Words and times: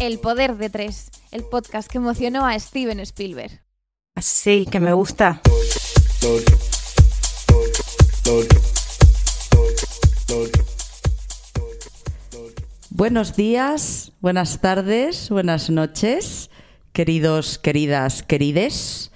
El 0.00 0.18
poder 0.18 0.56
de 0.56 0.68
tres, 0.68 1.10
el 1.30 1.44
podcast 1.44 1.88
que 1.88 1.98
emocionó 1.98 2.44
a 2.44 2.58
Steven 2.58 2.98
Spielberg. 3.00 3.62
Sí, 4.20 4.66
que 4.68 4.80
me 4.80 4.92
gusta. 4.92 5.40
Buenos 12.90 13.36
días, 13.36 14.12
buenas 14.20 14.60
tardes, 14.60 15.30
buenas 15.30 15.70
noches, 15.70 16.50
queridos, 16.92 17.58
queridas, 17.58 18.24
querides. 18.24 19.11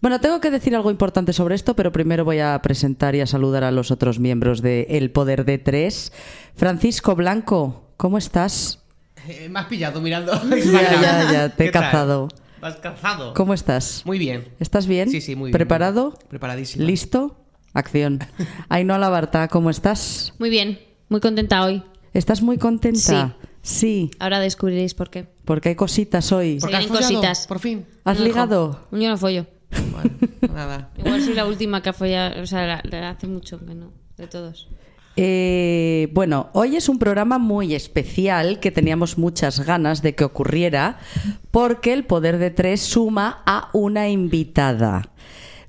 Bueno, 0.00 0.18
tengo 0.20 0.40
que 0.40 0.50
decir 0.50 0.74
algo 0.74 0.90
importante 0.90 1.32
sobre 1.34 1.54
esto, 1.54 1.76
pero 1.76 1.92
primero 1.92 2.24
voy 2.24 2.38
a 2.38 2.58
presentar 2.62 3.14
y 3.14 3.20
a 3.20 3.26
saludar 3.26 3.64
a 3.64 3.70
los 3.70 3.90
otros 3.90 4.18
miembros 4.18 4.62
de 4.62 4.86
El 4.88 5.10
Poder 5.10 5.44
de 5.44 5.58
Tres. 5.58 6.12
Francisco 6.56 7.14
Blanco, 7.14 7.92
¿cómo 7.98 8.16
estás? 8.16 8.82
Eh, 9.28 9.48
me 9.50 9.60
has 9.60 9.66
pillado 9.66 10.00
mirando. 10.00 10.32
Ya, 10.50 11.00
ya, 11.00 11.32
ya, 11.32 11.48
te 11.50 11.66
he 11.66 11.70
cazado. 11.70 12.28
¿Me 12.62 12.68
has 12.68 12.76
cazado? 12.76 13.34
¿Cómo 13.34 13.52
estás? 13.52 14.02
Muy 14.06 14.18
bien. 14.18 14.48
¿Estás 14.58 14.86
bien? 14.86 15.10
Sí, 15.10 15.20
sí, 15.20 15.36
muy 15.36 15.48
bien. 15.48 15.52
¿Preparado? 15.52 16.18
Preparadísimo. 16.28 16.84
¿Listo? 16.84 17.36
Acción. 17.74 18.20
Ainhoa 18.70 18.98
Labarta, 18.98 19.48
¿cómo 19.48 19.68
estás? 19.68 20.32
Muy 20.38 20.48
bien, 20.48 20.78
muy 21.10 21.20
contenta 21.20 21.62
hoy. 21.62 21.82
¿Estás 22.14 22.40
muy 22.40 22.56
contenta? 22.56 23.36
Sí. 23.62 24.10
Ahora 24.18 24.40
descubriréis 24.40 24.94
por 24.94 25.10
qué. 25.10 25.28
porque 25.44 25.68
hay 25.68 25.74
cositas 25.74 26.32
hoy. 26.32 26.58
¿Por 26.58 26.70
qué 26.70 26.76
has 26.76 26.80
vienen 26.84 26.96
follado? 26.96 27.14
cositas. 27.20 27.46
Por 27.46 27.58
fin. 27.60 27.86
¿Has 28.04 28.18
No, 28.18 28.24
ligado? 28.24 28.86
Yo 28.90 29.08
no 29.10 29.18
follo. 29.18 29.46
Bueno, 29.92 30.10
nada. 30.54 30.90
Igual 30.98 31.22
soy 31.22 31.34
la 31.34 31.46
última 31.46 31.82
que 31.82 31.90
ha 31.90 31.92
follado, 31.92 32.42
o 32.42 32.46
sea, 32.46 32.66
la- 32.66 32.82
la 32.90 33.10
hace 33.10 33.26
mucho 33.26 33.64
que 33.64 33.74
no, 33.74 33.92
de 34.16 34.26
todos. 34.26 34.68
Eh, 35.16 36.08
bueno, 36.12 36.48
hoy 36.54 36.76
es 36.76 36.88
un 36.88 36.98
programa 36.98 37.38
muy 37.38 37.74
especial 37.74 38.58
que 38.60 38.70
teníamos 38.70 39.18
muchas 39.18 39.60
ganas 39.66 40.02
de 40.02 40.14
que 40.14 40.24
ocurriera 40.24 40.98
porque 41.50 41.92
el 41.92 42.04
Poder 42.04 42.38
de 42.38 42.50
Tres 42.50 42.80
suma 42.80 43.42
a 43.44 43.68
una 43.72 44.08
invitada. 44.08 45.10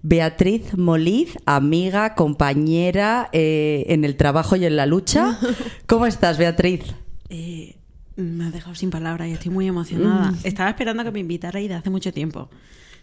Beatriz 0.03 0.77
Moliz, 0.77 1.37
amiga, 1.45 2.15
compañera 2.15 3.29
eh, 3.33 3.85
en 3.89 4.05
el 4.05 4.15
trabajo 4.15 4.55
y 4.55 4.65
en 4.65 4.75
la 4.75 4.85
lucha. 4.85 5.37
¿Cómo 5.85 6.05
estás, 6.05 6.37
Beatriz? 6.37 6.81
Eh, 7.29 7.75
me 8.15 8.45
has 8.45 8.53
dejado 8.53 8.75
sin 8.75 8.89
palabras 8.89 9.27
y 9.27 9.33
estoy 9.33 9.51
muy 9.51 9.67
emocionada. 9.67 10.33
Estaba 10.43 10.69
esperando 10.69 11.01
a 11.01 11.05
que 11.05 11.11
me 11.11 11.19
invitara 11.19 11.59
y 11.61 11.67
de 11.67 11.73
hace 11.75 11.89
mucho 11.89 12.11
tiempo. 12.13 12.49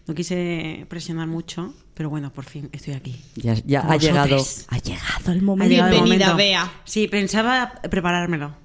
No 0.08 0.14
quise 0.14 0.86
presionar 0.88 1.28
mucho, 1.28 1.74
pero 1.94 2.08
bueno, 2.08 2.32
por 2.32 2.44
fin 2.46 2.70
estoy 2.72 2.94
aquí. 2.94 3.22
Ya, 3.36 3.52
ha 3.52 3.96
llegado, 3.98 4.36
ha 4.68 4.78
llegado 4.78 5.32
el 5.32 5.42
momento. 5.42 5.70
llegado 5.70 5.90
el 5.90 5.94
Bienvenida, 5.96 6.28
momento. 6.30 6.36
Bea. 6.36 6.72
Sí, 6.84 7.08
pensaba 7.08 7.74
preparármelo. 7.90 8.56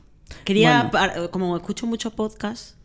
Quería, 0.45 0.89
Bueno. 0.89 0.91
par- 0.91 1.29
como 1.31 1.55
escucho 1.57 1.85
muchos 1.85 2.13
podcasts 2.13 2.75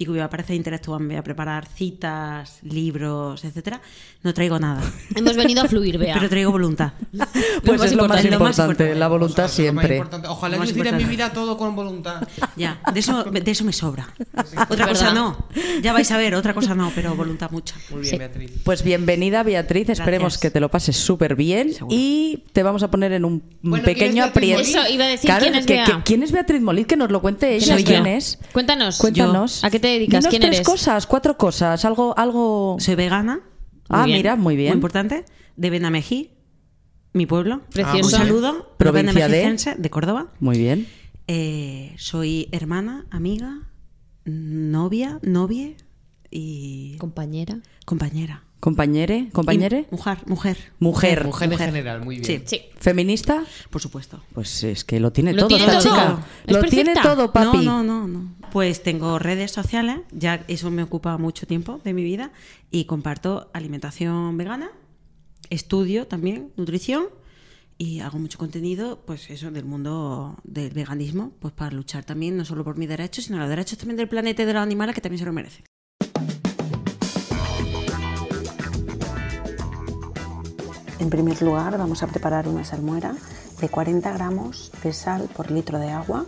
y 0.00 0.04
que 0.04 0.10
me 0.12 0.28
parece 0.28 0.54
intelectual, 0.54 1.04
voy 1.06 1.16
a 1.16 1.22
preparar 1.24 1.66
citas, 1.66 2.58
libros, 2.62 3.44
etcétera, 3.44 3.80
no 4.22 4.32
traigo 4.32 4.58
nada. 4.58 4.80
Hemos 5.14 5.36
venido 5.36 5.62
a 5.62 5.64
fluir, 5.68 5.98
Bea. 5.98 6.14
Pero 6.14 6.28
traigo 6.28 6.52
voluntad. 6.52 6.92
Pues 7.64 7.82
es 7.82 7.92
lo 7.94 8.06
más 8.08 8.24
importante, 8.24 8.30
lo 8.30 8.38
más 8.38 8.58
importante, 8.58 8.84
importante. 8.84 8.94
la 8.94 9.08
voluntad 9.08 9.48
siempre. 9.48 10.00
Ojalá 10.28 10.56
Lo 10.56 10.64
yo 10.64 10.70
hiciera 10.70 10.90
en 10.90 10.96
mi 10.96 11.04
vida 11.04 11.32
todo 11.32 11.56
con 11.58 11.74
voluntad. 11.74 12.22
Ya, 12.56 12.80
de 12.94 13.00
eso, 13.00 13.24
de 13.24 13.50
eso 13.50 13.64
me 13.64 13.72
sobra. 13.72 14.08
Otra 14.68 14.86
cosa 14.86 15.06
verdad. 15.08 15.14
no. 15.14 15.48
Ya 15.82 15.92
vais 15.92 16.10
a 16.12 16.16
ver, 16.16 16.34
otra 16.36 16.54
cosa 16.54 16.74
no, 16.74 16.90
pero 16.94 17.14
voluntad 17.16 17.50
mucha. 17.50 17.74
Muy 17.90 18.02
bien, 18.02 18.10
Sí. 18.12 18.18
Beatriz. 18.18 18.52
Pues 18.64 18.82
bienvenida, 18.84 19.42
Beatriz. 19.42 19.88
Esperemos 19.90 20.34
Gracias. 20.34 20.40
que 20.40 20.50
te 20.50 20.60
lo 20.60 20.70
pases 20.70 20.96
súper 20.96 21.34
bien. 21.34 21.74
Seguro. 21.74 21.94
Y 21.96 22.44
te 22.52 22.62
vamos 22.62 22.82
a 22.82 22.90
poner 22.90 23.12
en 23.12 23.24
un 23.24 23.28
un 23.28 23.42
Bueno, 23.70 23.84
¿quién 23.84 23.96
pequeño 23.96 24.24
aprieto. 24.24 24.62
Eso, 24.62 24.80
iba 24.88 25.04
a 25.04 25.08
decir, 25.08 25.30
¿quién 25.38 25.54
es 25.56 25.66
que- 25.66 25.82
que- 25.84 26.02
¿Quién 26.04 26.22
es 26.22 26.32
Beatriz 26.32 26.62
Moliz? 26.62 26.86
Que 26.86 26.96
nos 26.96 27.10
lo 27.10 27.20
cuente 27.20 27.54
ella. 27.56 27.76
¿Quién 27.84 28.06
es? 28.06 28.38
Cuéntanos. 28.52 28.98
Cuéntanos. 28.98 29.60
Yo. 29.60 29.66
¿A 29.66 29.70
qué 29.70 29.80
te 29.80 29.87
dedicas? 29.90 30.20
Dinos 30.24 30.30
¿Quién 30.30 30.42
tres 30.42 30.56
eres? 30.56 30.66
cosas, 30.66 31.06
cuatro 31.06 31.36
cosas. 31.36 31.84
Algo, 31.84 32.16
algo. 32.18 32.76
Soy 32.80 32.94
vegana. 32.94 33.40
ah, 33.88 34.04
bien. 34.04 34.18
mira, 34.18 34.36
muy 34.36 34.56
bien. 34.56 34.70
Muy 34.70 34.76
importante. 34.76 35.24
De 35.56 35.70
Benamejí, 35.70 36.30
mi 37.12 37.26
pueblo. 37.26 37.62
Precioso. 37.72 38.04
Un 38.04 38.10
saludo. 38.10 38.74
Provincia 38.76 39.28
de- 39.28 39.56
de 39.76 39.90
Córdoba. 39.90 40.32
Muy 40.40 40.58
bien. 40.58 40.86
Eh, 41.26 41.94
soy 41.98 42.48
hermana, 42.52 43.06
amiga, 43.10 43.68
novia, 44.24 45.18
novie 45.22 45.76
y 46.30 46.96
Compañera. 46.98 47.58
compañera. 47.84 48.44
Compañere, 48.60 49.28
compañere. 49.32 49.86
Y 49.90 49.94
mujer, 49.94 50.18
mujer. 50.26 50.58
Mujer. 50.80 51.24
Mujer 51.24 51.52
en 51.52 51.58
general, 51.58 52.04
muy 52.04 52.16
bien. 52.18 52.24
Sí, 52.26 52.42
Sí. 52.44 52.62
Feminista. 52.78 53.44
por 53.70 53.80
supuesto. 53.80 54.22
Pues 54.32 54.64
es 54.64 54.84
que 54.84 54.98
lo 54.98 55.12
tiene 55.12 55.32
Lo 55.32 55.46
todo 55.46 55.56
tiene 55.56 55.64
esta 55.76 55.78
todo. 55.82 55.92
chica. 55.94 56.26
Es 56.46 56.56
Lo 56.56 56.62
tiene 56.64 56.94
todo, 57.00 57.32
papi. 57.32 57.64
No, 57.64 57.82
no, 57.84 58.06
no, 58.06 58.08
no. 58.08 58.34
Pues 58.50 58.82
tengo 58.82 59.18
redes 59.20 59.52
sociales, 59.52 60.00
ya 60.10 60.44
eso 60.48 60.70
me 60.70 60.82
ocupa 60.82 61.16
mucho 61.18 61.46
tiempo 61.46 61.80
de 61.84 61.92
mi 61.92 62.02
vida 62.02 62.32
y 62.70 62.84
comparto 62.86 63.48
alimentación 63.52 64.36
vegana, 64.36 64.70
estudio 65.50 66.06
también 66.06 66.50
nutrición 66.56 67.06
y 67.76 68.00
hago 68.00 68.18
mucho 68.18 68.38
contenido, 68.38 69.02
pues 69.06 69.30
eso 69.30 69.50
del 69.52 69.66
mundo 69.66 70.36
del 70.42 70.70
veganismo, 70.72 71.30
pues 71.38 71.54
para 71.54 71.70
luchar 71.76 72.04
también 72.04 72.36
no 72.36 72.44
solo 72.44 72.64
por 72.64 72.76
mis 72.76 72.88
derechos, 72.88 73.26
sino 73.26 73.38
los 73.38 73.48
derechos 73.48 73.78
también 73.78 73.96
del 73.98 74.08
planeta 74.08 74.42
y 74.42 74.46
de 74.46 74.52
los 74.54 74.62
animales 74.62 74.94
que 74.96 75.00
también 75.00 75.20
se 75.20 75.26
lo 75.26 75.32
merecen. 75.32 75.64
En 81.08 81.12
primer 81.12 81.40
lugar, 81.40 81.78
vamos 81.78 82.02
a 82.02 82.06
preparar 82.06 82.46
una 82.48 82.66
salmuera 82.66 83.14
de 83.62 83.68
40 83.70 84.12
gramos 84.12 84.70
de 84.82 84.92
sal 84.92 85.26
por 85.34 85.50
litro 85.50 85.78
de 85.78 85.88
agua 85.88 86.26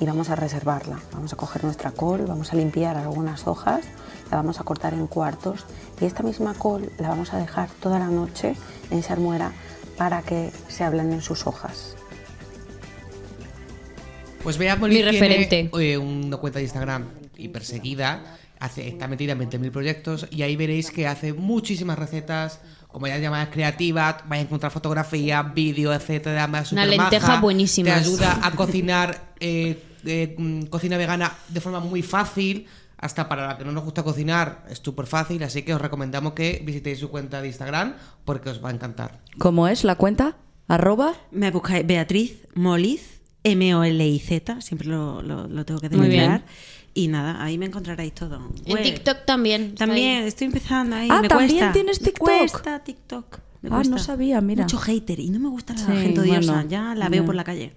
y 0.00 0.06
vamos 0.06 0.30
a 0.30 0.36
reservarla. 0.36 0.98
Vamos 1.12 1.34
a 1.34 1.36
coger 1.36 1.64
nuestra 1.64 1.90
col, 1.90 2.24
vamos 2.26 2.50
a 2.50 2.56
limpiar 2.56 2.96
algunas 2.96 3.46
hojas, 3.46 3.84
la 4.30 4.38
vamos 4.38 4.58
a 4.58 4.64
cortar 4.64 4.94
en 4.94 5.06
cuartos 5.06 5.66
y 6.00 6.06
esta 6.06 6.22
misma 6.22 6.54
col 6.54 6.90
la 6.98 7.10
vamos 7.10 7.34
a 7.34 7.36
dejar 7.36 7.68
toda 7.72 7.98
la 7.98 8.06
noche 8.06 8.54
en 8.90 9.02
salmuera 9.02 9.52
para 9.98 10.22
que 10.22 10.50
se 10.66 10.82
ablanden 10.82 11.20
sus 11.20 11.46
hojas. 11.46 11.94
Pues 14.42 14.58
Moliz 14.78 14.96
Mi 14.96 15.02
referente. 15.02 15.68
tiene 15.70 15.92
eh, 15.92 15.98
una 15.98 16.38
cuenta 16.38 16.58
de 16.58 16.64
Instagram 16.64 17.06
hiperseguida. 17.36 18.38
Hace, 18.60 18.88
está 18.88 19.08
metida 19.08 19.32
en 19.32 19.40
20.000 19.40 19.72
proyectos 19.72 20.26
y 20.30 20.40
ahí 20.40 20.56
veréis 20.56 20.90
que 20.90 21.08
hace 21.08 21.32
muchísimas 21.32 21.98
recetas, 21.98 22.60
como 22.92 23.06
ya 23.06 23.18
llamadas 23.18 23.48
creativas, 23.48 24.16
vais 24.28 24.40
a 24.42 24.44
encontrar 24.44 24.70
fotografía, 24.70 25.42
vídeo, 25.42 25.92
etcétera. 25.92 26.44
además 26.44 26.70
Una 26.72 26.86
lenteja 26.86 27.40
buenísimas. 27.40 27.94
Te 27.94 28.00
ayuda 28.00 28.38
a 28.42 28.50
cocinar 28.52 29.32
eh, 29.40 29.82
eh, 30.04 30.34
mm, 30.38 30.64
cocina 30.64 30.96
vegana 30.96 31.32
de 31.48 31.60
forma 31.60 31.80
muy 31.80 32.02
fácil. 32.02 32.66
Hasta 32.98 33.28
para 33.28 33.48
la 33.48 33.58
que 33.58 33.64
no 33.64 33.72
nos 33.72 33.82
gusta 33.82 34.04
cocinar 34.04 34.64
es 34.70 34.78
súper 34.80 35.06
fácil, 35.06 35.42
así 35.42 35.62
que 35.62 35.74
os 35.74 35.80
recomendamos 35.80 36.34
que 36.34 36.62
visitéis 36.64 37.00
su 37.00 37.10
cuenta 37.10 37.42
de 37.42 37.48
Instagram 37.48 37.94
porque 38.24 38.50
os 38.50 38.64
va 38.64 38.68
a 38.68 38.72
encantar. 38.72 39.18
¿Cómo 39.38 39.66
es 39.66 39.82
la 39.82 39.96
cuenta? 39.96 40.36
Arroba. 40.68 41.14
Me 41.32 41.50
buscáis 41.50 41.84
Beatriz 41.84 42.46
Moliz, 42.54 43.20
M-O-L-I-Z, 43.42 44.60
siempre 44.60 44.86
lo, 44.88 45.20
lo- 45.22 45.48
lo 45.48 45.64
tengo 45.64 45.80
que 45.80 45.88
Muy 45.90 46.08
bien. 46.08 46.20
deletrear. 46.30 46.44
Y 46.94 47.08
nada, 47.08 47.42
ahí 47.42 47.56
me 47.56 47.66
encontraréis 47.66 48.14
todo. 48.14 48.36
En 48.66 48.74
Web. 48.74 48.82
TikTok 48.82 49.24
también. 49.24 49.74
También 49.74 50.22
ahí. 50.22 50.28
estoy 50.28 50.46
empezando 50.48 50.96
ahí. 50.96 51.08
Ah, 51.10 51.20
me 51.22 51.28
¿también 51.28 51.50
cuesta. 51.50 51.72
tienes 51.72 52.00
Me 52.00 52.04
TikTok? 52.06 52.26
cuesta 52.28 52.78
TikTok. 52.84 53.38
me 53.62 53.68
Ah, 53.70 53.74
cuesta. 53.76 53.94
no 53.96 53.98
sabía, 53.98 54.40
mira. 54.42 54.64
Mucho 54.64 54.76
hater 54.78 55.18
y 55.20 55.30
no 55.30 55.38
me 55.38 55.48
gusta 55.48 55.72
la 55.72 55.78
Sí, 55.80 55.86
gente 55.92 56.20
odiosa. 56.20 56.52
bueno, 56.52 56.68
ya 56.68 56.94
la 56.94 57.08
veo 57.08 57.24
por 57.24 57.34
la 57.34 57.44
calle. 57.44 57.72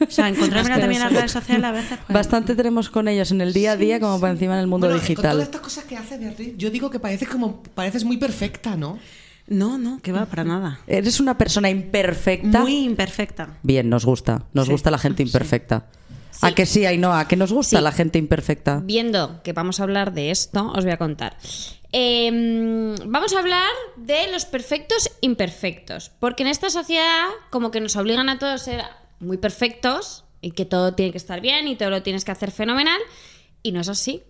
O 0.00 0.10
sea, 0.10 0.28
encontrármela 0.30 0.80
también 0.80 1.00
en 1.02 1.08
las 1.08 1.12
redes 1.12 1.30
sociales 1.32 1.64
a 1.64 1.70
veces. 1.70 1.98
pues, 2.06 2.12
Bastante 2.14 2.56
tenemos 2.56 2.90
con 2.90 3.06
ellos 3.06 3.30
en 3.30 3.40
el 3.40 3.52
día 3.52 3.72
a 3.72 3.76
día, 3.76 4.00
como 4.00 4.18
para 4.18 4.32
encima 4.32 4.54
en 4.54 4.60
el 4.60 4.66
mundo 4.66 4.88
Bueno, 4.88 5.00
Con 5.00 5.08
digital. 5.08 5.32
todas 5.32 5.44
estas 5.44 5.60
cosas 5.60 5.84
que 5.84 5.96
hace 5.96 6.18
Beatriz, 6.18 6.54
yo 6.56 6.70
digo 6.70 6.90
que 6.90 6.98
pareces 6.98 7.28
como 7.28 7.62
pareces 7.62 8.02
muy 8.04 8.16
perfecta, 8.16 8.76
¿no? 8.76 8.98
No, 9.46 9.76
no, 9.78 10.00
que 10.00 10.10
va, 10.10 10.24
para 10.24 10.42
nada. 10.42 10.80
Eres 10.86 11.20
una 11.20 11.36
persona 11.38 11.68
imperfecta. 11.70 12.60
Muy 12.62 12.78
imperfecta. 12.84 13.58
Bien, 13.62 13.88
nos 13.90 14.04
gusta. 14.06 14.44
Nos 14.54 14.66
Sí. 14.66 14.72
gusta 14.72 14.90
la 14.90 14.98
gente 14.98 15.22
imperfecta. 15.22 15.86
¿A 16.42 16.52
que 16.52 16.66
sí, 16.66 16.84
Ainhoa? 16.86 17.20
¿A 17.20 17.28
que 17.28 17.36
nos 17.36 17.52
gusta 17.52 17.78
Sí. 17.78 17.82
la 17.84 17.92
gente 17.92 18.18
imperfecta? 18.18 18.80
Viendo 18.82 19.42
que 19.42 19.52
vamos 19.52 19.80
a 19.80 19.84
hablar 19.84 20.12
de 20.12 20.30
esto, 20.30 20.72
os 20.74 20.84
voy 20.84 20.92
a 20.92 20.96
contar. 20.98 21.36
Eh, 21.92 22.28
vamos 23.06 23.32
a 23.34 23.38
hablar 23.38 23.70
de 23.96 24.30
los 24.32 24.44
perfectos 24.44 25.10
imperfectos. 25.20 26.10
Porque 26.18 26.42
en 26.42 26.48
esta 26.48 26.70
sociedad, 26.70 27.28
como 27.50 27.70
que 27.70 27.80
nos 27.80 27.96
obligan 27.96 28.28
a 28.28 28.38
todos 28.38 28.54
a 28.60 28.64
ser 28.64 28.82
muy 29.20 29.36
perfectos 29.38 30.24
y 30.40 30.50
que 30.50 30.64
todo 30.64 30.94
tiene 30.94 31.12
que 31.12 31.18
estar 31.18 31.40
bien 31.40 31.68
y 31.68 31.76
todo 31.76 31.90
lo 31.90 32.02
tienes 32.02 32.24
que 32.24 32.32
hacer 32.32 32.50
fenomenal. 32.50 33.00
Y 33.62 33.72
no 33.72 33.80
es 33.80 33.88
así. 33.88 34.22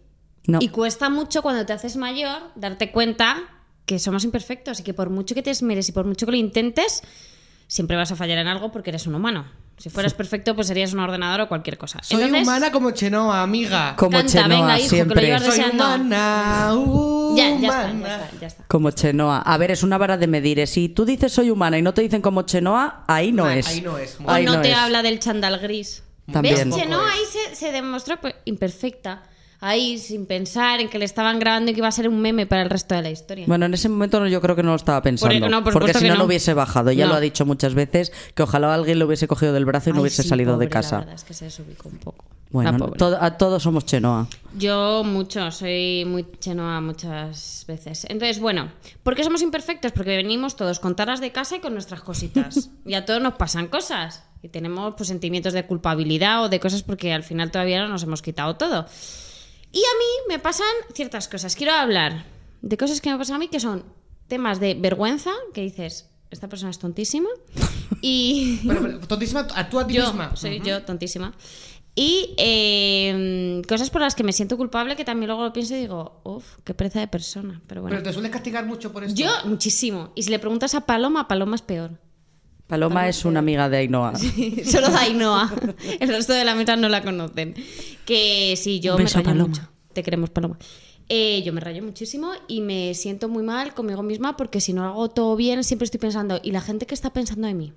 No. 0.47 0.59
Y 0.61 0.69
cuesta 0.69 1.09
mucho 1.09 1.41
cuando 1.43 1.65
te 1.65 1.73
haces 1.73 1.97
mayor 1.97 2.43
darte 2.55 2.93
cuenta 2.93 3.43
que 3.87 3.99
somos 3.99 4.25
imperfectos 4.25 4.81
y 4.81 4.83
que 4.83 4.93
por 4.95 5.09
mucho 5.11 5.35
que 5.35 5.43
te 5.43 5.51
esmeres 5.51 5.89
y 5.89 5.93
por 5.93 6.05
mucho 6.05 6.27
que 6.27 6.33
lo 6.33 6.39
intentes, 6.39 7.03
siempre 7.67 7.97
vas 7.97 8.13
a 8.13 8.17
fallar 8.17 8.39
en 8.39 8.47
algo 8.47 8.71
porque 8.73 8.91
eres 8.91 9.07
un 9.07 9.15
humano. 9.15 9.47
Si 9.77 9.91
fueras 9.91 10.15
perfecto, 10.15 10.55
pues 10.55 10.69
serías 10.69 10.93
un 10.93 11.01
ordenador 11.01 11.41
o 11.43 11.49
cualquier 11.49 11.77
cosa. 11.77 11.99
Soy 12.03 12.23
Entonces, 12.23 12.47
humana 12.47 12.71
como 12.73 12.93
Chenoa, 12.93 13.43
amiga. 13.43 13.97
Como 13.97 14.13
Canta, 14.19 14.33
Chenoa 14.33 14.49
venga, 14.61 14.79
hijo, 14.79 14.91
que 14.91 14.97
lo 14.97 15.05
siempre. 15.05 15.23
llevas 15.27 15.43
Soy 15.43 15.51
deseando. 15.51 15.85
humana, 15.85 16.75
Ya, 17.37 17.49
ya 17.49 17.55
está, 17.55 17.61
ya 17.61 17.93
humana. 17.93 18.15
está, 18.25 18.41
ya 18.41 18.47
está. 18.47 18.65
Como 18.69 18.91
Chenoa. 18.93 19.39
A 19.43 19.59
ver, 19.59 19.73
es 19.73 19.83
una 19.83 19.99
vara 19.99 20.17
de 20.17 20.27
medir. 20.29 20.61
¿eh? 20.61 20.67
Si 20.67 20.89
tú 20.89 21.05
dices 21.05 21.33
soy 21.33 21.51
humana 21.51 21.77
y 21.79 21.83
no 21.83 21.93
te 21.93 22.03
dicen 22.03 22.23
como 22.23 22.43
Chenoa, 22.43 23.05
ahí 23.09 23.33
no 23.33 23.47
Ah, 23.47 23.57
es. 23.57 23.67
ahí 23.67 23.81
no 23.81 23.99
es. 23.99 24.17
O 24.25 24.31
Ahí 24.31 24.45
no, 24.45 24.61
te 24.63 24.71
es. 24.71 24.77
habla 24.77 25.03
del 25.03 25.19
chandal 25.19 25.59
gris. 25.59 26.03
También. 26.33 26.71
¿Ves? 26.71 26.79
Chenoa 26.81 27.11
ahí 27.11 27.21
se, 27.31 27.55
se 27.57 27.73
demostró 27.73 28.19
pues, 28.21 28.35
imperfecta. 28.45 29.25
Ahí, 29.61 29.99
sin 29.99 30.27
pensar 30.27 30.81
en 30.81 30.89
que 30.89 30.99
le 30.99 31.05
estaban 31.05 31.39
grabando 31.39 31.71
y 31.71 31.75
que 31.75 31.81
iba 31.81 31.89
a 31.89 31.93
ser 31.93 32.09
un 32.09 32.21
meme 32.21 32.47
para 32.47 32.63
el 32.63 32.71
resto 32.71 32.95
de 32.95 33.03
la 33.03 33.11
historia. 33.11 33.45
Bueno, 33.49 33.67
en 33.67 33.75
ese 33.75 33.89
momento 33.89 34.21
no- 34.21 34.29
yo 34.29 34.41
creo 34.41 34.55
que 34.57 34.63
no 34.63 34.71
lo 34.71 34.77
estaba 34.77 35.01
pensando. 35.03 35.39
Por- 35.41 35.51
no, 35.51 35.65
por 35.65 35.73
porque 35.73 35.95
si 35.95 36.07
no, 36.09 36.17
no 36.17 36.25
hubiese 36.25 36.53
bajado. 36.55 36.93
Ya 36.93 37.05
No. 37.07 37.13
lo 37.13 37.17
ha 37.17 37.21
dicho 37.21 37.47
muchas 37.47 37.75
veces, 37.75 38.13
que 38.35 38.43
ojalá 38.43 38.75
alguien 38.75 38.99
lo 38.99 39.07
hubiese 39.07 39.27
cogido 39.27 39.53
del 39.53 39.65
brazo 39.65 39.91
y 39.91 39.93
no 39.95 40.01
hubiese 40.03 40.23
sí, 40.23 40.29
salido 40.29 40.53
de 40.53 40.67
pobre, 40.67 40.67
La 40.67 40.71
casa. 40.71 40.99
verdad 40.99 41.15
es 41.15 41.25
que 41.25 41.35
se 41.35 41.47
desubicó 41.47 41.89
un 41.89 41.99
poco. 41.99 42.25
Bueno, 42.51 42.89
to- 42.91 43.19
a 43.21 43.37
todos 43.37 43.63
somos 43.65 43.85
Chenoa. 43.85 44.29
Yo 44.57 45.03
mucho, 45.05 45.51
soy 45.51 46.05
muy 46.07 46.25
chenoa 46.39 46.81
muchas 46.81 47.65
veces. 47.67 48.07
Entonces, 48.09 48.39
bueno, 48.39 48.71
¿por 49.03 49.17
qué 49.17 49.25
somos 49.25 49.43
imperfectos? 49.43 49.91
Porque 49.91 50.15
venimos 50.17 50.55
todos 50.55 50.79
con 50.79 50.95
taras 50.95 51.21
de 51.21 51.33
casa 51.33 51.57
y 51.57 51.61
con 51.61 51.73
nuestras 51.73 52.03
cositas. 52.03 52.71
y 52.87 52.95
a 52.95 53.05
todos 53.05 53.21
nos 53.21 53.35
pasan 53.35 53.67
cosas. 53.67 54.23
Y 54.43 54.51
tenemos 54.51 54.95
pues, 54.97 55.09
sentimientos 55.09 55.53
de 55.53 55.65
culpabilidad 55.67 56.45
o 56.45 56.49
de 56.49 56.61
cosas 56.61 56.83
porque 56.85 57.13
al 57.13 57.25
final 57.25 57.51
todavía 57.51 57.81
no 57.83 57.89
nos 57.89 58.03
hemos 58.05 58.23
quitado 58.23 58.55
todo. 58.57 58.87
Y 59.75 59.81
a 59.81 59.95
mí 59.99 60.29
me 60.29 60.39
pasan 60.39 60.67
ciertas 60.95 61.29
cosas. 61.29 61.55
Quiero 61.57 61.73
hablar 61.73 62.25
de 62.63 62.77
cosas 62.77 63.01
que 63.01 63.11
me 63.11 63.19
pasan 63.19 63.37
a 63.37 63.39
mí 63.41 63.49
que 63.49 63.61
son 63.61 63.85
temas 64.29 64.61
de 64.61 64.75
vergüenza, 64.75 65.33
que 65.53 65.61
dices, 65.63 66.09
esta 66.31 66.49
persona 66.49 66.71
es 66.71 66.79
tontísima. 66.79 67.29
Y 68.01 68.61
Pero, 68.67 68.83
pero, 68.83 69.01
tontísima, 69.01 69.47
a 69.55 69.69
tú 69.71 69.79
a 69.81 69.87
ti 69.87 69.95
yo, 69.95 70.05
misma. 70.07 70.37
soy 70.37 70.59
Ujú. 70.59 70.67
yo, 70.69 70.83
tontísima. 70.85 71.33
Y 71.95 72.35
eh, 72.39 73.63
cosas 73.69 73.89
por 73.91 74.01
las 74.03 74.15
que 74.15 74.25
me 74.25 74.33
siento 74.33 74.57
culpable 74.57 74.95
que 74.97 75.05
también 75.05 75.29
luego 75.29 75.43
lo 75.45 75.53
pienso 75.53 75.75
y 75.75 75.79
digo, 75.81 76.21
uff, 76.25 76.57
qué 76.65 76.75
pereza 76.75 77.01
de 77.01 77.09
persona. 77.09 77.63
Pero 77.67 77.81
bueno. 77.83 77.95
Pero 77.97 78.09
te 78.09 78.13
sueles 78.13 78.31
castigar 78.31 78.67
mucho 78.67 78.93
por 78.93 79.05
esto. 79.05 79.19
yo, 79.21 79.31
muchísimo. 79.45 80.11
Y 80.15 80.23
si 80.25 80.31
le 80.31 80.39
preguntas 80.39 80.75
a 80.75 80.83
Paloma, 80.83 81.29
Paloma 81.29 81.55
es 81.57 81.63
peor. 81.63 81.99
Paloma 82.67 83.09
es 83.09 83.25
una 83.25 83.41
amiga 83.41 83.69
de 83.69 83.77
Ainhoa. 83.79 84.15
Solo 84.65 84.89
da 84.89 85.01
Ainhoa. 85.03 85.53
El 86.01 86.09
resto 86.09 86.33
de 86.33 86.45
la 86.45 86.55
mesa 86.55 86.77
no 86.77 86.89
la 86.89 87.03
conocen. 87.03 87.55
Que 88.07 88.55
sí, 88.57 88.81
yo 88.81 88.97
Un 88.97 89.03
me 89.05 89.09
rayo 89.09 89.23
Paloma. 89.23 89.49
mucho. 89.49 89.69
Te 89.93 90.03
queremos, 90.03 90.31
Paloma. 90.31 90.59
Eh, 91.11 91.43
yo 91.45 91.53
me 91.53 91.61
rayo 91.61 91.83
muchísimo 91.83 92.31
y 92.49 92.63
me 92.63 92.95
siento 92.95 93.29
muy 93.29 93.43
mal 93.43 93.75
conmigo 93.75 94.03
misma 94.03 94.37
porque 94.39 94.61
si 94.61 94.73
no 94.73 94.85
hago 94.85 95.11
todo 95.11 95.37
bien, 95.37 95.63
siempre 95.63 95.85
estoy 95.85 96.01
pensando, 96.01 96.41
¿y 96.43 96.51
la 96.53 96.63
gente 96.63 96.87
qué 96.87 96.95
está 96.95 97.13
pensando 97.13 97.47
de 97.47 97.53
mí? 97.55 97.73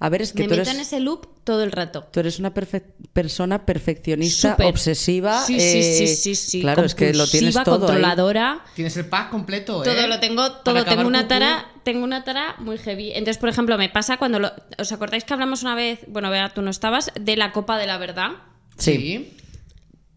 A 0.00 0.08
ver, 0.08 0.22
es 0.22 0.32
que 0.32 0.42
me 0.42 0.48
tú 0.48 0.50
meto 0.56 0.62
eres, 0.62 0.74
en 0.74 0.80
ese 0.80 1.00
loop 1.00 1.26
todo 1.44 1.62
el 1.62 1.72
rato. 1.72 2.06
tú 2.12 2.20
eres 2.20 2.38
una 2.38 2.52
perfe- 2.52 2.82
persona 3.12 3.64
perfeccionista, 3.64 4.56
obsesiva. 4.64 5.42
Sí, 5.44 5.58
sí, 5.60 5.78
eh, 5.78 5.94
sí, 5.98 6.16
sí, 6.16 6.34
sí. 6.34 6.60
Claro, 6.60 6.84
es 6.84 6.94
que 6.94 7.14
lo 7.14 7.26
tienes 7.26 7.56
ahí. 7.56 7.64
controladora. 7.64 8.64
Tienes 8.74 8.96
el 8.96 9.06
pack 9.06 9.30
completo, 9.30 9.82
¿eh? 9.82 9.84
Todo 9.94 10.06
lo 10.06 10.20
tengo, 10.20 10.50
todo 10.52 10.84
tengo 10.84 11.06
una 11.06 11.26
tara, 11.28 11.70
tengo 11.84 12.04
una 12.04 12.24
tara 12.24 12.56
muy 12.58 12.76
heavy. 12.78 13.10
Entonces, 13.12 13.38
por 13.38 13.48
ejemplo, 13.48 13.78
me 13.78 13.88
pasa 13.88 14.16
cuando 14.16 14.38
lo- 14.40 14.52
os 14.78 14.92
acordáis 14.92 15.24
que 15.24 15.32
hablamos 15.32 15.62
una 15.62 15.74
vez, 15.74 16.00
bueno, 16.08 16.30
Bea, 16.30 16.52
tú 16.52 16.60
no 16.62 16.70
estabas, 16.70 17.10
de 17.18 17.36
la 17.36 17.52
copa 17.52 17.78
de 17.78 17.86
la 17.86 17.98
verdad. 17.98 18.30
Sí. 18.78 18.92
Sí. 18.96 19.36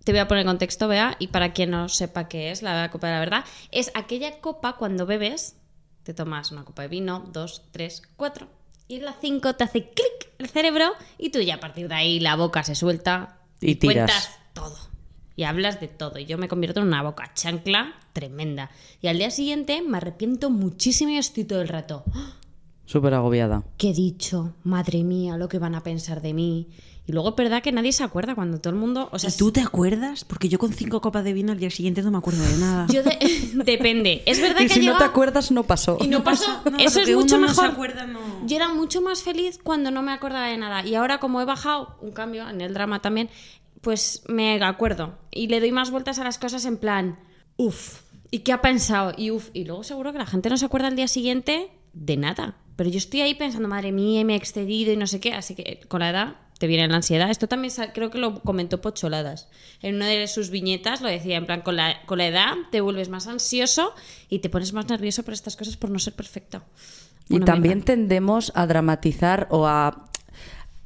Te 0.03 0.11
voy 0.13 0.19
a 0.19 0.27
poner 0.27 0.41
en 0.41 0.47
contexto, 0.47 0.87
Bea, 0.87 1.15
y 1.19 1.27
para 1.27 1.51
quien 1.53 1.71
no 1.71 1.89
sepa 1.89 2.27
qué 2.29 2.51
es 2.51 2.61
la 2.61 2.89
copa 2.91 3.07
de 3.07 3.13
la 3.13 3.19
verdad, 3.19 3.45
es 3.71 3.91
aquella 3.93 4.39
copa 4.39 4.77
cuando 4.77 5.05
bebes, 5.05 5.57
te 6.03 6.13
tomas 6.13 6.51
una 6.53 6.63
copa 6.63 6.83
de 6.83 6.87
vino, 6.87 7.29
dos, 7.33 7.63
tres, 7.71 8.01
cuatro, 8.15 8.47
y 8.87 8.95
en 8.97 9.05
la 9.05 9.15
cinco 9.19 9.53
te 9.55 9.63
hace 9.63 9.89
clic 9.89 10.31
el 10.37 10.47
cerebro 10.49 10.91
y 11.17 11.29
tú 11.29 11.39
ya 11.39 11.55
a 11.55 11.59
partir 11.59 11.87
de 11.87 11.95
ahí 11.95 12.19
la 12.19 12.35
boca 12.35 12.63
se 12.63 12.75
suelta 12.75 13.39
Y 13.61 13.75
tiras. 13.75 13.95
cuentas 14.11 14.39
todo. 14.53 14.77
Y 15.35 15.43
hablas 15.43 15.79
de 15.79 15.87
todo. 15.87 16.17
Y 16.17 16.25
yo 16.25 16.37
me 16.37 16.47
convierto 16.47 16.79
en 16.79 16.87
una 16.87 17.03
boca 17.03 17.31
chancla 17.35 17.93
tremenda. 18.13 18.71
Y 19.01 19.07
al 19.07 19.17
día 19.19 19.29
siguiente 19.29 19.81
me 19.83 19.97
arrepiento 19.97 20.49
muchísimo 20.49 21.11
y 21.11 21.17
estoy 21.17 21.43
todo 21.43 21.61
el 21.61 21.67
rato. 21.67 22.03
Súper 22.85 23.13
agobiada. 23.13 23.63
¿Qué 23.77 23.89
he 23.89 23.93
dicho? 23.93 24.53
Madre 24.63 25.03
mía, 25.03 25.37
lo 25.37 25.49
que 25.49 25.59
van 25.59 25.75
a 25.75 25.83
pensar 25.83 26.21
de 26.21 26.33
mí. 26.33 26.69
Y 27.07 27.13
luego 27.13 27.29
es 27.29 27.35
verdad 27.37 27.63
que 27.63 27.71
nadie 27.71 27.93
se 27.93 28.03
acuerda 28.03 28.35
cuando 28.35 28.59
todo 28.59 28.73
el 28.73 28.79
mundo. 28.79 29.07
O 29.13 29.17
sea, 29.17 29.29
¿Y 29.29 29.33
tú 29.37 29.49
te 29.51 29.61
acuerdas? 29.61 30.25
Porque 30.25 30.49
yo 30.49 30.59
con 30.59 30.73
cinco 30.73 30.99
copas 30.99 31.23
de 31.23 31.31
vino 31.31 31.53
al 31.53 31.57
día 31.57 31.69
siguiente 31.69 32.01
no 32.03 32.11
me 32.11 32.17
acuerdo 32.17 32.43
de 32.43 32.57
nada. 32.57 32.85
yo 32.91 33.01
de- 33.01 33.17
depende. 33.63 34.23
Es 34.25 34.41
verdad 34.41 34.59
Y 34.61 34.67
que 34.67 34.73
si 34.73 34.85
no 34.85 34.97
te 34.97 35.05
acuerdas, 35.05 35.49
no 35.51 35.63
pasó. 35.63 35.97
Y 36.01 36.07
no 36.07 36.23
pasó. 36.23 36.61
No, 36.69 36.77
Eso 36.77 36.99
es 36.99 37.05
que 37.07 37.15
mucho 37.15 37.37
uno 37.37 37.47
no 37.47 37.53
se 37.53 37.61
mejor. 37.61 37.73
acuerda, 37.73 38.05
no. 38.05 38.19
Yo 38.45 38.55
era 38.57 38.67
mucho 38.69 39.01
más 39.01 39.23
feliz 39.23 39.57
cuando 39.63 39.89
no 39.89 40.01
me 40.01 40.11
acordaba 40.11 40.47
de 40.47 40.57
nada. 40.57 40.85
Y 40.85 40.95
ahora, 40.95 41.19
como 41.19 41.39
he 41.41 41.45
bajado 41.45 41.95
un 42.01 42.11
cambio 42.11 42.47
en 42.49 42.59
el 42.59 42.73
drama 42.73 43.01
también, 43.01 43.29
pues 43.79 44.23
me 44.27 44.61
acuerdo. 44.61 45.17
Y 45.31 45.47
le 45.47 45.61
doy 45.61 45.71
más 45.71 45.91
vueltas 45.91 46.19
a 46.19 46.25
las 46.25 46.37
cosas 46.37 46.65
en 46.65 46.75
plan, 46.75 47.19
uff, 47.55 48.01
¿y 48.31 48.39
qué 48.39 48.51
ha 48.51 48.61
pensado? 48.61 49.13
Y 49.17 49.31
uff, 49.31 49.49
y 49.53 49.63
luego 49.63 49.83
seguro 49.85 50.11
que 50.11 50.17
la 50.17 50.25
gente 50.25 50.49
no 50.49 50.57
se 50.57 50.65
acuerda 50.65 50.87
al 50.87 50.97
día 50.97 51.07
siguiente 51.07 51.69
de 51.93 52.17
nada. 52.17 52.57
Pero 52.75 52.89
yo 52.89 52.97
estoy 52.97 53.21
ahí 53.21 53.33
pensando, 53.33 53.69
madre 53.69 53.93
mía, 53.93 54.25
me 54.25 54.33
he 54.33 54.35
excedido 54.37 54.91
y 54.91 54.97
no 54.97 55.07
sé 55.07 55.19
qué. 55.21 55.33
Así 55.33 55.55
que 55.55 55.79
con 55.87 56.01
la 56.01 56.09
edad 56.09 56.35
te 56.59 56.67
viene 56.67 56.87
la 56.87 56.95
ansiedad. 56.97 57.29
Esto 57.29 57.47
también 57.47 57.73
creo 57.93 58.09
que 58.09 58.17
lo 58.17 58.41
comentó 58.41 58.81
Pocholadas. 58.81 59.47
En 59.81 59.95
una 59.95 60.07
de 60.07 60.27
sus 60.27 60.49
viñetas 60.49 61.01
lo 61.01 61.09
decía, 61.09 61.37
en 61.37 61.45
plan, 61.45 61.61
con 61.61 61.75
la, 61.75 62.03
con 62.05 62.17
la 62.17 62.27
edad 62.27 62.53
te 62.71 62.81
vuelves 62.81 63.09
más 63.09 63.27
ansioso 63.27 63.93
y 64.29 64.39
te 64.39 64.49
pones 64.49 64.73
más 64.73 64.89
nervioso 64.89 65.23
por 65.23 65.33
estas 65.33 65.55
cosas 65.55 65.77
por 65.77 65.89
no 65.89 65.99
ser 65.99 66.13
perfecto. 66.13 66.63
Y 67.29 67.39
también 67.41 67.81
tendemos 67.83 68.51
a 68.55 68.65
dramatizar 68.67 69.47
o 69.51 69.67
a, 69.67 70.05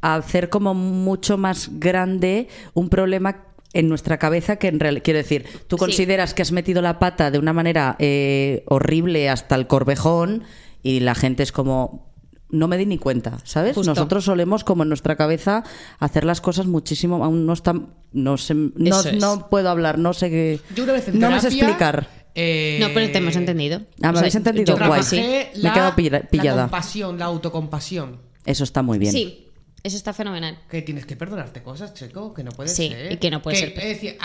a 0.02 0.16
hacer 0.16 0.50
como 0.50 0.74
mucho 0.74 1.38
más 1.38 1.70
grande 1.80 2.48
un 2.74 2.90
problema 2.90 3.46
en 3.74 3.88
nuestra 3.88 4.18
cabeza 4.18 4.58
que 4.58 4.68
en 4.68 4.80
realidad, 4.82 5.04
quiero 5.04 5.20
decir, 5.20 5.46
tú 5.68 5.78
Sí. 5.78 5.80
consideras 5.80 6.34
que 6.34 6.42
has 6.42 6.52
metido 6.52 6.82
la 6.82 7.00
pata 7.00 7.32
de 7.32 7.40
una 7.40 7.54
manera 7.54 7.96
eh, 8.00 8.64
horrible 8.68 9.30
hasta 9.30 9.56
el 9.56 9.68
corvejón 9.68 10.44
y 10.84 11.00
la 11.00 11.16
gente 11.16 11.44
es 11.44 11.52
como 11.54 12.11
no 12.52 12.68
me 12.68 12.78
di 12.78 12.86
ni 12.86 12.98
cuenta, 12.98 13.38
¿sabes? 13.44 13.76
Justo. 13.76 13.92
Nosotros 13.92 14.26
solemos 14.26 14.64
como 14.64 14.84
en 14.84 14.90
nuestra 14.90 15.16
cabeza 15.16 15.64
hacer 16.00 16.24
las 16.26 16.42
cosas 16.42 16.66
muchísimo, 16.68 17.24
aún 17.24 17.46
no 17.46 17.54
están, 17.54 17.94
no 18.12 18.38
sé, 18.38 18.54
no, 18.54 19.02
no 19.20 19.50
puedo 19.50 19.70
hablar, 19.70 19.98
no 19.98 20.14
sé 20.14 20.30
qué, 20.30 20.60
Yo 20.76 20.84
una 20.84 20.94
vez 20.94 21.08
en 21.08 21.20
no 21.20 21.30
me 21.32 21.40
sé 21.40 21.48
explicar. 21.48 22.08
eh, 22.36 22.78
No, 22.82 22.88
pero 22.94 23.12
te 23.12 23.18
hemos 23.18 23.36
entendido. 23.36 23.82
Ah, 24.02 24.08
¿me 24.08 24.10
O 24.10 24.12
sea, 24.14 24.20
habéis 24.20 24.36
entendido? 24.36 24.78
yo 24.78 24.86
Guay. 24.88 25.04
sí. 25.04 25.16
Me 25.18 25.42
he 25.42 25.52
la, 25.58 25.74
quedado 25.74 25.96
pilla- 25.96 26.12
la 26.12 26.22
pillada. 26.30 26.62
compasión, 26.64 27.18
la 27.20 27.26
autocompasión. 27.26 28.20
Eso 28.46 28.64
está 28.64 28.82
muy 28.82 28.98
bien. 29.00 29.12
Sí, 29.12 29.48
eso 29.84 29.98
está 29.98 30.14
fenomenal. 30.14 30.60
Que 30.70 30.82
tienes 30.82 31.06
que 31.06 31.16
perdonarte 31.16 31.62
cosas, 31.64 31.94
chico, 31.94 32.34
que 32.34 32.44
no 32.44 32.52
puede 32.52 32.70
Sí, 32.70 32.90
ser. 32.90 33.12
y 33.12 33.18
que 33.18 33.30
no 33.32 33.42
puede 33.42 33.58
ser. 33.58 33.70
Es 33.78 33.84
decir, 33.86 34.18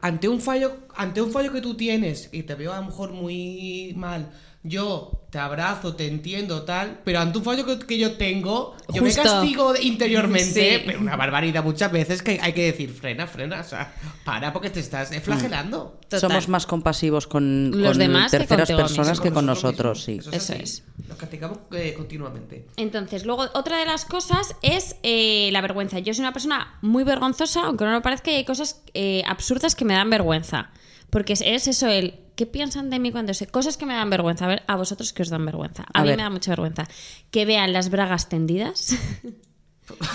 ante 0.00 0.28
un 0.28 0.40
fallo, 0.40 0.76
ante 0.94 1.20
un 1.22 1.30
fallo 1.32 1.52
que 1.52 1.60
tú 1.60 1.74
tienes 1.76 2.28
y 2.32 2.42
te 2.44 2.54
veo 2.54 2.72
a 2.72 2.80
lo 2.80 2.86
mejor 2.86 3.12
muy 3.12 3.92
mal, 3.96 4.30
yo 4.62 5.12
te 5.30 5.38
abrazo, 5.38 5.94
te 5.96 6.06
entiendo, 6.06 6.62
tal, 6.62 7.00
pero 7.04 7.20
ante 7.20 7.38
un 7.38 7.44
fallo 7.44 7.66
que, 7.66 7.78
que 7.86 7.98
yo 7.98 8.12
tengo, 8.16 8.74
yo 8.92 9.02
Justo. 9.02 9.22
me 9.22 9.28
castigo 9.28 9.74
interiormente, 9.80 10.78
Sí. 10.78 10.82
pero 10.86 11.00
una 11.00 11.14
barbaridad 11.16 11.62
muchas 11.62 11.92
veces 11.92 12.22
que 12.22 12.38
hay 12.40 12.52
que 12.52 12.64
decir, 12.64 12.90
frena, 12.92 13.26
frena, 13.26 13.60
o 13.60 13.64
sea, 13.64 13.92
para 14.24 14.52
porque 14.52 14.70
te 14.70 14.80
estás 14.80 15.12
eh, 15.12 15.20
flagelando. 15.20 15.98
Total. 16.02 16.20
Somos 16.20 16.48
más 16.48 16.66
compasivos 16.66 17.26
con, 17.26 17.70
Los 17.72 17.90
con 17.92 17.98
demás 17.98 18.30
que 18.30 18.38
terceras 18.38 18.70
personas 18.72 19.10
mismo. 19.10 19.24
que 19.24 19.30
con 19.32 19.46
nosotros 19.46 20.02
sí. 20.04 20.20
Eso 20.32 20.52
es. 20.54 20.84
Nos 21.08 21.18
castigamos 21.18 21.58
eh, 21.72 21.94
continuamente. 21.96 22.66
Entonces, 22.76 23.24
luego 23.26 23.46
otra 23.54 23.78
de 23.78 23.84
las 23.86 24.04
cosas 24.04 24.54
es 24.62 24.96
eh, 25.02 25.50
la 25.52 25.60
vergüenza. 25.60 25.98
Yo 25.98 26.14
soy 26.14 26.22
una 26.22 26.32
persona 26.32 26.78
muy 26.82 27.04
vergonzosa, 27.04 27.64
aunque 27.66 27.84
no 27.84 27.92
lo 27.92 28.02
parezca, 28.02 28.30
y 28.30 28.36
hay 28.36 28.44
cosas 28.44 28.82
eh, 28.94 29.22
absurdas 29.26 29.74
que 29.74 29.84
me 29.84 29.94
dan 29.94 30.08
vergüenza. 30.10 30.70
Porque 31.10 31.32
es, 31.34 31.40
es 31.40 31.68
eso 31.68 31.86
el, 31.88 32.14
¿qué 32.36 32.46
piensan 32.46 32.90
de 32.90 32.98
mí 32.98 33.12
cuando 33.12 33.32
sé? 33.34 33.46
Cosas 33.46 33.76
que 33.76 33.86
me 33.86 33.94
dan 33.94 34.10
vergüenza. 34.10 34.44
A 34.44 34.48
ver, 34.48 34.62
a 34.66 34.76
vosotros 34.76 35.12
que 35.12 35.22
os 35.22 35.28
dan 35.30 35.44
vergüenza. 35.46 35.84
A, 35.92 36.00
A 36.00 36.02
mí 36.02 36.08
ver. 36.08 36.16
me 36.16 36.22
da 36.24 36.30
mucha 36.30 36.50
vergüenza. 36.50 36.86
Que 37.30 37.44
vean 37.44 37.72
las 37.72 37.90
bragas 37.90 38.28
tendidas. 38.28 38.94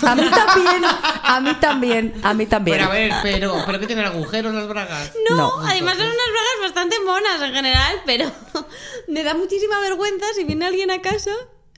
A 0.02 0.14
mí 0.14 0.22
también, 0.28 0.82
a 0.84 1.40
mí 1.40 1.54
también, 1.58 2.14
a 2.22 2.34
mí 2.34 2.44
también. 2.44 2.76
Pero 2.76 2.90
a 2.90 2.92
ver, 2.92 3.12
pero, 3.22 3.62
pero 3.64 3.80
que 3.80 3.86
tienen 3.86 4.04
agujeros 4.04 4.52
las 4.52 4.68
bragas. 4.68 5.12
No, 5.30 5.36
No. 5.36 5.60
además 5.66 5.96
son 5.96 6.04
unas 6.08 6.16
bragas 6.16 6.60
bastante 6.60 6.96
monas 7.06 7.40
en 7.40 7.54
general, 7.54 7.96
pero 8.04 8.30
me 9.08 9.22
da 9.24 9.32
muchísima 9.32 9.80
vergüenza 9.80 10.26
si 10.34 10.44
viene 10.44 10.66
alguien 10.66 10.90
a 10.90 11.00
casa. 11.00 11.30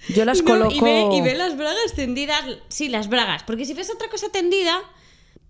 Yo 0.09 0.25
las 0.25 0.41
y 0.41 0.43
no- 0.43 0.69
y, 0.73 0.81
ve, 0.81 1.03
coloco- 1.03 1.17
y 1.17 1.21
ve 1.21 1.35
las 1.37 1.57
bragas 1.57 1.93
tendidas. 1.95 2.43
Sí, 2.67 2.89
las 2.89 3.09
bragas. 3.09 3.45
Porque 3.45 3.65
si 3.65 3.75
ves 3.75 3.89
otra 3.95 4.09
cosa 4.09 4.29
tendida, 4.29 4.77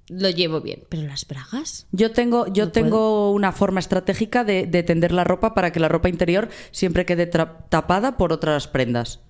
lo 0.08 0.30
llevo 0.30 0.60
bien. 0.60 0.84
Pero 0.88 1.04
las 1.04 1.26
bragas. 1.26 1.86
Yo 1.92 2.12
tengo, 2.12 2.46
yo 2.52 2.66
No 2.66 2.72
tengo 2.72 3.30
una 3.32 3.52
forma 3.52 3.80
estratégica 3.80 4.44
de, 4.44 4.66
de 4.66 4.82
tender 4.82 5.12
la 5.12 5.24
ropa 5.24 5.54
para 5.54 5.72
que 5.72 5.80
la 5.80 5.88
ropa 5.88 6.08
interior 6.08 6.48
siempre 6.72 7.06
quede 7.06 7.26
tapada 7.26 8.16
por 8.16 8.32
otras 8.32 8.68
prendas. 8.68 9.20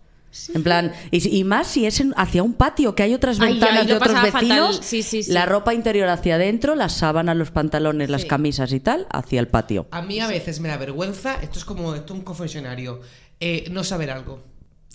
En 0.52 0.64
plan, 0.64 0.93
y, 1.12 1.45
más 1.45 1.69
si 1.69 1.87
es 1.87 2.00
en- 2.00 2.12
hacia 2.16 2.43
un 2.43 2.54
patio, 2.54 2.97
que 2.97 3.04
hay 3.04 3.14
otras 3.14 3.38
Ay, 3.38 3.52
ventanas 3.52 3.87
de 3.87 3.95
otros 3.95 4.12
pasaba 4.14 4.33
fatal. 4.33 4.49
vecinos, 4.49 4.81
Sí, 4.83 5.04
sí, 5.04 5.23
sí. 5.23 5.31
la 5.33 5.47
ropa 5.47 5.75
interior 5.75 6.09
hacia 6.09 6.35
adentro, 6.35 6.75
las 6.75 6.95
sábanas, 6.95 7.37
los 7.37 7.52
pantalones, 7.52 8.11
las 8.11 8.23
Sí. 8.23 8.26
camisas 8.26 8.73
y 8.73 8.81
tal, 8.81 9.07
hacia 9.12 9.38
el 9.38 9.47
patio. 9.47 9.87
A 9.93 10.02
mí 10.02 10.19
a 10.19 10.26
veces 10.26 10.59
me 10.59 10.69
da 10.71 10.76
vergüenza, 10.76 11.37
esto 11.40 11.61
es 11.61 11.64
como 11.64 11.95
esto 11.95 12.14
es 12.14 12.19
un 12.19 12.25
confesionario, 12.25 13.00
eh, 13.38 13.69
no 13.71 13.85
saber 13.85 14.11
algo. 14.11 14.43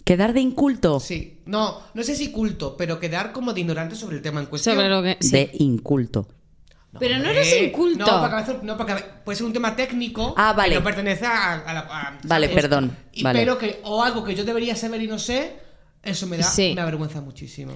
Quedar 0.04 0.34
de 0.34 0.42
inculto. 0.42 1.00
Sí. 1.00 1.40
No, 1.46 1.80
no 1.94 2.04
sé 2.04 2.16
si 2.16 2.32
culto, 2.32 2.76
pero 2.78 3.00
quedar 3.00 3.32
como 3.32 3.54
de 3.54 3.62
ignorante 3.62 3.96
sobre 3.96 4.16
el 4.18 4.22
tema 4.22 4.40
en 4.40 4.48
cuestión. 4.48 4.76
Sobre 4.76 4.90
lo 4.90 5.04
que. 5.04 5.18
sí. 5.20 5.32
De 5.32 5.52
inculto. 5.60 6.28
Pero 7.00 7.16
no 7.20 7.26
hombre. 7.26 7.32
eres 7.48 7.62
inculto. 7.70 8.00
No, 8.06 8.20
porque, 8.20 8.36
a 8.36 8.40
veces- 8.40 8.64
no, 8.64 8.76
porque 8.78 8.92
a 8.94 8.96
veces 8.96 9.10
puede 9.24 9.36
ser 9.36 9.46
un 9.46 9.54
tema 9.54 9.76
técnico 9.76 10.34
Ah, 10.36 10.54
vale. 10.54 10.74
que 10.74 10.80
no 10.80 10.84
pertenece 10.84 11.26
a, 11.26 11.54
a 11.60 11.74
la. 11.74 11.80
a- 11.82 12.18
Vale, 12.24 12.48
¿sabes? 12.48 12.62
perdón, 12.64 12.98
Y- 13.14 13.22
vale. 13.22 13.40
Pero 13.40 13.58
que, 13.60 13.80
o 13.84 14.02
algo 14.04 14.24
que 14.24 14.34
yo 14.34 14.44
debería 14.44 14.76
saber 14.76 15.02
y 15.04 15.08
no 15.08 15.20
sé, 15.20 15.54
eso 16.02 16.26
me 16.26 16.38
da, 16.38 16.44
Sí. 16.44 16.72
me 16.74 16.82
avergüenza 16.82 17.22
muchísimo. 17.22 17.74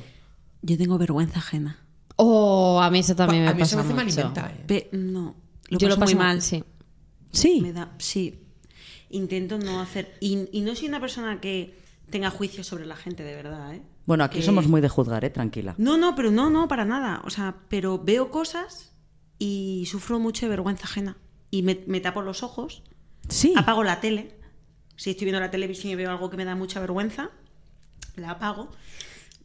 Yo 0.63 0.77
tengo 0.79 0.97
vergüenza 0.97 1.37
ajena. 1.39 1.77
Oh, 2.15 2.79
a 2.81 2.89
mí 2.89 2.99
eso 2.99 3.15
también 3.15 3.43
a 3.43 3.49
me 3.49 3.55
mí 3.55 3.61
eso 3.61 3.75
pasa 3.77 3.87
me 3.93 4.01
hace 4.01 4.05
mucho. 4.05 4.19
alimenta, 4.27 4.51
eh. 4.51 4.63
Pe- 4.65 4.89
no, 4.93 5.35
lo 5.69 5.77
Yo 5.77 5.87
paso 5.87 5.95
lo 5.95 5.99
paso 5.99 6.15
muy 6.15 6.23
mal. 6.23 6.41
Sí. 6.41 6.63
Sí. 7.31 7.61
Me 7.61 7.71
da, 7.73 7.91
sí. 7.99 8.39
Intento 9.11 9.59
no 9.59 9.79
hacer. 9.79 10.15
Y, 10.21 10.49
y 10.51 10.61
no 10.61 10.75
soy 10.75 10.87
una 10.87 10.99
persona 10.99 11.39
que 11.39 11.77
tenga 12.13 12.29
juicio 12.29 12.63
sobre 12.63 12.85
la 12.85 12.95
gente, 12.95 13.23
de 13.23 13.35
verdad, 13.35 13.73
¿eh? 13.75 13.81
Bueno, 14.05 14.23
aquí 14.23 14.41
somos 14.41 14.67
muy 14.67 14.79
de 14.79 14.87
juzgar, 14.87 15.25
¿eh? 15.25 15.29
Tranquila. 15.29 15.75
No, 15.77 15.97
no, 15.97 16.15
pero 16.15 16.31
no, 16.31 16.49
no, 16.49 16.67
para 16.69 16.85
nada. 16.85 17.21
O 17.25 17.29
sea, 17.29 17.55
pero 17.69 17.99
veo 18.01 18.31
cosas 18.31 18.93
y 19.39 19.85
sufro 19.87 20.19
mucho 20.19 20.45
de 20.45 20.49
vergüenza 20.51 20.85
ajena. 20.85 21.17
Y 21.51 21.63
me, 21.63 21.83
me 21.87 21.99
tapo 21.99 22.21
los 22.21 22.41
ojos, 22.43 22.83
Sí. 23.27 23.53
apago 23.57 23.83
la 23.83 23.99
tele. 23.99 24.37
Si 24.95 25.09
estoy 25.09 25.25
viendo 25.25 25.39
la 25.41 25.51
televisión 25.51 25.91
y 25.91 25.95
veo 25.95 26.09
algo 26.11 26.29
que 26.29 26.37
me 26.37 26.45
da 26.45 26.55
mucha 26.55 26.79
vergüenza, 26.79 27.31
la 28.15 28.31
apago. 28.31 28.69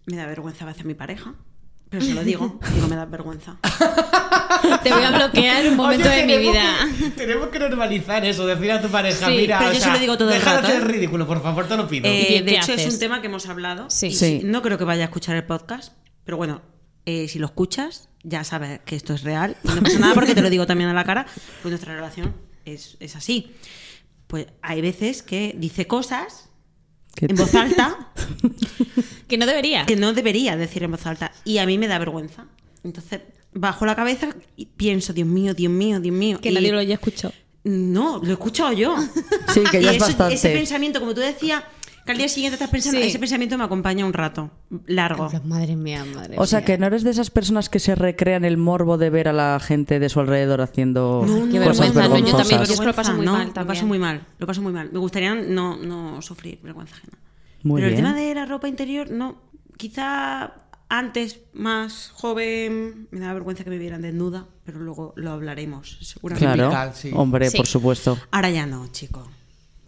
Me 0.07 0.17
da 0.17 0.27
vergüenza 0.27 0.65
a 0.65 0.69
veces 0.69 0.85
mi 0.85 0.95
pareja. 0.95 1.35
Pero 1.90 2.04
se 2.04 2.12
lo 2.14 2.23
digo, 2.23 2.61
digo, 2.75 2.87
me 2.88 2.97
da 2.97 3.04
vergüenza. 3.07 3.57
Te 4.83 4.92
voy 4.92 5.02
a 5.04 5.11
bloquear 5.11 5.66
un 5.68 5.76
momento 5.76 6.09
Oye, 6.09 6.16
de 6.18 6.26
mi 6.26 6.38
vida. 6.38 6.76
que- 6.99 7.11
tenemos 7.11 7.49
que 7.49 7.59
normalizar 7.59 8.25
eso, 8.25 8.47
decir 8.47 8.71
a 8.73 8.80
tu 8.80 8.88
pareja, 8.88 9.26
Sí, 9.26 9.33
mira, 9.37 9.59
pero 9.59 9.71
o 9.71 9.73
yo 9.73 9.78
se 9.78 9.85
sea, 9.85 9.95
lo 9.95 9.99
digo 10.00 10.18
todo 10.18 10.28
el 10.30 10.35
deja 10.38 10.50
de 10.50 10.57
rato, 10.61 10.68
hacer 10.68 10.83
¿eh? 10.83 10.85
ridículo, 10.92 11.26
por 11.26 11.42
favor, 11.42 11.66
te 11.66 11.76
lo 11.76 11.88
pido. 11.88 12.09
¿Y 12.09 12.11
Eh, 12.11 12.42
de 12.45 12.52
hecho, 12.52 12.73
haces? 12.73 12.87
es 12.87 12.95
un 12.95 13.00
tema 13.00 13.21
que 13.21 13.28
hemos 13.28 13.47
hablado. 13.49 13.88
Sí. 13.90 14.09
y 14.09 14.14
Sí. 14.14 14.40
No 14.45 14.61
creo 14.62 14.76
que 14.78 14.85
vaya 14.85 15.02
a 15.02 15.07
escuchar 15.07 15.37
el 15.37 15.45
podcast, 15.45 15.92
pero 16.25 16.37
bueno, 16.37 16.61
eh, 17.07 17.28
si 17.28 17.38
lo 17.38 17.47
escuchas, 17.47 18.09
ya 18.23 18.45
sabes 18.45 18.80
que 18.85 18.97
esto 18.97 19.14
es 19.14 19.23
real. 19.23 19.57
Y 19.64 19.68
no 19.68 19.83
pasa 19.83 19.99
nada 19.99 20.14
porque 20.14 20.35
te 20.35 20.42
lo 20.42 20.50
digo 20.50 20.66
también 20.66 20.90
a 20.90 20.95
la 20.95 21.04
cara, 21.04 21.26
pues 21.62 21.71
nuestra 21.71 21.95
relación 21.95 22.35
es, 22.64 22.97
es 23.00 23.16
así. 23.16 23.54
Pues 24.26 24.47
hay 24.61 24.83
veces 24.83 25.23
que 25.23 25.54
dice 25.57 25.87
cosas 25.87 26.50
¿Qué 27.14 27.26
en 27.26 27.37
voz 27.37 27.54
alta 27.54 28.11
Que 29.29 29.37
no 29.39 29.47
debería. 29.47 29.87
que 29.87 29.97
no 29.97 30.13
debería 30.13 30.57
decir 30.57 30.83
en 30.83 30.91
voz 30.91 31.07
alta. 31.07 31.31
Y 31.45 31.59
a 31.59 31.67
mí 31.67 31.79
me 31.79 31.87
da 31.87 31.99
vergüenza. 31.99 32.47
Entonces, 32.83 33.21
bajo 33.53 33.85
la 33.87 33.95
cabeza 33.95 34.35
y 34.57 34.67
pienso, 34.67 35.13
Dios 35.13 35.29
mío, 35.29 35.55
Dios 35.55 35.73
mío, 35.73 36.01
Dios 36.01 36.15
mío. 36.15 36.41
Que 36.41 36.51
Y- 36.51 36.55
nadie 36.55 36.73
lo 36.73 36.79
haya 36.79 36.95
escuchado. 36.95 37.35
No, 37.65 38.19
lo 38.19 38.29
he 38.31 38.33
escuchado 38.33 38.73
yo. 38.73 38.95
Sí, 39.53 39.61
que 39.71 39.83
ya 39.83 39.93
Y 39.93 39.97
es 39.97 40.03
eso- 40.03 40.07
bastante. 40.07 40.35
Ese 40.35 40.51
pensamiento, 40.51 41.01
como 41.01 41.13
tú 41.15 41.21
decías, 41.21 41.63
que 42.07 42.13
al 42.13 42.19
día 42.19 42.29
siguiente 42.29 42.55
estás 42.55 42.71
pensando, 42.71 42.99
Sí. 43.01 43.07
ese 43.09 43.19
pensamiento 43.19 43.59
me 43.59 43.65
acompaña 43.65 44.07
un 44.07 44.15
rato 44.15 44.51
largo. 44.87 45.29
Madre 45.45 45.77
mía, 45.77 46.07
madre 46.15 46.37
O 46.39 46.47
sea, 46.47 46.61
mía. 46.61 46.65
que 46.67 46.79
no 46.79 46.87
eres 46.87 47.03
de 47.03 47.11
esas 47.11 47.29
personas 47.31 47.69
que 47.69 47.81
se 47.81 47.95
recrean 47.95 48.47
el 48.47 48.57
morbo 48.57 48.97
de 48.97 49.11
ver 49.11 49.29
a 49.29 49.35
la 49.35 49.61
gente 49.61 49.99
de 49.99 50.09
su 50.09 50.19
alrededor 50.21 50.63
haciendo 50.63 51.21
cosas 51.21 51.29
no, 51.29 51.37
yo 51.37 51.61
también, 51.61 51.61
vergonzosas. 51.61 52.57
porque 52.59 52.73
es 52.73 52.81
que 52.81 52.87
lo 52.87 52.95
paso 52.95 53.13
muy 53.13 53.27
no, 53.27 53.33
mal 53.33 53.47
Lo 53.49 53.53
también. 53.53 53.75
paso 53.77 53.87
muy 53.87 53.99
mal, 53.99 54.27
lo 54.39 54.47
paso 54.47 54.63
muy 54.63 54.73
mal. 54.73 54.89
Me 54.91 54.99
gustaría 55.01 55.35
no, 55.35 55.77
no 55.77 56.23
sufrir 56.23 56.59
vergüenza 56.63 56.95
ajena. 56.97 57.19
Muy 57.62 57.81
Pero 57.81 57.93
bien. 57.93 58.05
el 58.07 58.12
tema 58.12 58.15
de 58.21 58.35
la 58.35 58.47
ropa 58.47 58.69
interior, 58.69 59.11
no. 59.11 59.37
Quizá 59.77 60.55
antes, 60.88 61.41
más 61.53 62.11
joven, 62.15 63.09
me 63.11 63.21
daba 63.21 63.35
vergüenza 63.35 63.62
que 63.65 63.71
me 63.71 63.79
vieran 63.79 64.03
desnuda, 64.03 64.47
pero 64.65 64.81
luego 64.81 65.12
lo 65.17 65.33
hablaremos, 65.33 65.99
seguramente. 66.00 66.55
Claro, 66.69 66.93
sí. 66.95 67.11
hombre, 67.15 67.50
Sí. 67.50 67.57
por 67.59 67.67
supuesto. 67.67 68.19
Ahora 68.31 68.50
ya 68.50 68.67
no, 68.67 68.87
chico. 68.91 69.29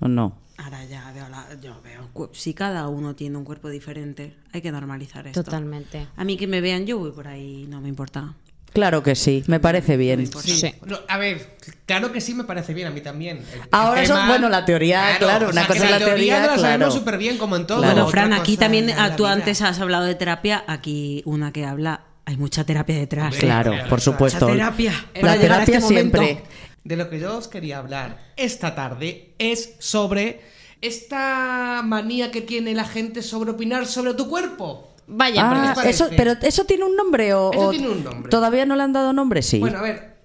¿O 0.01 0.09
no? 0.09 0.37
Ahora 0.59 0.85
ya 0.85 1.11
veo 1.13 1.27
la- 1.31 1.59
yo 1.63 1.81
veo, 1.83 2.09
cu- 2.13 2.29
si 2.33 2.53
cada 2.53 2.87
uno 2.89 3.15
tiene 3.17 3.39
un 3.39 3.45
cuerpo 3.45 3.71
diferente, 3.71 4.37
hay 4.53 4.61
que 4.61 4.71
normalizar 4.71 5.27
esto. 5.27 5.43
Totalmente. 5.43 6.07
A 6.17 6.25
mí 6.25 6.37
que 6.37 6.47
me 6.47 6.61
vean 6.61 6.85
yo 6.85 6.99
voy 6.99 7.13
por 7.13 7.29
ahí, 7.29 7.67
no 7.69 7.81
me 7.81 7.89
importa. 7.89 8.35
Claro 8.73 9.03
que 9.03 9.15
sí, 9.15 9.43
me 9.47 9.59
parece 9.61 9.97
bien. 9.97 10.27
Sí. 10.27 10.57
Sí. 10.57 10.75
No, 10.87 10.99
a 11.09 11.19
ver, 11.19 11.57
claro 11.87 12.13
que 12.13 12.21
sí 12.21 12.35
me 12.35 12.45
parece 12.45 12.73
bien, 12.73 12.87
a 12.89 12.91
mí 12.91 13.01
también. 13.01 13.39
El- 13.39 13.61
Ahora 13.73 14.03
eso, 14.03 14.17
bueno, 14.27 14.49
la 14.49 14.65
teoría, 14.65 15.17
claro, 15.19 15.47
una 15.51 15.63
sea, 15.63 15.67
cosa 15.67 15.79
que 15.81 15.85
es 15.87 15.91
la 15.91 15.99
la 15.99 16.05
teoría, 16.05 16.15
teoría, 16.37 16.41
no 16.41 16.47
la 16.57 16.59
sabemos 16.63 16.77
claro. 16.79 16.91
súper 16.93 17.19
bien 17.19 17.37
como 17.39 17.57
en 17.57 17.67
todo. 17.67 17.79
Claro. 17.79 17.95
Bueno, 17.95 18.09
Fran, 18.11 18.33
aquí 18.33 18.57
también, 18.57 18.93
tú 19.17 19.27
antes 19.27 19.61
has 19.63 19.81
hablado 19.81 20.05
de 20.05 20.15
terapia, 20.15 20.65
aquí 20.67 21.23
una 21.25 21.53
que 21.53 21.65
habla, 21.65 22.05
hay 22.27 22.37
mucha 22.37 22.65
terapia 22.65 22.97
detrás. 22.97 23.25
Hombre, 23.27 23.41
Claro, 23.41 23.73
Claro, 23.73 23.89
por 23.89 24.01
supuesto. 24.01 24.47
mucha 24.47 24.53
terapia. 24.59 24.93
La 25.21 25.37
terapia 25.37 25.79
este 25.79 25.81
momento. 25.81 26.19
siempre. 26.23 26.45
De 26.85 26.97
lo 26.97 27.11
que 27.11 27.19
yo 27.21 27.37
os 27.37 27.49
quería 27.49 27.79
hablar 27.79 28.19
esta 28.37 28.75
tarde 28.75 29.35
es 29.39 29.75
sobre 29.81 30.41
esta 30.81 31.83
manía 31.85 32.31
que 32.31 32.41
tiene 32.41 32.75
la 32.75 32.85
gente 32.85 33.23
sobre 33.23 33.51
opinar 33.51 33.87
sobre 33.87 34.15
tu 34.15 34.29
cuerpo. 34.29 34.90
Vaya, 35.13 35.49
porque 35.49 35.67
Ah, 35.69 35.75
¿qué 35.77 35.83
te 35.83 35.91
eso, 35.91 36.09
pero 36.17 36.33
eso 36.41 36.65
tiene 36.65 36.85
un 36.85 36.95
nombre 36.97 37.35
o, 37.35 37.51
Eso 37.53 37.61
o 37.69 37.71
tiene 37.71 37.89
un 37.89 38.05
nombre. 38.05 38.31
todavía 38.31 38.65
no 38.67 38.77
le 38.77 38.83
han 38.83 38.93
dado 38.93 39.13
nombre, 39.13 39.43
sí. 39.43 39.59
Bueno, 39.59 39.79
a 39.79 39.83
ver, 39.83 40.17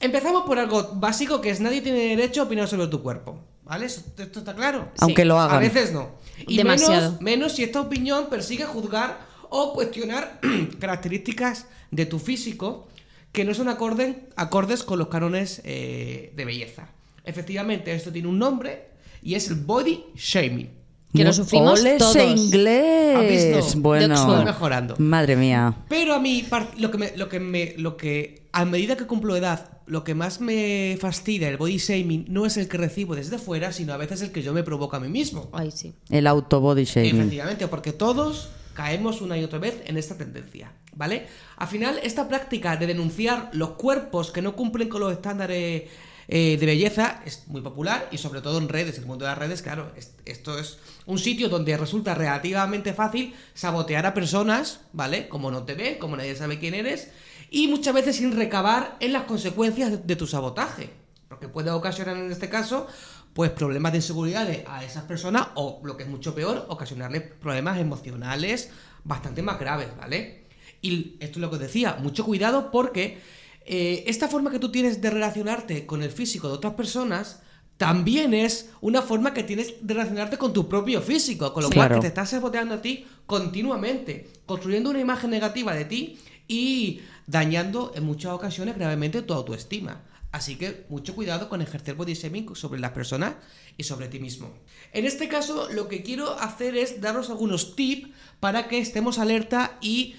empezamos 0.00 0.44
por 0.44 0.58
algo 0.58 0.90
básico 0.94 1.40
que 1.40 1.50
es 1.50 1.60
nadie 1.60 1.80
tiene 1.80 2.00
derecho 2.16 2.42
a 2.42 2.44
opinar 2.44 2.68
sobre 2.68 2.86
tu 2.88 3.02
cuerpo. 3.02 3.38
¿Vale? 3.64 3.86
¿Esto 3.86 4.22
esto 4.22 4.38
está 4.38 4.54
claro? 4.54 4.90
Aunque 5.00 5.24
lo 5.24 5.40
hagan. 5.40 5.56
A 5.56 5.58
veces 5.60 5.92
no. 5.92 6.10
Y 6.46 6.56
Demasiado. 6.56 7.12
Menos, 7.12 7.20
menos 7.22 7.52
si 7.54 7.64
esta 7.64 7.80
opinión 7.80 8.26
persigue 8.30 8.64
juzgar 8.64 9.18
o 9.50 9.72
cuestionar 9.72 10.38
características 10.78 11.66
de 11.90 12.06
tu 12.06 12.18
físico 12.18 12.86
que 13.32 13.44
no 13.44 13.54
son 13.54 13.66
acorden- 13.68 14.28
acordes 14.36 14.82
con 14.84 14.98
los 14.98 15.08
cánones 15.08 15.60
eh, 15.64 16.32
de 16.36 16.44
belleza. 16.44 16.88
Efectivamente, 17.24 17.92
esto 17.92 18.12
tiene 18.12 18.28
un 18.28 18.38
nombre 18.38 18.86
y 19.22 19.34
es 19.34 19.48
el 19.48 19.56
body 19.56 20.04
shaming. 20.14 20.70
Que 21.14 21.24
lo 21.24 21.32
sufrimos 21.32 21.80
Ole 21.80 21.96
todos. 21.96 22.14
ese 22.16 22.26
inglés. 22.26 23.16
¿Has 23.16 23.28
visto? 23.28 23.74
De 23.76 23.80
Bueno, 23.80 24.44
mejorando. 24.44 24.94
madre 24.98 25.36
mía. 25.36 25.74
Pero 25.88 26.14
a 26.14 26.18
mí, 26.20 26.46
lo 26.78 26.90
que, 26.90 26.98
me, 26.98 27.16
lo 27.16 27.28
que 27.28 27.40
me. 27.40 27.74
Lo 27.78 27.96
que. 27.96 28.46
A 28.52 28.64
medida 28.64 28.96
que 28.96 29.06
cumplo 29.06 29.36
edad, 29.36 29.68
lo 29.86 30.02
que 30.02 30.14
más 30.14 30.40
me 30.40 30.96
fastidia 31.00 31.48
el 31.48 31.58
body 31.58 31.76
shaming 31.78 32.24
no 32.28 32.46
es 32.46 32.56
el 32.56 32.68
que 32.68 32.78
recibo 32.78 33.14
desde 33.14 33.38
fuera, 33.38 33.70
sino 33.72 33.92
a 33.92 33.98
veces 33.98 34.22
el 34.22 34.32
que 34.32 34.42
yo 34.42 34.52
me 34.54 34.62
provoco 34.62 34.96
a 34.96 35.00
mí 35.00 35.08
mismo. 35.08 35.50
Ay, 35.52 35.70
sí. 35.70 35.94
El 36.10 36.26
auto 36.26 36.60
body 36.60 36.84
shaming. 36.84 37.16
Efectivamente, 37.20 37.68
porque 37.68 37.92
todos 37.92 38.48
caemos 38.72 39.20
una 39.20 39.38
y 39.38 39.44
otra 39.44 39.58
vez 39.58 39.82
en 39.86 39.96
esta 39.96 40.16
tendencia, 40.16 40.72
¿vale? 40.94 41.26
Al 41.56 41.68
final, 41.68 41.98
esta 42.02 42.28
práctica 42.28 42.76
de 42.76 42.86
denunciar 42.86 43.48
los 43.52 43.70
cuerpos 43.70 44.30
que 44.30 44.42
no 44.42 44.54
cumplen 44.56 44.88
con 44.88 45.00
los 45.00 45.12
estándares 45.12 45.84
eh, 46.28 46.56
de 46.58 46.66
belleza 46.66 47.22
es 47.24 47.46
muy 47.48 47.60
popular 47.60 48.08
y 48.10 48.18
sobre 48.18 48.40
todo 48.40 48.58
en 48.58 48.68
redes, 48.68 48.98
el 48.98 49.06
mundo 49.06 49.24
de 49.24 49.30
las 49.30 49.38
redes, 49.38 49.62
claro, 49.62 49.92
es- 49.96 50.14
esto 50.24 50.58
es 50.58 50.78
un 51.06 51.18
sitio 51.18 51.48
donde 51.48 51.76
resulta 51.76 52.14
relativamente 52.14 52.92
fácil 52.94 53.34
sabotear 53.54 54.06
a 54.06 54.14
personas, 54.14 54.80
¿vale? 54.92 55.28
Como 55.28 55.50
no 55.50 55.62
te 55.64 55.74
ven, 55.74 55.98
como 55.98 56.16
nadie 56.16 56.34
sabe 56.34 56.58
quién 56.58 56.74
eres 56.74 57.08
y 57.50 57.68
muchas 57.68 57.94
veces 57.94 58.16
sin 58.16 58.32
recabar 58.36 58.96
en 59.00 59.12
las 59.12 59.22
consecuencias 59.24 59.90
de, 59.92 59.98
de 59.98 60.16
tu 60.16 60.26
sabotaje, 60.26 60.90
porque 61.28 61.48
puede 61.48 61.70
ocasionar 61.70 62.16
en 62.16 62.30
este 62.32 62.48
caso 62.48 62.86
pues 63.32 63.50
problemas 63.50 63.92
de 63.92 63.98
inseguridad 63.98 64.46
de- 64.46 64.64
a 64.66 64.82
esas 64.82 65.04
personas 65.04 65.48
o 65.56 65.80
lo 65.84 65.96
que 65.96 66.04
es 66.04 66.08
mucho 66.08 66.34
peor, 66.34 66.64
ocasionarle 66.68 67.20
problemas 67.20 67.78
emocionales 67.78 68.70
bastante 69.04 69.42
más 69.42 69.60
graves, 69.60 69.88
¿vale? 69.96 70.46
Y 70.82 71.16
esto 71.20 71.38
es 71.38 71.42
lo 71.42 71.50
que 71.50 71.56
os 71.56 71.60
decía, 71.62 71.96
mucho 72.00 72.24
cuidado 72.24 72.70
porque 72.70 73.18
eh, 73.66 74.04
esta 74.06 74.28
forma 74.28 74.50
que 74.50 74.58
tú 74.58 74.70
tienes 74.70 75.00
de 75.00 75.10
relacionarte 75.10 75.86
con 75.86 76.02
el 76.02 76.10
físico 76.10 76.48
de 76.48 76.54
otras 76.54 76.74
personas 76.74 77.40
también 77.76 78.32
es 78.32 78.70
una 78.80 79.02
forma 79.02 79.34
que 79.34 79.42
tienes 79.42 79.74
de 79.82 79.92
relacionarte 79.94 80.38
con 80.38 80.52
tu 80.54 80.66
propio 80.68 81.02
físico, 81.02 81.52
con 81.52 81.62
lo 81.64 81.68
Sí. 81.68 81.74
cual 81.74 81.88
Claro. 81.88 82.00
que 82.00 82.06
te 82.06 82.08
estás 82.08 82.30
saboteando 82.30 82.74
a 82.76 82.80
ti 82.80 83.04
continuamente, 83.26 84.30
construyendo 84.46 84.88
una 84.90 85.00
imagen 85.00 85.30
negativa 85.30 85.74
de 85.74 85.84
ti 85.84 86.18
y 86.48 87.00
dañando 87.26 87.92
en 87.94 88.04
muchas 88.04 88.32
ocasiones 88.32 88.76
gravemente 88.76 89.20
tu 89.22 89.34
autoestima. 89.34 90.02
Así 90.32 90.56
que 90.56 90.84
mucho 90.90 91.14
cuidado 91.14 91.48
con 91.48 91.62
ejercer 91.62 91.94
body 91.94 92.14
shaming 92.14 92.54
sobre 92.54 92.80
las 92.80 92.90
personas 92.92 93.34
y 93.78 93.84
sobre 93.84 94.08
ti 94.08 94.18
mismo. 94.20 94.50
En 94.92 95.06
este 95.06 95.28
caso, 95.28 95.68
lo 95.72 95.88
que 95.88 96.02
quiero 96.02 96.32
hacer 96.38 96.76
es 96.76 97.00
daros 97.00 97.30
algunos 97.30 97.74
tips 97.76 98.08
para 98.40 98.68
que 98.68 98.78
estemos 98.78 99.18
alerta 99.18 99.78
y 99.80 100.16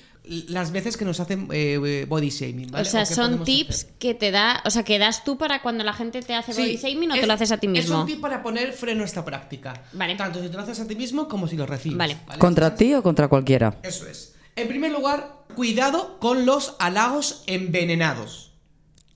las 0.48 0.72
veces 0.72 0.98
que 0.98 1.05
nos 1.05 1.19
hacen 1.19 1.48
eh, 1.51 2.05
body 2.07 2.29
shaming. 2.29 2.72
¿vale? 2.72 2.81
O 2.88 2.89
sea, 2.91 3.05
son 3.05 3.43
tips 3.43 3.84
hacer. 3.86 3.93
que 4.00 4.13
te 4.13 4.31
da, 4.31 4.62
o 4.65 4.69
sea, 4.69 4.84
que 4.84 5.00
das 5.00 5.24
tú 5.24 5.38
para 5.38 5.62
cuando 5.62 5.84
la 5.84 5.93
gente 5.93 6.22
te 6.22 6.34
hace 6.34 6.53
body 6.53 6.77
shaming 6.77 7.12
o 7.12 7.15
es- 7.15 7.22
te 7.22 7.27
lo 7.27 7.34
haces 7.34 7.51
a 7.51 7.57
ti 7.57 7.67
Es 7.67 7.74
mismo. 7.74 8.01
un 8.01 8.07
tip 8.07 8.19
para 8.22 8.41
poner 8.43 8.74
freno 8.74 9.03
a 9.03 9.05
esta 9.05 9.24
práctica. 9.25 9.84
Vale. 9.93 10.15
Tanto 10.15 10.41
si 10.41 10.50
te 10.50 10.53
lo 10.55 10.62
haces 10.63 10.79
a 10.79 10.88
ti 10.88 10.96
mismo 10.96 11.27
como 11.27 11.48
si 11.48 11.55
lo 11.55 11.65
recibes. 11.65 11.98
Vale. 11.98 12.17
¿Contra 12.39 12.75
ti 12.75 12.93
o 12.93 13.03
contra 13.03 13.27
cualquiera? 13.27 13.77
Eso 13.84 14.07
es. 14.07 14.34
En 14.55 14.67
primer 14.67 14.91
lugar, 14.91 15.43
cuidado 15.55 16.17
con 16.19 16.46
los 16.46 16.75
halagos 16.79 17.43
envenenados. 17.48 18.46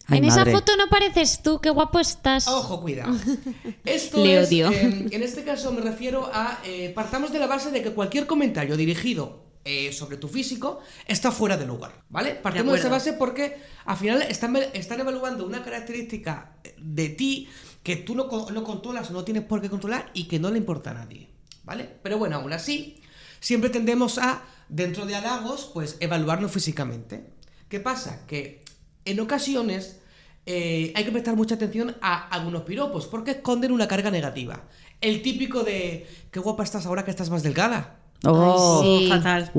Ay, 0.08 0.18
en 0.18 0.26
esa 0.26 0.46
foto 0.46 0.76
no 0.76 0.88
pareces 0.90 1.42
tú, 1.42 1.60
qué 1.62 1.70
guapo 1.70 2.00
estás. 2.00 2.48
Ojo, 2.48 2.82
cuidado. 2.82 3.14
Esto 3.86 4.24
Le 4.24 4.42
es, 4.42 4.48
odio. 4.50 4.70
eh, 4.72 5.08
en 5.10 5.24
este 5.24 5.44
caso 5.44 5.72
me 5.72 5.80
refiero 5.82 6.30
a, 6.34 6.60
eh, 6.66 6.92
partamos 6.94 7.32
de 7.32 7.40
la 7.40 7.48
base 7.48 7.72
de 7.72 7.82
que 7.82 7.92
cualquier 7.92 8.28
comentario 8.28 8.76
dirigido 8.76 9.46
eh, 9.64 9.92
sobre 9.94 10.18
tu 10.18 10.28
físico 10.28 10.80
está 11.08 11.32
fuera 11.32 11.58
de 11.58 11.66
lugar, 11.66 12.04
¿vale? 12.10 12.36
Partimos 12.36 12.74
de, 12.74 12.80
esa 12.80 12.90
base 12.90 13.14
porque 13.14 13.58
al 13.86 13.98
final 13.98 14.22
están, 14.24 14.56
están 14.56 15.00
evaluando 15.00 15.46
una 15.46 15.64
característica 15.64 16.56
de 16.78 17.10
ti 17.10 17.48
que 17.84 17.96
tú 17.96 18.16
no, 18.16 18.28
no 18.52 18.64
controlas 18.64 19.10
o 19.10 19.14
no 19.14 19.24
tienes 19.24 19.44
por 19.44 19.62
qué 19.62 19.70
controlar 19.70 20.12
y 20.14 20.28
que 20.28 20.40
no 20.40 20.52
le 20.52 20.58
importa 20.58 20.92
a 20.92 20.94
nadie. 20.96 21.32
¿vale? 21.64 21.90
Pero 22.02 22.18
bueno, 22.18 22.38
aún 22.38 22.54
así, 22.54 23.02
siempre 23.40 23.70
tendemos 23.70 24.18
a, 24.18 24.44
dentro 24.70 25.06
de 25.06 25.16
halagos, 25.16 25.70
pues 25.74 25.98
evaluarnos 26.00 26.52
físicamente. 26.52 27.26
¿Qué 27.70 27.80
pasa? 27.80 28.26
Que 28.28 28.64
en 29.06 29.20
ocasiones 29.20 30.00
eh, 30.46 30.92
hay 30.96 31.06
que 31.06 31.12
prestar 31.12 31.36
mucha 31.36 31.56
atención 31.56 31.96
a 32.02 32.28
algunos 32.28 32.64
piropos, 32.64 33.08
porque 33.08 33.32
esconden 33.32 33.72
una 33.72 33.88
carga 33.88 34.12
negativa. 34.12 34.64
El 35.00 35.22
típico 35.22 35.64
de, 35.64 36.08
qué 36.32 36.40
guapa 36.40 36.64
estás 36.64 36.86
ahora 36.86 37.06
que 37.06 37.12
estás 37.12 37.30
más 37.30 37.44
delgada. 37.44 38.01
Oh, 38.26 38.82
sí. 38.84 39.08
fatal. 39.10 39.52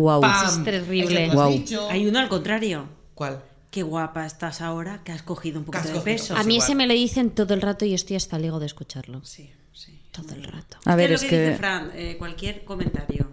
Es 0.55 0.65
terrible. 0.65 1.27
Eso. 1.27 1.89
Hay 1.91 2.07
uno 2.07 2.19
al 2.19 2.29
contrario. 2.29 2.85
¿Cuál? 3.15 3.43
Qué 3.71 3.83
guapa 3.83 4.27
estás 4.27 4.61
ahora 4.61 5.01
que 5.03 5.13
has 5.13 5.23
cogido 5.23 5.59
un 5.59 5.65
Que 5.65 5.73
poquito 5.73 5.89
de 5.89 5.95
cogido. 5.95 6.05
peso. 6.17 6.37
A 6.37 6.43
mí 6.45 6.59
ese 6.59 6.75
me 6.75 6.87
lo 6.87 6.93
dicen 6.95 7.31
todo 7.31 7.55
el 7.55 7.63
rato 7.63 7.85
y 7.85 7.95
estoy 7.95 8.17
hasta 8.17 8.37
el 8.37 8.45
ego 8.45 8.61
de 8.61 8.67
escucharlo. 8.67 9.25
Sí, 9.25 9.51
sí. 9.73 9.99
Todo 10.13 10.35
el 10.35 10.45
rato. 10.45 10.77
A 10.85 10.95
ver, 10.95 11.09
lo 11.11 11.17
es 11.17 11.23
que, 11.23 11.29
que 11.31 11.45
dice 11.47 11.57
Fran, 11.57 11.91
eh, 11.95 12.17
cualquier 12.19 12.65
comentario 12.65 13.29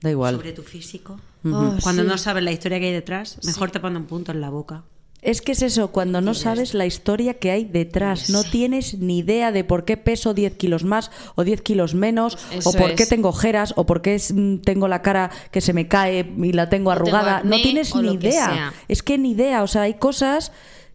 da 0.00 0.10
igual. 0.10 0.36
sobre 0.36 0.52
tu 0.52 0.62
físico, 0.62 1.18
Oh, 1.44 1.74
cuando 1.82 2.02
sí. 2.02 2.08
no 2.08 2.18
sabes 2.18 2.44
la 2.44 2.52
historia 2.52 2.78
que 2.78 2.86
hay 2.86 2.92
detrás, 2.92 3.38
mejor 3.44 3.70
te 3.70 3.80
pone 3.80 3.96
un 3.96 4.04
punto 4.06 4.30
en 4.30 4.40
la 4.40 4.50
boca. 4.50 4.84
Es 5.22 5.42
que 5.42 5.52
es 5.52 5.60
eso, 5.60 5.88
cuando 5.92 6.20
no 6.22 6.32
sabes 6.32 6.72
la 6.72 6.86
historia 6.86 7.34
que 7.34 7.50
hay 7.50 7.64
detrás, 7.64 8.30
no 8.30 8.42
tienes 8.42 8.94
ni 8.98 9.18
idea 9.18 9.52
de 9.52 9.64
por 9.64 9.84
qué 9.84 9.98
peso 9.98 10.32
10 10.32 10.56
kilos 10.56 10.82
más 10.84 11.10
o 11.34 11.44
10 11.44 11.60
kilos 11.60 11.94
menos, 11.94 12.38
Eso 12.50 12.70
o 12.70 12.72
por 12.72 12.94
qué 12.94 13.04
tengo 13.04 13.28
ojeras, 13.28 13.74
o 13.76 13.84
por 13.84 14.00
qué 14.00 14.14
es- 14.14 14.32
mm, 14.32 14.58
tengo 14.58 14.88
la 14.88 15.02
cara 15.02 15.30
que 15.50 15.60
se 15.60 15.74
me 15.74 15.88
cae 15.88 16.20
y 16.38 16.52
la 16.52 16.70
tengo 16.70 16.90
arrugada. 16.90 17.42
no 17.44 17.60
tienes 17.60 17.94
ni 17.94 18.16
que 18.18 18.28
idea. 18.28 18.72
Es 18.88 19.02
que 19.02 19.18
ni 19.18 19.32
idea. 19.32 19.62
O 19.62 19.66
sea, 19.66 19.82
hay 19.82 19.94
cosas 19.94 20.52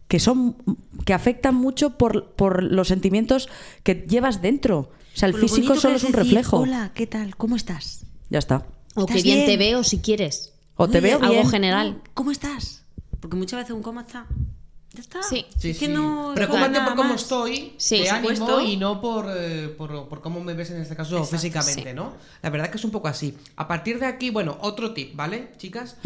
que 0.08 0.18
son 0.18 0.56
que 1.04 1.12
afectan 1.14 1.54
mucho 1.54 1.90
por, 1.90 2.32
por 2.32 2.62
los 2.64 2.88
sentimientos 2.88 3.48
que 3.84 4.06
llevas 4.08 4.42
dentro. 4.42 4.78
O 5.14 5.18
sea, 5.18 5.28
el 5.28 5.34
físico 5.34 5.76
solo 5.76 5.96
es 5.96 6.02
un 6.04 6.10
decir, 6.12 6.24
reflejo. 6.24 6.58
Hola, 6.58 6.90
¿qué 6.94 7.06
tal? 7.06 7.36
¿Cómo 7.36 7.54
estás? 7.54 8.00
Ya 8.28 8.40
está. 8.40 8.66
O 8.96 9.02
¿Estás 9.02 9.16
que 9.16 9.22
bien, 9.22 9.46
te 9.46 9.56
veo 9.56 9.84
si 9.84 9.98
quieres. 9.98 10.52
O 10.74 10.88
te 10.88 10.98
Oye, 10.98 11.08
veo 11.08 11.18
algo 11.18 11.32
bien. 11.32 11.48
general. 11.48 12.02
¿Cómo 12.14 12.30
estás? 12.32 12.82
Porque 13.20 13.36
muchas 13.36 13.60
veces 13.60 13.74
un 13.74 13.82
cómo 13.82 14.00
está. 14.00 14.26
Ya 14.92 15.00
está. 15.00 15.22
Sí. 15.22 15.44
Sí, 15.58 15.70
Es 15.70 15.78
que 15.78 15.86
sí. 15.86 15.92
no. 15.92 16.32
Preocúpate 16.34 16.80
por 16.80 16.94
cómo 16.94 17.10
más. 17.10 17.22
estoy, 17.22 17.74
Sí, 17.76 17.98
de 17.98 18.10
ánimo 18.10 18.60
y 18.60 18.76
no 18.76 19.00
por, 19.00 19.26
eh, 19.36 19.68
por, 19.76 20.08
por 20.08 20.20
cómo 20.22 20.42
me 20.42 20.54
ves 20.54 20.70
en 20.70 20.80
este 20.80 20.96
caso 20.96 21.22
físicamente, 21.24 21.90
sí. 21.90 21.94
¿no? 21.94 22.14
La 22.42 22.50
verdad 22.50 22.70
que 22.70 22.78
es 22.78 22.84
un 22.84 22.90
poco 22.90 23.08
así. 23.08 23.36
A 23.56 23.68
partir 23.68 23.98
de 23.98 24.06
aquí, 24.06 24.30
bueno, 24.30 24.56
otro 24.60 24.94
tip, 24.94 25.14
¿vale, 25.14 25.52
chicas? 25.58 25.96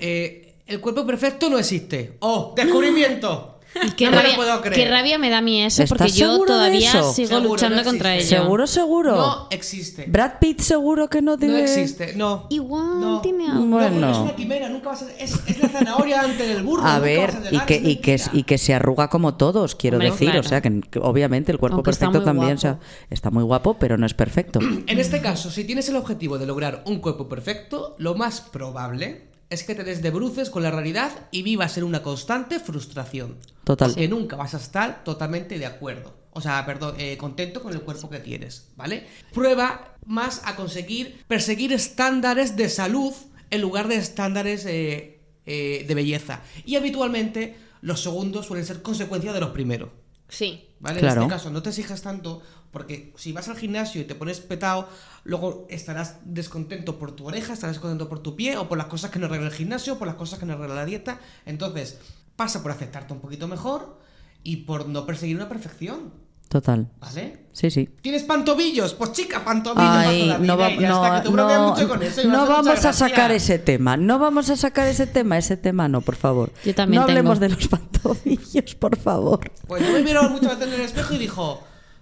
Eh, 0.00 0.56
el 0.66 0.80
cuerpo 0.80 1.06
perfecto 1.06 1.48
no 1.50 1.58
existe. 1.58 2.16
¡Oh, 2.20 2.54
descubrimiento! 2.56 3.50
Y 3.82 3.90
qué, 3.92 4.04
no 4.06 4.12
me 4.12 4.16
rabia, 4.18 4.30
lo 4.30 4.36
puedo 4.36 4.60
creer. 4.60 4.74
qué 4.74 4.88
rabia 4.90 5.18
me 5.18 5.30
da 5.30 5.38
a 5.38 5.40
mí 5.40 5.62
eso, 5.62 5.82
¿Estás 5.82 5.98
porque 5.98 6.12
yo 6.12 6.38
todavía 6.44 6.90
sigo 6.90 7.12
Seguro, 7.12 7.40
luchando 7.40 7.76
no 7.76 7.84
contra 7.84 8.14
ello. 8.16 8.26
¿Seguro, 8.26 8.66
seguro? 8.66 9.16
No 9.16 9.46
existe. 9.50 10.04
Brad 10.06 10.32
Pitt 10.40 10.60
seguro 10.60 11.08
que 11.10 11.20
no 11.22 11.32
No 11.32 11.38
tiene... 11.38 11.62
existe, 11.62 12.14
no. 12.14 12.46
Igual 12.50 13.00
no. 13.00 13.20
tiene 13.20 13.46
algo. 13.50 13.64
No, 13.64 13.76
Bueno. 13.76 14.10
es 14.12 14.18
una 14.18 14.36
quimera, 14.36 14.68
nunca 14.68 14.90
vas 14.90 15.02
a... 15.02 15.10
Es, 15.18 15.34
es 15.46 15.58
la 15.58 15.68
zanahoria 15.68 16.20
ante 16.20 16.52
el 16.52 16.62
burro. 16.62 16.84
A 16.84 16.98
ver, 17.00 17.30
a 17.30 17.54
y 17.54 17.58
que, 17.60 17.76
y, 17.76 17.96
que, 17.96 18.12
mentira. 18.12 18.30
y 18.32 18.42
que 18.44 18.58
se 18.58 18.74
arruga 18.74 19.08
como 19.08 19.34
todos, 19.34 19.74
quiero 19.74 19.96
Hombre, 19.96 20.10
decir. 20.12 20.28
claro. 20.30 20.40
O 20.40 20.48
sea, 20.48 20.60
que, 20.60 20.80
que 20.90 20.98
obviamente 21.00 21.50
el 21.52 21.58
cuerpo 21.58 21.76
Aunque 21.76 21.88
perfecto 21.90 22.22
también 22.22 22.54
o 22.54 22.58
sea, 22.58 22.78
está 23.10 23.30
muy 23.30 23.42
guapo, 23.42 23.74
pero 23.78 23.96
no 23.96 24.06
es 24.06 24.14
perfecto. 24.14 24.60
En 24.86 24.98
este 24.98 25.20
caso, 25.20 25.50
si 25.50 25.64
tienes 25.64 25.88
el 25.88 25.96
objetivo 25.96 26.38
de 26.38 26.46
lograr 26.46 26.82
un 26.86 27.00
cuerpo 27.00 27.28
perfecto, 27.28 27.96
lo 27.98 28.14
más 28.14 28.40
probable 28.40 29.33
es 29.54 29.64
que 29.64 29.74
te 29.74 29.84
des 29.84 30.02
de 30.02 30.10
bruces 30.10 30.50
con 30.50 30.62
la 30.62 30.70
realidad 30.70 31.28
y 31.30 31.42
vivas 31.42 31.78
en 31.78 31.84
una 31.84 32.02
constante 32.02 32.60
frustración. 32.60 33.38
Total. 33.64 33.90
Porque 33.90 34.08
nunca 34.08 34.36
vas 34.36 34.54
a 34.54 34.58
estar 34.58 35.04
totalmente 35.04 35.58
de 35.58 35.66
acuerdo. 35.66 36.14
O 36.32 36.40
sea, 36.40 36.66
perdón, 36.66 36.96
eh, 36.98 37.16
contento 37.16 37.62
con 37.62 37.72
el 37.72 37.82
cuerpo 37.82 38.10
que 38.10 38.18
tienes, 38.18 38.68
¿vale? 38.76 39.06
Prueba 39.32 39.96
más 40.04 40.42
a 40.44 40.56
conseguir 40.56 41.24
perseguir 41.28 41.72
estándares 41.72 42.56
de 42.56 42.68
salud 42.68 43.14
en 43.50 43.60
lugar 43.60 43.86
de 43.86 43.96
estándares 43.96 44.66
eh, 44.66 45.20
eh, 45.46 45.84
de 45.86 45.94
belleza. 45.94 46.42
Y 46.66 46.74
habitualmente 46.74 47.56
los 47.82 48.02
segundos 48.02 48.46
suelen 48.46 48.66
ser 48.66 48.82
consecuencia 48.82 49.32
de 49.32 49.40
los 49.40 49.50
primeros. 49.50 49.90
Sí. 50.28 50.68
¿Vale? 50.84 51.00
Claro. 51.00 51.22
En 51.22 51.26
este 51.28 51.34
caso, 51.34 51.50
no 51.50 51.62
te 51.62 51.70
exijas 51.70 52.02
tanto, 52.02 52.42
porque 52.70 53.14
si 53.16 53.32
vas 53.32 53.48
al 53.48 53.56
gimnasio 53.56 54.02
y 54.02 54.04
te 54.04 54.14
pones 54.14 54.40
petado, 54.40 54.86
luego 55.24 55.66
estarás 55.70 56.18
descontento 56.26 56.98
por 56.98 57.12
tu 57.12 57.26
oreja, 57.26 57.54
estarás 57.54 57.76
descontento 57.76 58.06
por 58.06 58.18
tu 58.18 58.36
pie, 58.36 58.58
o 58.58 58.68
por 58.68 58.76
las 58.76 58.88
cosas 58.88 59.10
que 59.10 59.18
no 59.18 59.24
arregla 59.24 59.46
el 59.46 59.54
gimnasio, 59.54 59.94
o 59.94 59.98
por 59.98 60.06
las 60.06 60.16
cosas 60.16 60.38
que 60.38 60.44
no 60.44 60.52
arregla 60.52 60.74
la 60.74 60.84
dieta. 60.84 61.20
Entonces, 61.46 61.98
pasa 62.36 62.62
por 62.62 62.70
aceptarte 62.70 63.14
un 63.14 63.20
poquito 63.20 63.48
mejor 63.48 63.98
y 64.42 64.58
por 64.58 64.86
no 64.86 65.06
perseguir 65.06 65.36
una 65.36 65.48
perfección, 65.48 66.12
Total. 66.54 66.86
¿vale? 67.00 67.46
Sí, 67.50 67.68
sí. 67.68 67.88
¿Tienes 68.00 68.22
pantobillos? 68.22 68.94
Pues 68.94 69.10
chica, 69.10 69.44
pantobillos 69.44 69.90
Ay, 69.90 70.26
la 70.28 70.38
no, 70.38 70.42
vida 70.44 70.54
va- 70.56 70.70
y 70.70 70.78
ya 70.78 70.88
está, 70.92 71.08
no, 71.08 71.14
que 71.16 71.20
te 71.22 71.28
bromeas 71.34 71.58
no, 71.60 71.68
mucho 71.70 71.88
con 71.88 72.02
eso 72.04 72.20
y 72.22 72.26
me 72.26 72.30
no 72.32 72.42
hace 72.42 72.50
mucha 72.52 72.62
vamos 72.62 72.84
a 72.84 72.92
sacar 72.92 73.32
ese 73.32 73.58
tema, 73.58 73.96
no 73.96 74.18
vamos 74.20 74.50
a 74.50 74.56
sacar 74.56 74.86
ese 74.86 75.08
tema, 75.08 75.36
ese 75.36 75.56
tema 75.56 75.88
no, 75.88 76.00
por 76.00 76.14
favor. 76.14 76.52
Yo 76.64 76.76
también 76.76 77.00
no 77.02 77.08
hablemos 77.08 77.40
de 77.40 77.48
los 77.48 77.66
pantobillos, 77.66 78.74
por 78.78 78.96
favor. 78.96 79.50
Pues 79.66 79.84
yo 79.84 79.92
me 79.92 80.02
vieron 80.02 80.30
muchas 80.30 80.56
veces 80.60 80.74
en 80.74 80.80
el 80.80 80.86
espejo 80.86 81.14
y 81.14 81.18
dijo, 81.18 81.60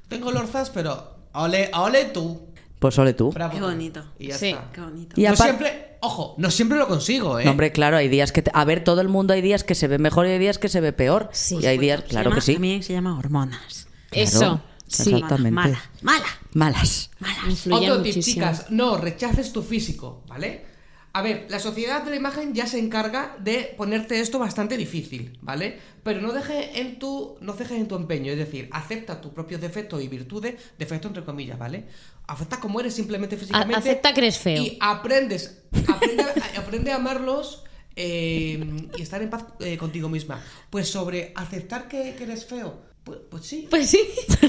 tengo 0.09 0.31
lorzas, 0.33 0.69
pero 0.69 1.17
ole, 1.33 1.71
ole 1.73 2.05
tú. 2.05 2.43
Pues 2.79 2.99
ole 2.99 3.15
tú. 3.15 3.33
Bravo. 3.33 3.55
Qué 3.55 3.61
bonito. 3.63 4.05
Y 4.19 4.27
ya 4.29 4.37
Sí. 4.37 4.49
está. 4.51 4.71
Qué 4.71 4.83
bonito. 4.83 5.19
Y 5.19 5.25
no 5.25 5.35
siempre, 5.35 5.97
ojo, 6.03 6.35
no 6.37 6.51
siempre 6.51 6.77
lo 6.77 6.89
consigo, 6.89 7.39
¿eh? 7.39 7.47
No, 7.47 7.53
hombre, 7.53 7.73
claro, 7.73 7.97
hay 7.97 8.09
días 8.09 8.33
que... 8.33 8.43
te- 8.43 8.51
A 8.53 8.67
ver, 8.67 8.85
todo 8.85 9.01
el 9.01 9.09
mundo 9.09 9.33
hay 9.33 9.41
días 9.41 9.65
que 9.65 9.75
se 9.75 9.89
ve 9.89 9.97
mejor 9.99 10.27
y 10.27 10.31
hay 10.31 10.39
días 10.39 10.59
que 10.59 10.69
se 10.69 10.83
ve 10.83 10.93
peor. 10.93 11.31
Sí. 11.33 11.57
y 11.63 11.65
hay 11.67 11.79
días, 11.79 12.03
claro 12.03 12.25
llama- 12.31 12.35
que 12.35 12.41
sí. 12.43 12.53
También 12.55 12.83
se 12.83 12.93
llama 12.93 13.17
hormonas. 13.19 13.82
Eso. 14.13 14.61
Sí. 14.87 15.15
Exactamente. 15.15 15.51
Mala, 15.53 15.83
mala, 16.03 16.27
Malas. 16.53 17.11
mala. 17.19 17.39
Influye 17.49 17.91
Otro 17.91 18.03
tip, 18.03 18.23
chicas, 18.23 18.67
no 18.71 18.99
rechaces 18.99 19.53
tu 19.53 19.63
físico, 19.63 20.23
¿vale? 20.29 20.71
A 21.15 21.21
ver, 21.23 21.47
la 21.51 21.59
sociedad 21.59 22.03
de 22.03 22.11
la 22.11 22.17
imagen 22.17 22.55
ya 22.55 22.67
se 22.67 22.79
encarga 22.79 23.37
de 23.39 23.75
ponerte 23.77 24.21
esto 24.21 24.39
bastante 24.39 24.77
difícil, 24.79 25.39
¿vale? 25.43 25.79
Pero 26.03 26.21
no 26.23 26.33
deje 26.33 26.81
en 26.81 26.99
tu, 26.99 27.37
no 27.41 27.53
cejes 27.55 27.79
en 27.79 27.89
tu 27.89 27.97
empeño, 27.97 28.33
es 28.33 28.39
decir, 28.39 28.69
acepta 28.73 29.21
tus 29.21 29.33
propios 29.33 29.61
defectos 29.61 30.03
y 30.03 30.09
virtudes, 30.09 30.55
defectos 30.79 31.11
entre 31.11 31.25
comillas, 31.25 31.59
¿vale? 31.59 31.85
Acepta 32.27 32.61
como 32.61 32.81
eres 32.81 32.95
simplemente 32.95 33.37
físicamente. 33.37 33.75
acepta 33.77 34.13
que 34.15 34.21
eres 34.21 34.39
feo. 34.39 34.63
Y 34.63 34.79
aprendes, 34.81 35.63
aprende, 35.89 36.23
a- 36.23 36.61
aprende 36.61 36.93
a 36.93 36.97
amarlos 36.97 37.65
eh, 37.97 38.89
y 38.97 39.03
estar 39.03 39.21
en 39.23 39.31
paz 39.31 39.45
eh, 39.61 39.77
contigo 39.77 40.09
misma. 40.09 40.43
Pues 40.71 40.89
sobre 40.91 41.33
aceptar 41.37 41.89
que, 41.89 42.15
que 42.17 42.25
eres 42.25 42.47
feo, 42.47 42.81
pues, 43.05 43.19
pues 43.31 43.45
sí, 43.47 43.67
Pues 43.71 43.91
sí. 43.91 44.01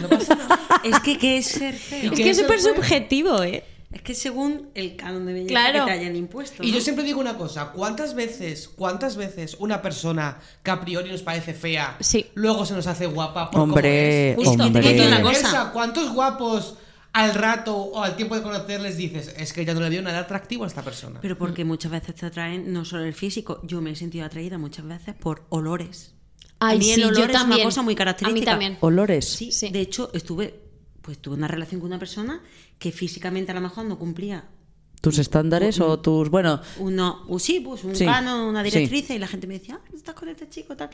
no 0.02 0.10
pasa 0.10 0.36
nada. 0.36 0.60
Es 0.84 1.00
que 1.00 1.18
qué 1.18 1.38
es 1.38 1.48
ser 1.48 1.74
feo. 1.76 2.12
Es 2.12 2.18
¿Qué 2.18 2.24
que 2.24 2.30
es 2.32 2.38
súper 2.38 2.60
subjetivo, 2.62 3.44
¿eh? 3.44 3.64
Es 3.92 4.02
que 4.02 4.16
según 4.16 4.70
el 4.74 4.96
canon 4.96 5.26
de 5.28 5.34
belleza 5.34 5.50
Claro. 5.54 5.86
que 5.86 5.92
te 5.92 6.00
hayan 6.00 6.16
impuesto. 6.16 6.64
Y 6.64 6.70
¿no? 6.70 6.76
yo 6.78 6.82
siempre 6.82 7.04
digo 7.06 7.20
una 7.22 7.38
cosa, 7.38 7.72
¿cuántas 7.74 8.16
veces, 8.16 8.68
cuántas 8.68 9.18
veces 9.18 9.56
una 9.60 9.84
persona 9.84 10.40
que 10.64 10.72
a 10.72 10.82
priori 10.82 11.12
nos 11.12 11.22
parece 11.22 11.54
fea, 11.54 11.96
Sí. 12.00 12.26
luego 12.34 12.66
se 12.66 12.74
nos 12.74 12.88
hace 12.88 13.06
guapa 13.06 13.52
por 13.52 13.62
Hombre, 13.62 14.34
cómo 14.36 14.44
es? 14.44 14.50
Justo, 14.50 14.64
hombre. 14.66 14.98
Y 14.98 15.00
una 15.00 15.22
cosa. 15.22 15.70
¿Cuántos 15.72 16.12
guapos 16.12 16.76
al 17.14 17.36
rato 17.36 17.76
o 17.78 18.02
al 18.02 18.16
tiempo 18.16 18.36
de 18.36 18.42
conocerles 18.42 18.98
dices, 18.98 19.32
es 19.38 19.54
que 19.54 19.64
ya 19.64 19.76
no 19.76 19.82
le 19.82 19.90
veo 19.90 20.02
nada 20.02 20.18
atractivo 20.20 20.64
a 20.64 20.68
esta 20.68 20.82
persona? 20.82 21.20
Pero 21.22 21.38
porque 21.38 21.64
muchas 21.64 21.92
veces 21.92 22.16
te 22.16 22.26
atraen 22.26 22.74
no 22.74 22.86
solo 22.86 23.04
el 23.04 23.14
físico. 23.14 23.60
Yo 23.62 23.80
me 23.80 23.92
he 23.92 23.96
sentido 23.96 24.26
atraída 24.26 24.58
muchas 24.58 24.88
veces 24.88 25.14
por 25.14 25.44
olores. 25.50 26.13
Ay, 26.66 26.76
a 26.76 26.80
mí 26.80 26.86
sí, 26.86 26.92
el 26.94 27.00
yo 27.02 27.08
olor 27.10 27.30
es 27.30 27.32
también. 27.32 27.60
una 27.62 27.66
cosa 27.66 27.82
muy 27.82 27.94
A 27.94 27.98
característica. 27.98 28.40
mí 28.40 28.46
también. 28.46 28.78
Olores. 28.82 29.26
Sí, 29.30 29.52
Sí. 29.52 29.70
de 29.70 29.80
hecho 29.82 30.10
estuve, 30.14 30.60
pues 31.02 31.20
tuve 31.20 31.36
una 31.36 31.48
relación 31.48 31.82
con 31.82 31.88
una 31.90 32.00
persona 32.00 32.42
que 32.80 32.92
físicamente 32.92 33.52
a 33.52 33.56
lo 33.56 33.62
mejor 33.62 33.86
no 33.86 33.98
cumplía 34.00 34.46
Tus 35.02 35.18
estándares 35.20 35.82
o 35.82 36.00
tus... 36.00 36.30
Bueno, 36.30 36.62
uno, 36.80 37.26
u- 37.28 37.38
sí, 37.40 37.60
pues 37.60 37.84
un 37.84 37.94
Sí, 37.96 38.06
canon, 38.06 38.40
una 38.48 38.64
sí. 38.64 38.70
directriz 38.72 39.10
y 39.10 39.20
la 39.20 39.28
gente 39.28 39.48
me 39.48 39.56
decía, 39.60 39.82
ah, 39.84 39.90
estás 39.94 40.16
con 40.16 40.30
este 40.30 40.48
chico 40.48 40.78
tal. 40.78 40.90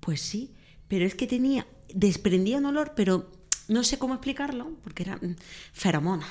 Pues 0.00 0.20
sí, 0.20 0.52
pero 0.88 1.06
es 1.06 1.14
que 1.14 1.26
tenía, 1.28 1.64
desprendía 1.94 2.56
un 2.58 2.66
olor, 2.66 2.94
pero 2.96 3.30
no 3.68 3.84
sé 3.84 3.96
cómo 3.98 4.14
explicarlo, 4.14 4.72
porque 4.82 5.04
era 5.04 5.16
mm, 5.18 5.36
feromona. 5.72 6.26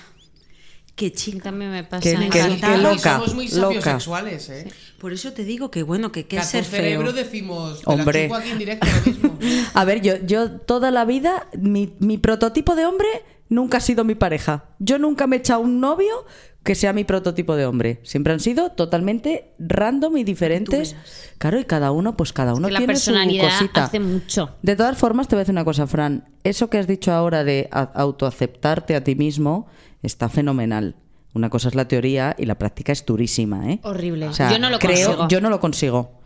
Qué 0.98 1.14
chica. 1.14 1.44
también 1.44 1.72
me 1.72 1.84
pasa. 1.86 2.02
Que- 2.02 2.30
que- 2.30 2.42
Ay, 2.42 2.60
que 2.60 2.78
loca, 2.80 3.14
Somos 3.14 3.36
muy 3.36 3.48
loca. 3.50 3.98
¿eh? 4.50 4.68
Por 5.00 5.14
eso 5.14 5.32
te 5.32 5.46
digo 5.46 5.72
que 5.72 5.84
bueno, 5.84 6.12
que, 6.12 6.24
que 6.24 6.36
Que 6.36 6.38
es 6.38 6.42
a 6.42 6.46
ser 6.50 6.66
feo. 6.66 6.82
cerebro 6.82 7.14
decimos, 7.14 7.80
te 7.82 7.86
la 7.86 7.94
Hombre. 7.94 8.30
aquí 8.36 8.50
en 8.50 8.58
directo 8.58 8.86
ahora 8.88 9.02
mismo. 9.06 9.38
A 9.76 9.86
ver, 9.86 10.02
yo, 10.02 10.16
yo 10.26 10.52
toda 10.60 10.92
la 10.92 11.06
vida, 11.06 11.48
mi, 11.58 11.94
mi 12.00 12.18
prototipo 12.18 12.76
de 12.76 12.86
hombre 12.88 13.08
nunca 13.48 13.78
ha 13.78 13.82
sido 13.82 14.04
mi 14.04 14.16
pareja. 14.16 14.66
Yo 14.80 14.98
nunca 14.98 15.28
me 15.28 15.36
he 15.38 15.40
echado 15.40 15.62
un 15.62 15.80
novio 15.80 16.26
que 16.64 16.76
sea 16.76 16.92
mi 16.92 17.06
prototipo 17.06 17.56
de 17.56 17.66
hombre. 17.66 18.02
Siempre 18.04 18.34
han 18.34 18.42
sido 18.42 18.72
totalmente 18.72 19.54
random 19.58 20.18
y 20.18 20.24
diferentes. 20.26 20.98
Claro, 21.38 21.60
y 21.62 21.64
cada 21.66 21.92
uno, 21.92 22.18
pues 22.18 22.34
cada 22.34 22.54
uno 22.56 22.68
que 22.68 22.74
la 22.74 22.80
tiene 22.80 22.92
personalidad 22.94 23.52
su 23.52 23.58
cosita. 23.60 23.84
hace 23.86 24.00
mucho. 24.02 24.56
De 24.64 24.76
todas 24.76 24.98
formas, 24.98 25.30
te 25.30 25.36
voy 25.36 25.42
a 25.42 25.44
decir 25.44 25.54
una 25.54 25.64
cosa, 25.64 25.88
Fran. 25.88 26.28
Eso 26.44 26.70
que 26.70 26.78
has 26.80 26.88
dicho 26.88 27.14
ahora 27.14 27.46
de 27.46 27.70
autoaceptarte 27.72 28.96
a 28.96 29.04
ti 29.04 29.16
mismo 29.16 29.68
está 30.02 30.30
fenomenal. 30.30 30.96
Una 31.34 31.50
cosa 31.50 31.68
es 31.68 31.76
la 31.76 31.88
teoría 31.88 32.36
y 32.38 32.46
la 32.46 32.56
práctica 32.58 32.92
es 32.92 33.06
durísima, 33.06 33.72
¿eh? 33.72 33.80
Horrible. 33.84 34.28
O 34.28 34.34
sea, 34.34 34.52
Yo 34.52 34.60
no 34.60 34.70
lo 34.70 34.80
creo, 34.80 35.08
consigo. 35.08 35.28
Yo 35.28 35.42
no 35.42 35.50
lo 35.50 35.60
consigo. 35.60 36.20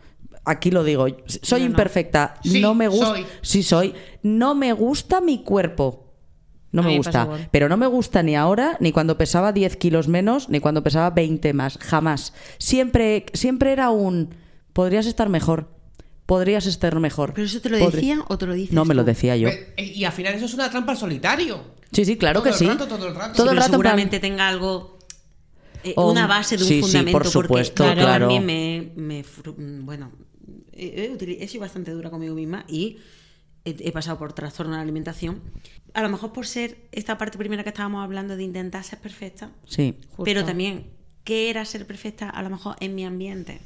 Aquí 0.44 0.70
lo 0.70 0.84
digo. 0.84 1.06
Soy 1.26 1.60
Yo 1.60 1.66
no. 1.66 1.70
imperfecta. 1.72 2.34
Sí, 2.42 2.60
no 2.60 2.74
me 2.74 2.88
gusta. 2.88 3.06
soy. 3.06 3.26
Sí, 3.42 3.62
soy. 3.62 3.94
No 4.22 4.54
me 4.54 4.72
gusta 4.72 5.20
mi 5.20 5.42
cuerpo. 5.42 6.14
No 6.72 6.82
me 6.82 6.96
gusta. 6.96 7.28
Pero 7.50 7.68
no 7.68 7.76
me 7.76 7.86
gusta 7.86 8.22
ni 8.22 8.34
ahora, 8.34 8.78
ni 8.80 8.92
cuando 8.92 9.18
pesaba 9.18 9.52
10 9.52 9.76
kilos 9.76 10.08
menos, 10.08 10.48
ni 10.48 10.58
cuando 10.58 10.82
pesaba 10.82 11.10
20 11.10 11.52
más. 11.52 11.76
Jamás. 11.78 12.32
Siempre, 12.58 13.26
siempre 13.34 13.72
era 13.72 13.90
un. 13.90 14.34
Podrías 14.72 15.04
estar 15.06 15.28
mejor. 15.28 15.68
Podrías 16.32 16.66
estar 16.66 16.98
mejor. 16.98 17.34
¿Pero 17.34 17.46
eso 17.46 17.60
te 17.60 17.68
lo 17.68 17.78
Podri- 17.78 17.92
decían 17.92 18.22
o 18.28 18.38
te 18.38 18.46
lo 18.46 18.54
dices 18.54 18.72
No, 18.74 18.84
me 18.84 18.94
lo 18.94 19.02
tú? 19.02 19.06
decía 19.06 19.36
yo. 19.36 19.48
Ve- 19.48 19.74
Y 19.94 20.04
al 20.04 20.12
final 20.12 20.34
eso 20.34 20.46
es 20.46 20.54
una 20.54 20.70
trampa 20.70 20.92
al 20.92 20.98
solitario. 20.98 21.62
Sí, 21.92 22.04
sí, 22.06 22.16
claro 22.16 22.40
Todo 22.40 22.44
que 22.44 22.48
el 22.50 22.54
sí. 22.56 22.66
rato, 22.66 22.86
todo 22.88 23.08
el 23.08 23.14
rato. 23.14 23.34
Todo 23.36 23.50
el 23.50 23.56
Pero 23.56 23.60
rato. 23.60 23.74
en 23.74 23.80
plan- 23.80 23.92
seguramente 23.92 24.18
tenga 24.20 24.48
algo 24.48 24.98
eh, 25.84 25.94
Oh, 25.96 26.10
una 26.12 26.26
base 26.26 26.56
de 26.56 26.62
un 26.62 26.68
sí, 26.68 26.74
sí, 26.76 26.80
fundamento 26.82 27.18
por 27.18 27.26
supuesto, 27.26 27.84
porque 27.84 28.00
claro. 28.00 28.28
también 28.28 28.46
me, 28.46 28.92
me 28.96 29.24
fru- 29.24 29.56
mm, 29.56 29.84
bueno 29.84 30.12
he, 30.72 31.04
he 31.04 31.12
utili- 31.12 31.36
he 31.40 31.48
sido 31.48 31.60
bastante 31.62 31.90
dura 31.90 32.08
conmigo 32.08 32.34
misma 32.36 32.64
y 32.68 32.98
he, 33.64 33.74
he 33.80 33.92
pasado 33.92 34.16
por 34.16 34.32
trastorno 34.32 34.72
de 34.72 34.76
la 34.78 34.82
alimentación 34.82 35.40
a 35.92 36.00
lo 36.02 36.08
mejor 36.08 36.32
por 36.32 36.46
ser 36.46 36.88
esta 36.92 37.18
parte 37.18 37.36
primera 37.36 37.62
que 37.64 37.70
estábamos 37.70 38.02
hablando 38.04 38.36
de 38.36 38.44
intentar 38.44 38.84
ser 38.84 39.00
perfecta 39.00 39.50
Sí. 39.66 39.96
Justo. 40.10 40.22
pero 40.24 40.44
también 40.44 40.86
qué 41.24 41.50
era 41.50 41.64
ser 41.64 41.84
perfecta 41.86 42.30
a 42.30 42.42
lo 42.42 42.48
mejor 42.50 42.76
en 42.80 42.94
mi 42.94 43.04
ambiente 43.04 43.60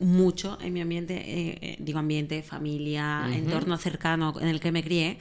mucho 0.00 0.58
en 0.60 0.72
mi 0.72 0.80
ambiente 0.80 1.14
eh, 1.16 1.58
eh, 1.60 1.76
digo 1.80 1.98
ambiente 1.98 2.42
familia 2.42 3.28
entorno 3.32 3.76
cercano 3.78 4.34
en 4.40 4.48
el 4.48 4.60
que 4.60 4.72
me 4.72 4.82
crié 4.82 5.18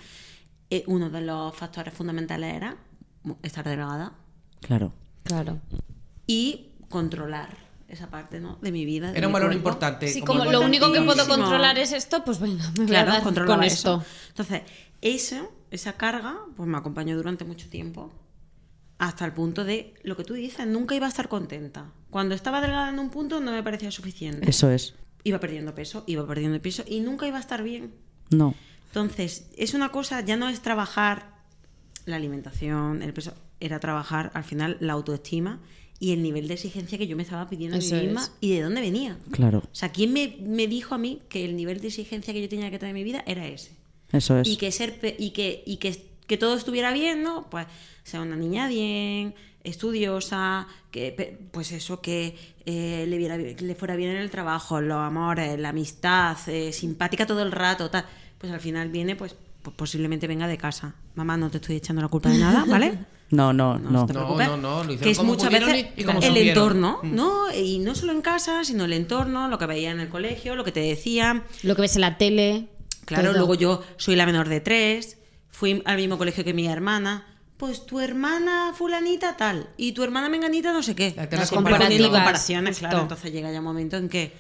eh, 0.70 0.84
uno 0.88 1.10
de 1.10 1.22
los 1.22 1.56
factores 1.56 1.94
fundamentales 1.94 2.54
era 2.56 2.78
estar 3.44 3.64
delgada 3.68 4.14
Claro. 4.62 4.94
Claro. 5.24 5.60
y 6.28 6.70
controlar 6.90 7.58
esa 7.90 8.10
parte 8.10 8.40
¿no? 8.40 8.58
de 8.62 8.72
mi 8.72 8.86
vida. 8.86 9.12
de 9.12 9.18
Era 9.18 9.28
un 9.28 9.34
valor 9.34 9.50
cuerpo. 9.50 9.58
importante. 9.70 10.08
Sí, 10.08 10.22
como 10.22 10.46
lo 10.46 10.62
único 10.62 10.92
que 10.92 11.02
puedo 11.02 11.28
controlar 11.28 11.78
es 11.78 11.92
esto, 11.92 12.24
pues 12.24 12.40
venga, 12.40 12.72
me 12.80 12.86
voy 12.86 12.96
a 12.96 13.06
dar 13.06 13.22
con 13.46 13.64
eso. 13.64 14.02
esto. 14.02 14.06
Entonces, 14.30 14.62
eso, 15.02 15.52
esa 15.70 15.94
carga, 15.94 16.38
pues 16.56 16.68
me 16.68 16.78
acompañó 16.78 17.16
durante 17.16 17.46
mucho 17.46 17.70
tiempo. 17.70 18.12
Hasta 18.98 19.26
el 19.26 19.34
punto 19.34 19.64
de 19.64 19.94
lo 20.04 20.16
que 20.18 20.24
tú 20.24 20.34
dices, 20.34 20.66
nunca 20.66 20.96
iba 20.96 21.06
a 21.06 21.10
estar 21.10 21.28
contenta. 21.30 21.92
Cuando 22.14 22.36
estaba 22.36 22.62
delgada 22.62 22.90
en 22.90 23.00
un 23.00 23.10
punto 23.10 23.40
no 23.42 23.52
me 23.52 23.64
parecía 23.64 23.90
suficiente. 23.90 24.48
Eso 24.48 24.70
es. 24.70 24.94
Iba 25.24 25.40
perdiendo 25.40 25.74
peso, 25.74 26.04
iba 26.06 26.26
perdiendo 26.28 26.62
peso 26.62 26.84
y 26.88 27.00
nunca 27.00 27.26
iba 27.28 27.38
a 27.38 27.42
estar 27.42 27.64
bien. 27.64 27.92
No. 28.30 28.54
Entonces, 28.88 29.48
es 29.58 29.74
una 29.74 29.90
cosa, 29.90 30.22
ya 30.22 30.38
no 30.38 30.48
es 30.48 30.62
trabajar 30.62 31.34
la 32.06 32.18
alimentación, 32.18 33.02
el 33.02 33.14
peso, 33.14 33.34
era 33.60 33.80
trabajar 33.80 34.30
al 34.36 34.44
final 34.44 34.78
la 34.80 34.94
autoestima 34.94 35.60
y 36.00 36.12
el 36.12 36.22
nivel 36.22 36.48
de 36.48 36.54
exigencia 36.54 37.00
que 37.00 37.08
yo 37.08 37.16
me 37.16 37.24
estaba 37.24 37.50
pidiendo 37.50 37.78
a 37.78 37.80
Eso 37.80 37.96
mí 37.96 38.02
misma 38.04 38.22
es. 38.26 38.32
y 38.42 38.52
de 38.54 38.62
dónde 38.62 38.82
venía. 38.82 39.18
Claro. 39.32 39.60
O 39.60 39.76
sea, 39.76 39.90
¿quién 39.90 40.14
me, 40.14 40.38
me 40.42 40.68
dijo 40.68 40.94
a 40.94 41.00
mí 41.00 41.22
que 41.30 41.46
el 41.46 41.56
nivel 41.56 41.80
de 41.82 41.88
exigencia 41.88 42.32
que 42.32 42.42
yo 42.44 42.48
tenía 42.50 42.70
que 42.70 42.78
tener 42.78 42.92
en 42.96 43.02
mi 43.02 43.04
vida 43.04 43.24
era 43.26 43.48
ese? 43.48 43.72
Eso 44.12 44.38
es. 44.38 44.48
Y 44.48 44.58
que 44.58 44.72
ser 44.72 45.00
y 45.18 45.32
que, 45.32 45.64
y 45.66 45.78
que, 45.78 46.06
que 46.28 46.38
todo 46.38 46.56
estuviera 46.56 46.92
bien, 46.94 47.24
¿no? 47.24 47.50
Pues 47.50 47.66
sea 48.04 48.22
una 48.22 48.36
niña 48.36 48.68
bien, 48.68 49.34
estudiosa, 49.64 50.68
que 50.92 51.12
pe- 51.12 51.38
pues 51.52 51.72
eso, 51.72 52.02
que 52.02 52.36
eh, 52.66 53.06
le, 53.08 53.18
viera, 53.18 53.38
le 53.38 53.76
fuera 53.76 53.96
bien 53.96 54.12
en 54.12 54.18
el 54.18 54.30
trabajo, 54.30 54.82
los 54.82 54.98
amores, 54.98 55.60
la 55.60 55.70
amistad, 55.70 56.38
eh, 56.48 56.72
simpática 56.74 57.26
todo 57.26 57.42
el 57.44 57.52
rato, 57.52 57.90
tal. 57.90 58.06
Pues 58.38 58.52
al 58.52 58.60
final 58.60 58.90
viene, 58.90 59.16
pues, 59.16 59.36
pues 59.62 59.76
posiblemente 59.76 60.28
venga 60.28 60.48
de 60.48 60.58
casa. 60.58 60.96
Mamá, 61.16 61.38
no 61.38 61.50
te 61.50 61.58
estoy 61.58 61.76
echando 61.78 62.02
la 62.02 62.08
culpa 62.08 62.30
de 62.30 62.38
nada, 62.38 62.66
¿vale? 62.68 62.98
No, 63.30 63.52
no, 63.52 63.80
no. 63.80 64.06
te 64.06 64.14
No, 64.14 64.20
preocupes, 64.20 64.48
no, 64.48 64.58
no, 64.58 64.84
lo 64.84 64.94
hicieron 64.94 65.00
que 65.04 65.10
es 65.12 65.18
como 65.18 65.34
muchas 65.34 65.50
veces 65.52 65.86
y- 65.98 66.02
y 66.02 66.04
como 66.04 66.20
el 66.20 66.38
entorno, 66.38 67.00
Mm. 67.02 67.16
¿no? 67.16 67.54
Y 67.54 67.80
no 67.80 67.96
solo 67.96 68.12
en 68.12 68.22
casa, 68.22 68.64
sino 68.64 68.86
el 68.86 68.94
entorno, 68.94 69.48
lo 69.48 69.58
que 69.58 69.66
veía 69.66 69.92
en 69.92 70.00
el 70.00 70.10
colegio, 70.10 70.56
lo 70.56 70.64
que 70.64 70.72
te 70.72 70.82
decían. 70.82 71.44
Lo 71.64 71.76
que 71.76 71.82
ves 71.82 71.96
en 71.96 72.02
la 72.02 72.18
tele. 72.18 72.68
Claro, 73.06 73.30
todo. 73.30 73.40
luego 73.40 73.56
yo 73.56 73.82
soy 73.98 74.16
la 74.16 74.26
menor 74.26 74.48
de 74.50 74.62
tres, 74.62 75.18
fui 75.50 75.82
al 75.86 75.98
mismo 75.98 76.18
colegio 76.18 76.44
que 76.44 76.54
mi 76.54 76.68
hermana. 76.68 77.26
Pues 77.58 77.86
tu 77.86 78.00
hermana 78.00 78.74
fulanita 78.76 79.38
tal 79.38 79.70
y 79.78 79.92
tu 79.94 80.04
hermana 80.04 80.28
menganita 80.30 80.74
no 80.74 80.84
sé 80.84 80.96
qué. 80.96 81.14
Las 81.16 81.30
Vas 81.30 81.50
componiendo 81.52 81.78
comparativas, 81.86 82.10
comparaciones, 82.12 82.70
justo. 82.76 82.88
claro. 82.90 83.02
Entonces 83.04 83.32
llega 83.32 83.52
ya 83.52 83.60
un 83.60 83.66
momento 83.66 83.98
en 83.98 84.10
que, 84.10 84.34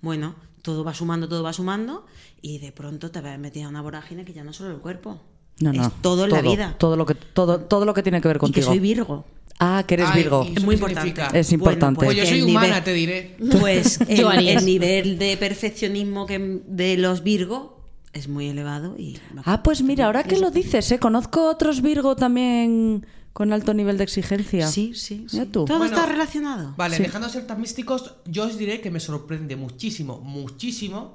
bueno, 0.00 0.34
todo 0.62 0.84
va 0.84 0.94
sumando, 0.94 1.28
todo 1.28 1.42
va 1.42 1.52
sumando 1.52 2.06
y 2.40 2.58
de 2.58 2.72
pronto 2.72 3.10
te 3.10 3.20
ves 3.20 3.38
metida 3.38 3.64
en 3.64 3.70
una 3.70 3.82
vorágine 3.82 4.24
que 4.24 4.32
ya 4.32 4.44
no 4.44 4.50
es 4.50 4.56
solo 4.56 4.70
el 4.74 4.80
cuerpo. 4.80 5.20
No, 5.58 5.72
no. 5.72 5.82
Es 5.86 5.92
todo 6.00 6.24
en 6.24 6.30
la 6.30 6.40
vida. 6.40 6.76
Todo 6.78 6.96
lo 6.96 7.04
que, 7.04 7.14
todo, 7.14 7.60
todo 7.60 7.84
lo 7.84 7.92
que 7.92 8.02
tiene 8.02 8.20
que 8.22 8.28
ver 8.28 8.36
y 8.36 8.38
que 8.38 8.46
contigo. 8.46 8.66
soy 8.68 8.78
Virgo. 8.78 9.26
Ah, 9.58 9.84
que 9.86 9.94
eres 9.94 10.08
Ay, 10.10 10.22
Virgo. 10.22 10.46
¿y 10.48 10.56
Es 10.56 10.64
muy 10.64 10.76
importante. 10.76 11.10
significa? 11.10 11.38
Es 11.38 11.52
importante. 11.52 12.02
Pues 12.02 12.16
yo 12.16 12.22
que 12.22 12.28
soy 12.30 12.42
humana, 12.42 12.68
nivel- 12.80 12.84
te 12.84 12.92
diré. 12.94 13.36
Pues 13.60 14.00
el, 14.00 14.16
Yo 14.16 14.30
el 14.32 14.64
nivel 14.64 15.18
de 15.18 15.36
perfeccionismo 15.36 16.24
que 16.24 16.62
de 16.66 16.96
los 16.96 17.22
Virgo 17.22 17.79
es 18.12 18.28
muy 18.28 18.48
elevado 18.48 18.96
y 18.98 19.18
Ah, 19.44 19.62
pues 19.62 19.82
mira, 19.82 20.06
ahora 20.06 20.24
que 20.24 20.36
lo 20.38 20.50
dices, 20.50 20.90
¿eh? 20.92 20.98
conozco 20.98 21.48
otros 21.48 21.80
Virgo 21.82 22.16
también 22.16 23.06
con 23.32 23.52
alto 23.52 23.72
nivel 23.74 23.96
de 23.98 24.04
exigencia. 24.04 24.66
sí, 24.66 24.92
sí, 24.94 25.26
sí. 25.28 25.38
Tú. 25.46 25.64
Todo 25.64 25.78
Bueno, 25.78 25.94
está 25.94 26.06
relacionado. 26.06 26.74
Vale, 26.76 26.96
Sí. 26.96 27.02
dejando 27.04 27.28
de 27.28 27.32
ser 27.34 27.46
tan 27.46 27.60
místicos, 27.60 28.16
yo 28.26 28.44
os 28.46 28.58
diré 28.58 28.80
que 28.80 28.90
me 28.90 28.98
sorprende 29.00 29.54
muchísimo, 29.56 30.20
muchísimo 30.20 31.14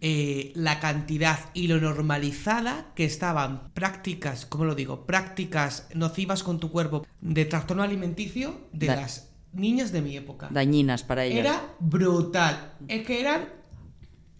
eh, 0.00 0.52
la 0.54 0.80
cantidad 0.80 1.38
y 1.54 1.66
lo 1.68 1.80
normalizada 1.80 2.92
que 2.94 3.04
estaban 3.06 3.70
prácticas, 3.72 4.44
¿cómo 4.44 4.66
lo 4.66 4.74
digo? 4.74 5.06
Prácticas 5.06 5.88
nocivas 5.94 6.42
con 6.42 6.60
tu 6.60 6.70
cuerpo 6.70 7.06
de 7.22 7.46
trastorno 7.46 7.82
alimenticio 7.82 8.60
de 8.72 8.88
Da- 8.88 8.96
las 8.96 9.30
niñas 9.54 9.92
de 9.92 10.02
mi 10.02 10.14
época. 10.16 10.48
Dañinas 10.50 11.04
para 11.04 11.24
ellas. 11.24 11.38
Era 11.38 11.74
brutal. 11.80 12.74
Es 12.88 13.06
que 13.06 13.20
eran 13.20 13.48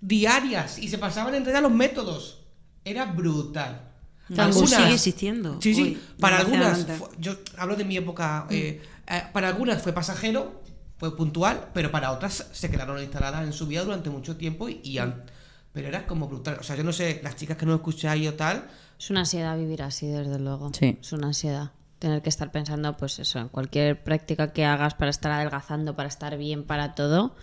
diarias 0.08 0.78
y 0.78 0.88
se 0.88 0.98
pasaban 0.98 1.34
entre 1.34 1.58
los 1.60 1.72
métodos. 1.72 2.40
Era 2.84 3.06
brutal. 3.06 3.90
Eso 4.30 4.66
sigue 4.66 4.94
existiendo. 4.94 5.60
Sí, 5.60 5.74
sí. 5.74 5.82
Uy, 5.82 5.98
para 6.20 6.38
algunas, 6.38 6.86
yo 7.18 7.36
hablo 7.58 7.76
de 7.76 7.84
mi 7.84 7.96
época, 7.96 8.46
eh, 8.50 8.80
eh, 9.06 9.22
para 9.32 9.48
algunas 9.48 9.82
fue 9.82 9.92
pasajero, 9.92 10.62
fue 10.98 11.14
puntual, 11.16 11.68
pero 11.74 11.90
para 11.90 12.10
otras 12.12 12.46
se 12.52 12.70
quedaron 12.70 12.98
instaladas 13.02 13.44
en 13.44 13.52
su 13.52 13.66
vida 13.66 13.84
durante 13.84 14.10
mucho 14.10 14.36
tiempo 14.36 14.68
y, 14.68 14.80
y 14.82 14.98
han- 14.98 15.24
pero 15.72 15.88
era 15.88 16.06
como 16.06 16.28
brutal. 16.28 16.56
O 16.60 16.62
sea, 16.62 16.76
yo 16.76 16.84
no 16.84 16.92
sé, 16.92 17.20
las 17.22 17.36
chicas 17.36 17.56
que 17.56 17.66
no 17.66 17.74
escucháis 17.74 18.28
o 18.28 18.34
tal, 18.34 18.66
Es 18.98 19.10
una 19.10 19.20
ansiedad 19.20 19.56
vivir 19.58 19.82
así, 19.82 20.06
desde 20.06 20.38
luego. 20.38 20.70
Sí. 20.72 20.96
Es 21.00 21.12
una 21.12 21.26
ansiedad. 21.28 21.72
Tener 21.98 22.22
que 22.22 22.28
estar 22.28 22.52
pensando, 22.52 22.96
pues 22.96 23.18
eso, 23.18 23.38
en 23.40 23.48
cualquier 23.48 24.02
práctica 24.04 24.52
que 24.52 24.64
hagas 24.64 24.94
para 24.94 25.10
estar 25.10 25.32
adelgazando, 25.32 25.96
para 25.96 26.08
estar 26.08 26.36
bien, 26.38 26.64
para 26.64 26.94
todo. 26.94 27.34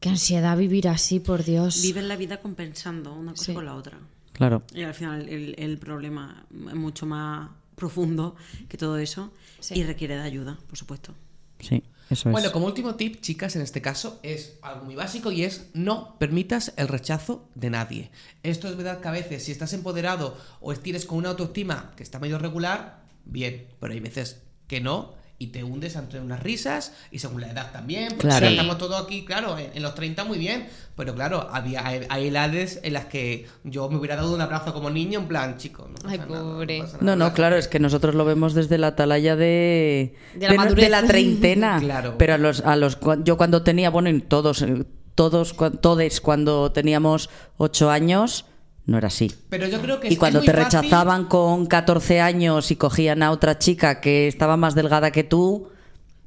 Qué 0.00 0.08
ansiedad 0.10 0.56
vivir 0.56 0.88
así, 0.88 1.20
por 1.20 1.44
Dios. 1.44 1.82
Vives 1.82 2.04
la 2.04 2.16
vida 2.16 2.40
compensando 2.40 3.14
una 3.14 3.32
cosa 3.32 3.44
Sí. 3.44 3.54
con 3.54 3.64
la 3.64 3.74
otra. 3.74 3.98
Claro. 4.32 4.62
Y 4.74 4.82
al 4.82 4.94
final 4.94 5.28
el, 5.28 5.54
el 5.58 5.78
problema 5.78 6.44
es 6.68 6.74
mucho 6.74 7.06
más 7.06 7.50
profundo 7.74 8.36
que 8.68 8.76
todo 8.76 8.98
eso 8.98 9.32
Sí. 9.60 9.74
y 9.74 9.82
requiere 9.82 10.14
de 10.16 10.22
ayuda, 10.22 10.58
por 10.68 10.76
supuesto. 10.78 11.14
Sí, 11.60 11.82
eso 12.10 12.28
es. 12.28 12.32
Bueno, 12.32 12.52
como 12.52 12.66
último 12.66 12.94
tip, 12.96 13.20
chicas, 13.22 13.56
en 13.56 13.62
este 13.62 13.80
caso 13.80 14.20
es 14.22 14.58
algo 14.60 14.84
muy 14.84 14.94
básico 14.94 15.32
y 15.32 15.42
es 15.44 15.70
no 15.72 16.18
permitas 16.18 16.74
el 16.76 16.88
rechazo 16.88 17.48
de 17.54 17.70
nadie. 17.70 18.10
Esto 18.42 18.68
es 18.68 18.76
verdad 18.76 19.00
que 19.00 19.08
a 19.08 19.12
veces 19.12 19.44
si 19.44 19.52
estás 19.52 19.72
empoderado 19.72 20.36
o 20.60 20.74
tienes 20.74 21.06
con 21.06 21.16
una 21.18 21.30
autoestima 21.30 21.92
que 21.96 22.02
está 22.02 22.18
medio 22.18 22.38
regular, 22.38 23.02
bien, 23.24 23.66
pero 23.80 23.94
hay 23.94 24.00
veces 24.00 24.42
que 24.68 24.80
no 24.82 25.14
y 25.38 25.48
te 25.48 25.62
hundes 25.62 25.96
entre 25.96 26.18
unas 26.20 26.42
risas 26.42 26.94
y 27.10 27.18
según 27.18 27.42
la 27.42 27.48
edad 27.50 27.70
también. 27.70 28.08
porque 28.08 28.28
Claro. 28.28 28.46
Estamos 28.46 28.78
todos 28.78 29.02
aquí, 29.04 29.24
claro, 29.24 29.58
en, 29.58 29.70
en 29.74 29.82
los 29.82 29.94
30 29.94 30.24
muy 30.24 30.38
bien, 30.38 30.66
pero 30.96 31.14
claro, 31.14 31.48
había 31.52 31.86
hay, 31.86 32.06
hay 32.08 32.28
edades 32.28 32.80
en 32.82 32.94
las 32.94 33.04
que 33.04 33.46
yo 33.64 33.88
me 33.90 33.96
hubiera 33.98 34.16
dado 34.16 34.34
un 34.34 34.40
abrazo 34.40 34.72
como 34.72 34.88
niño 34.88 35.18
en 35.20 35.28
plan, 35.28 35.58
chico, 35.58 35.88
no 35.88 35.94
pasa 35.96 36.08
Ay, 36.10 36.18
nada, 36.18 36.42
pobre. 36.42 36.80
pasa 36.80 36.96
No, 37.00 37.04
nada. 37.14 37.16
no, 37.16 37.34
claro, 37.34 37.56
es 37.56 37.68
que 37.68 37.78
nosotros 37.78 38.14
lo 38.14 38.24
vemos 38.24 38.54
desde 38.54 38.78
la 38.78 38.86
atalaya 38.88 39.36
de, 39.36 40.14
De 40.34 40.48
la 40.48 40.54
no- 40.54 40.62
madurez. 40.64 40.90
la 40.90 41.02
treintena. 41.02 41.78
Claro. 41.80 42.14
Pero 42.16 42.34
a 42.34 42.38
los, 42.38 42.60
a 42.62 42.74
los, 42.76 42.98
yo 43.24 43.36
cuando 43.36 43.62
tenía, 43.62 43.90
bueno, 43.90 44.08
todos, 44.26 44.62
eh, 44.62 44.84
todos, 45.14 45.54
todes 45.82 46.20
cuando 46.22 46.72
teníamos 46.72 47.28
ocho 47.58 47.90
años, 47.90 48.46
no 48.86 48.98
era 48.98 49.08
así. 49.08 49.32
Pero 49.50 49.66
yo 49.68 49.80
creo 49.80 50.00
que 50.00 50.08
Y 50.12 50.16
cuando 50.16 50.40
te 50.40 50.46
fácil- 50.52 50.64
rechazaban 50.64 51.24
con 51.26 51.66
14 51.66 52.20
años 52.20 52.70
y 52.70 52.76
cogían 52.76 53.22
a 53.22 53.30
otra 53.32 53.58
chica 53.58 54.00
que 54.00 54.28
estaba 54.28 54.56
más 54.56 54.74
delgada 54.74 55.10
que 55.10 55.24
tú, 55.24 55.68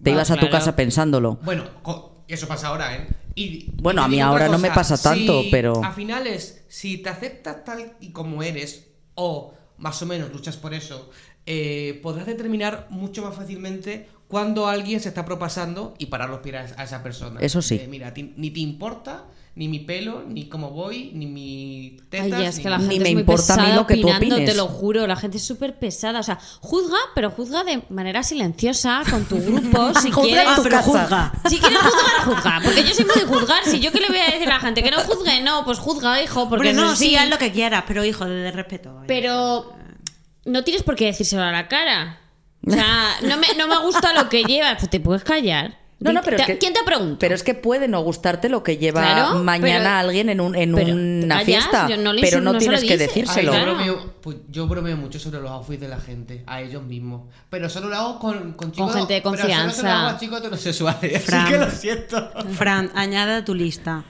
te 0.04 0.12
Ah, 0.12 0.14
ibas 0.14 0.32
a 0.32 0.38
tu 0.38 0.50
casa 0.50 0.76
pensándolo. 0.76 1.40
Bueno, 1.44 1.64
eso 2.28 2.48
pasa 2.48 2.68
ahora, 2.68 2.96
¿eh? 2.96 3.08
Y, 3.36 3.72
Bueno, 3.82 4.02
y 4.02 4.06
a 4.06 4.08
mí 4.10 4.20
ahora 4.22 4.50
no 4.50 4.58
me 4.58 4.72
pasa 4.72 4.98
tanto, 5.02 5.44
si 5.44 5.50
pero- 5.50 5.84
A 5.84 5.92
finales, 5.94 6.64
si 6.68 6.98
te 6.98 7.10
aceptas 7.10 7.64
tal 7.64 7.94
y 8.02 8.12
como 8.12 8.44
eres, 8.44 8.88
o 9.16 9.54
más 9.78 10.02
o 10.02 10.06
menos 10.06 10.32
luchas 10.32 10.58
por 10.58 10.74
eso, 10.74 11.10
eh, 11.46 12.00
podrás 12.04 12.26
determinar 12.28 12.88
mucho 12.90 13.24
más 13.24 13.36
fácilmente 13.36 14.08
cuando 14.28 14.68
alguien 14.68 15.00
se 15.00 15.08
está 15.10 15.24
propasando 15.26 15.96
y 15.98 16.08
parar 16.08 16.30
los 16.30 16.40
pies 16.42 16.74
a 16.78 16.84
esa 16.84 17.02
persona. 17.02 17.40
Eso 17.40 17.62
sí. 17.62 17.76
Eh, 17.76 17.88
mira, 17.90 18.14
ni 18.16 18.52
te 18.52 18.60
importa 18.60 19.24
ni 19.56 19.68
mi 19.68 19.80
pelo, 19.80 20.24
ni 20.28 20.48
cómo 20.48 20.70
voy, 20.70 21.12
ni 21.14 21.26
mi 21.26 21.98
tetas. 22.10 22.26
Ay, 22.26 22.44
ya, 22.44 22.50
es 22.50 22.58
ni 22.58 22.64
que 22.64 22.70
la 22.70 22.78
nada. 22.78 22.88
Ni 22.90 22.94
gente 22.96 23.04
me 23.04 23.10
es 23.10 23.16
muy 23.16 23.22
importa 23.22 23.54
a 23.54 23.58
mí 23.58 23.62
pesada 23.64 23.76
lo 23.76 23.88
que 23.88 23.96
tú 23.96 24.08
opinando, 24.08 24.36
opines. 24.36 24.50
te 24.50 24.56
lo 24.56 24.68
juro. 24.68 25.08
La 25.08 25.16
gente 25.16 25.38
es 25.38 25.46
súper 25.46 25.78
pesada. 25.78 26.20
O 26.20 26.24
sea, 26.24 26.40
juzga, 26.62 26.98
pero 27.16 27.30
juzga 27.32 27.64
de 27.64 27.82
manera 27.90 28.24
silenciosa 28.24 29.02
con 29.10 29.26
tu 29.26 29.38
grupo, 29.42 29.94
si 30.02 30.12
quieres. 30.12 30.60
pero 30.64 30.70
casa. 30.78 30.84
juzga. 30.84 31.34
Si 31.50 31.60
quieres 31.60 31.80
juzgar, 31.80 32.26
juzga. 32.26 32.62
Porque 32.64 32.84
yo 32.84 32.94
soy 32.94 33.06
muy 33.06 33.16
de 33.16 33.26
juzgar. 33.26 33.66
Si 33.66 33.80
yo 33.80 33.92
que 33.92 34.00
le 34.00 34.08
voy 34.08 34.20
a 34.20 34.32
decir 34.32 34.48
a 34.48 34.56
la 34.56 34.60
gente 34.60 34.82
que 34.82 34.92
no 34.92 35.00
juzgue, 35.00 35.42
no, 35.42 35.66
pues 35.66 35.80
juzga, 35.80 36.22
hijo. 36.24 36.48
Porque 36.48 36.70
Porque 36.70 36.74
no, 36.74 36.96
sí, 36.96 37.10
sí, 37.10 37.16
haz 37.18 37.30
lo 37.30 37.38
que 37.38 37.52
quieras, 37.52 37.84
pero 37.88 38.06
hijo, 38.06 38.26
de, 38.26 38.36
de 38.36 38.52
respeto. 38.52 39.02
Pero 39.08 39.74
no 40.46 40.64
tienes 40.64 40.84
por 40.84 40.96
qué 40.96 41.06
decírselo 41.08 41.44
a 41.44 41.52
la 41.52 41.68
cara. 41.68 42.20
O 42.66 42.72
sea, 42.72 43.18
no 43.24 43.38
me, 43.38 43.48
no 43.58 43.68
me 43.68 43.80
gusta 43.80 44.14
lo 44.14 44.30
que 44.30 44.44
llevas, 44.44 44.76
pues 44.80 44.90
te 44.90 45.00
puedes 45.00 45.24
callar. 45.24 45.79
No, 46.02 46.14
no, 46.14 46.22
pero 46.24 46.38
te- 46.38 46.44
es 46.44 46.48
que- 46.48 46.58
¿Quién 46.60 46.74
te 46.74 46.80
pregunta? 46.86 47.18
Pero 47.20 47.36
es 47.36 47.44
que 47.44 47.54
puede 47.56 47.90
no 47.90 48.00
gustarte 48.02 48.48
lo 48.48 48.64
que 48.64 48.78
lleva 48.78 49.02
Claro, 49.02 49.44
mañana 49.44 49.84
pero- 49.84 49.96
alguien 50.08 50.30
en, 50.30 50.40
un- 50.40 50.56
en 50.56 50.74
pero 50.74 50.94
una 50.94 51.42
fiesta. 51.42 51.90
no 51.98 52.14
le 52.14 52.22
pero 52.22 52.40
no, 52.40 52.54
no 52.54 52.58
tienes 52.60 52.82
que 52.86 52.98
dices. 52.98 53.02
Ay, 53.02 53.08
decírselo. 53.08 53.52
yo, 53.52 53.58
Claro. 53.58 53.76
bromeo, 53.76 54.14
pues, 54.22 54.38
yo 54.50 54.66
bromeo 54.68 54.96
mucho 54.96 55.20
sobre 55.20 55.42
los 55.42 55.52
outfits 55.52 55.82
de 55.82 55.88
la 55.90 56.00
gente, 56.00 56.44
a 56.48 56.62
ellos 56.62 56.84
mismos. 56.84 57.24
Pero 57.50 57.68
solo 57.70 57.90
lo 57.90 57.96
hago 57.98 58.20
con, 58.20 58.54
con 58.54 58.72
chicos. 58.72 58.96
gente 58.96 59.14
de 59.16 59.22
Pero 59.22 59.36
solo 59.36 59.42
se 59.44 59.48
lo 59.50 59.56
confianza. 59.58 60.00
hago 60.00 60.16
a 60.16 60.18
chicos 60.20 60.40
heterosexuales. 60.40 61.16
Así 61.18 61.26
Fran. 61.26 61.48
que 61.50 61.58
lo 61.58 61.70
siento. 61.72 62.32
Fran, 62.54 62.92
añade 62.96 63.34
a 63.34 63.44
tu 63.44 63.54
lista. 63.54 64.04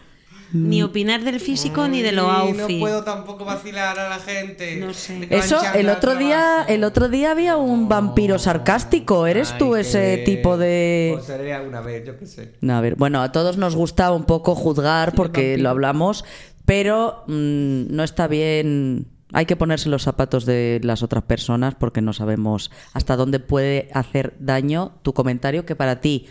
Ni 0.51 0.81
opinar 0.81 1.23
del 1.23 1.39
físico 1.39 1.88
ni 1.88 2.01
de 2.01 2.12
los 2.12 2.25
outfits. 2.25 2.79
No 2.79 2.79
puedo 2.79 3.03
tampoco 3.03 3.45
vacilar 3.45 3.99
a 3.99 4.09
la 4.09 4.19
gente. 4.19 4.77
No 4.77 4.93
sé. 4.93 5.27
Eso, 5.29 5.59
el 5.75 5.89
otro 5.89 6.15
día, 6.15 6.65
el 6.67 6.83
otro 6.83 7.07
día 7.07 7.31
había 7.31 7.55
un 7.55 7.88
vampiro 7.88 8.39
sarcástico. 8.39 9.27
¿Eres 9.27 9.57
tú 9.57 9.75
ese 9.75 10.23
tipo 10.25 10.57
de.? 10.57 11.12
Pues 11.13 11.25
seré 11.25 11.53
alguna 11.53 11.81
vez, 11.81 12.05
yo 12.05 12.17
qué 12.17 12.25
sé. 12.25 12.53
No, 12.62 12.77
a 12.77 12.81
ver, 12.81 12.95
bueno, 12.95 13.21
a 13.21 13.31
todos 13.31 13.57
nos 13.57 13.75
gusta 13.75 14.12
un 14.12 14.23
poco 14.23 14.55
juzgar 14.55 15.13
porque 15.13 15.57
lo 15.57 15.69
hablamos, 15.69 16.25
pero 16.65 17.23
mm, 17.27 17.93
no 17.95 18.03
está 18.03 18.27
bien. 18.27 19.07
Hay 19.31 19.45
que 19.45 19.55
ponerse 19.55 19.89
los 19.89 20.01
zapatos 20.01 20.45
de 20.45 20.79
las 20.83 21.03
otras 21.03 21.23
personas 21.23 21.75
porque 21.75 22.01
no 22.01 22.13
sabemos 22.13 22.71
hasta 22.93 23.15
dónde 23.15 23.39
puede 23.39 23.89
hacer 23.93 24.33
daño 24.39 24.93
tu 25.03 25.13
comentario 25.13 25.67
que 25.67 25.75
para 25.75 26.01
ti, 26.01 26.25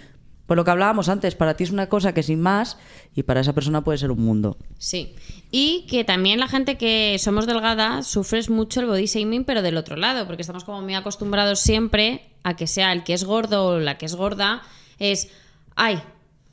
pues 0.49 0.57
lo 0.57 0.65
que 0.65 0.71
hablábamos 0.71 1.11
antes, 1.11 1.35
para 1.35 1.55
ti 1.55 1.65
es 1.65 1.71
una 1.71 1.91
cosa 1.91 2.15
que 2.15 2.23
sin 2.23 2.41
más 2.41 2.79
y 3.15 3.23
para 3.23 3.41
esa 3.41 3.53
persona 3.53 3.85
puede 3.85 3.99
ser 3.99 4.11
un 4.11 4.25
mundo. 4.25 4.57
Sí. 4.79 5.15
Y 5.51 5.85
que 5.91 6.05
también 6.05 6.41
la 6.41 6.49
gente 6.49 6.79
que 6.79 7.17
somos 7.19 7.47
delgada 7.47 8.03
sufres 8.03 8.49
mucho 8.49 8.81
el 8.81 8.87
body 8.87 9.05
shaming, 9.05 9.45
pero 9.45 9.61
del 9.61 9.77
otro 9.77 9.97
lado, 9.97 10.27
porque 10.27 10.41
estamos 10.41 10.65
como 10.65 10.81
muy 10.81 10.95
acostumbrados 10.95 11.61
siempre 11.61 12.31
a 12.45 12.57
que 12.57 12.67
sea 12.67 12.93
el 12.95 13.05
que 13.05 13.13
es 13.13 13.25
gordo 13.25 13.67
o 13.67 13.79
la 13.79 13.99
que 13.99 14.07
es 14.07 14.15
gorda, 14.17 14.63
es, 14.99 15.29
ay, 15.77 16.01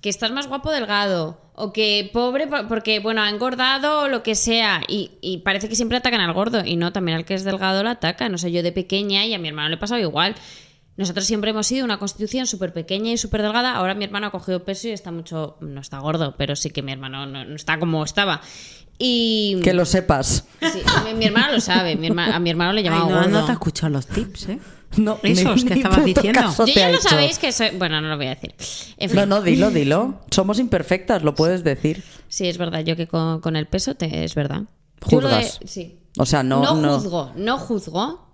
que 0.01 0.09
estás 0.09 0.29
más 0.31 0.47
guapo 0.47 0.71
delgado, 0.71 1.39
o 1.55 1.71
que 1.71 2.09
pobre 2.11 2.47
por- 2.47 2.67
porque, 2.67 2.99
bueno, 2.99 3.21
ha 3.21 3.29
engordado 3.29 4.01
o 4.01 4.07
lo 4.09 4.23
que 4.23 4.35
sea, 4.35 4.81
y, 4.89 5.41
parece 5.45 5.69
que 5.69 5.75
siempre 5.75 5.97
atacan 5.97 6.19
al 6.19 6.33
gordo, 6.33 6.65
y 6.65 6.75
no, 6.75 6.91
también 6.91 7.17
al 7.17 7.23
que 7.25 7.33
es 7.33 7.45
delgado 7.45 7.81
lo 7.81 7.89
atacan. 7.89 8.29
No 8.31 8.37
sé, 8.37 8.51
yo 8.51 8.61
de 8.61 8.73
pequeña 8.73 9.25
y 9.25 9.33
a 9.33 9.39
mi 9.39 9.47
hermano 9.47 9.69
le 9.69 9.77
pasaba 9.77 10.01
igual. 10.01 10.35
Nosotros 10.97 11.25
siempre 11.25 11.49
hemos 11.51 11.67
sido 11.67 11.83
una 11.83 11.99
constitución 11.99 12.47
súper 12.47 12.71
pequeña 12.71 13.11
y 13.11 13.17
súper 13.17 13.41
delgada. 13.41 13.75
Ahora 13.75 13.95
mi 13.95 14.05
hermano 14.05 14.27
ha 14.27 14.31
cogido 14.31 14.63
peso 14.63 14.87
y 14.87 14.91
está 14.91 15.11
mucho. 15.11 15.57
No 15.59 15.81
está 15.81 15.99
gordo, 15.99 16.35
pero 16.37 16.55
sí 16.55 16.69
que 16.69 16.81
mi 16.81 16.91
hermano 16.93 17.25
no, 17.25 17.43
no 17.43 17.55
está 17.55 17.79
como 17.79 18.03
estaba. 18.05 18.41
Y. 18.97 19.59
Que 19.61 19.73
lo 19.73 19.83
sepas. 19.85 20.45
Sí, 20.61 20.81
mi, 21.05 21.13
mi 21.15 21.25
hermano 21.25 21.51
lo 21.53 21.59
sabe. 21.59 21.97
mi 21.97 22.07
herma- 22.07 22.33
a 22.33 22.39
mi 22.39 22.49
hermano 22.49 22.71
le 22.71 22.79
Ay, 22.79 22.85
llamaba 22.85 23.09
no, 23.09 23.15
gordo. 23.17 23.29
no 23.29 23.45
te 23.45 23.51
he 23.51 23.53
escuchado 23.53 23.91
los 23.91 24.07
tips, 24.07 24.49
¿eh? 24.49 24.59
No, 24.97 25.19
Esos 25.23 25.65
que 25.65 25.73
estabas 25.73 26.05
diciendo. 26.05 26.39
Yo 26.57 26.65
ya 26.67 26.89
lo 26.89 26.97
hecho. 26.99 27.09
sabéis 27.09 27.37
que 27.37 27.51
soy. 27.51 27.71
Bueno, 27.77 27.99
no 27.99 28.07
lo 28.07 28.15
voy 28.15 28.27
a 28.27 28.35
decir. 28.35 28.55
En 28.95 29.09
fin. 29.09 29.19
No, 29.19 29.25
no, 29.25 29.41
dilo, 29.41 29.69
dilo. 29.71 30.21
Somos 30.31 30.57
imperfectas, 30.59 31.23
lo 31.23 31.35
puedes 31.35 31.65
decir. 31.65 32.01
Sí, 32.29 32.47
es 32.47 32.57
verdad. 32.57 32.79
Yo 32.85 32.95
que 32.95 33.05
con, 33.07 33.41
con 33.41 33.57
el 33.57 33.67
peso 33.67 33.95
te, 33.95 34.23
es 34.23 34.33
verdad. 34.35 34.61
De- 34.61 34.67
Juzgas. 35.01 35.59
sí. 35.65 35.99
O 36.17 36.25
sea, 36.25 36.43
no- 36.43 36.63
No 36.63 36.75
no- 36.75 36.97
juzgo, 36.97 37.33
no 37.35 37.57
juzgo, 37.57 38.24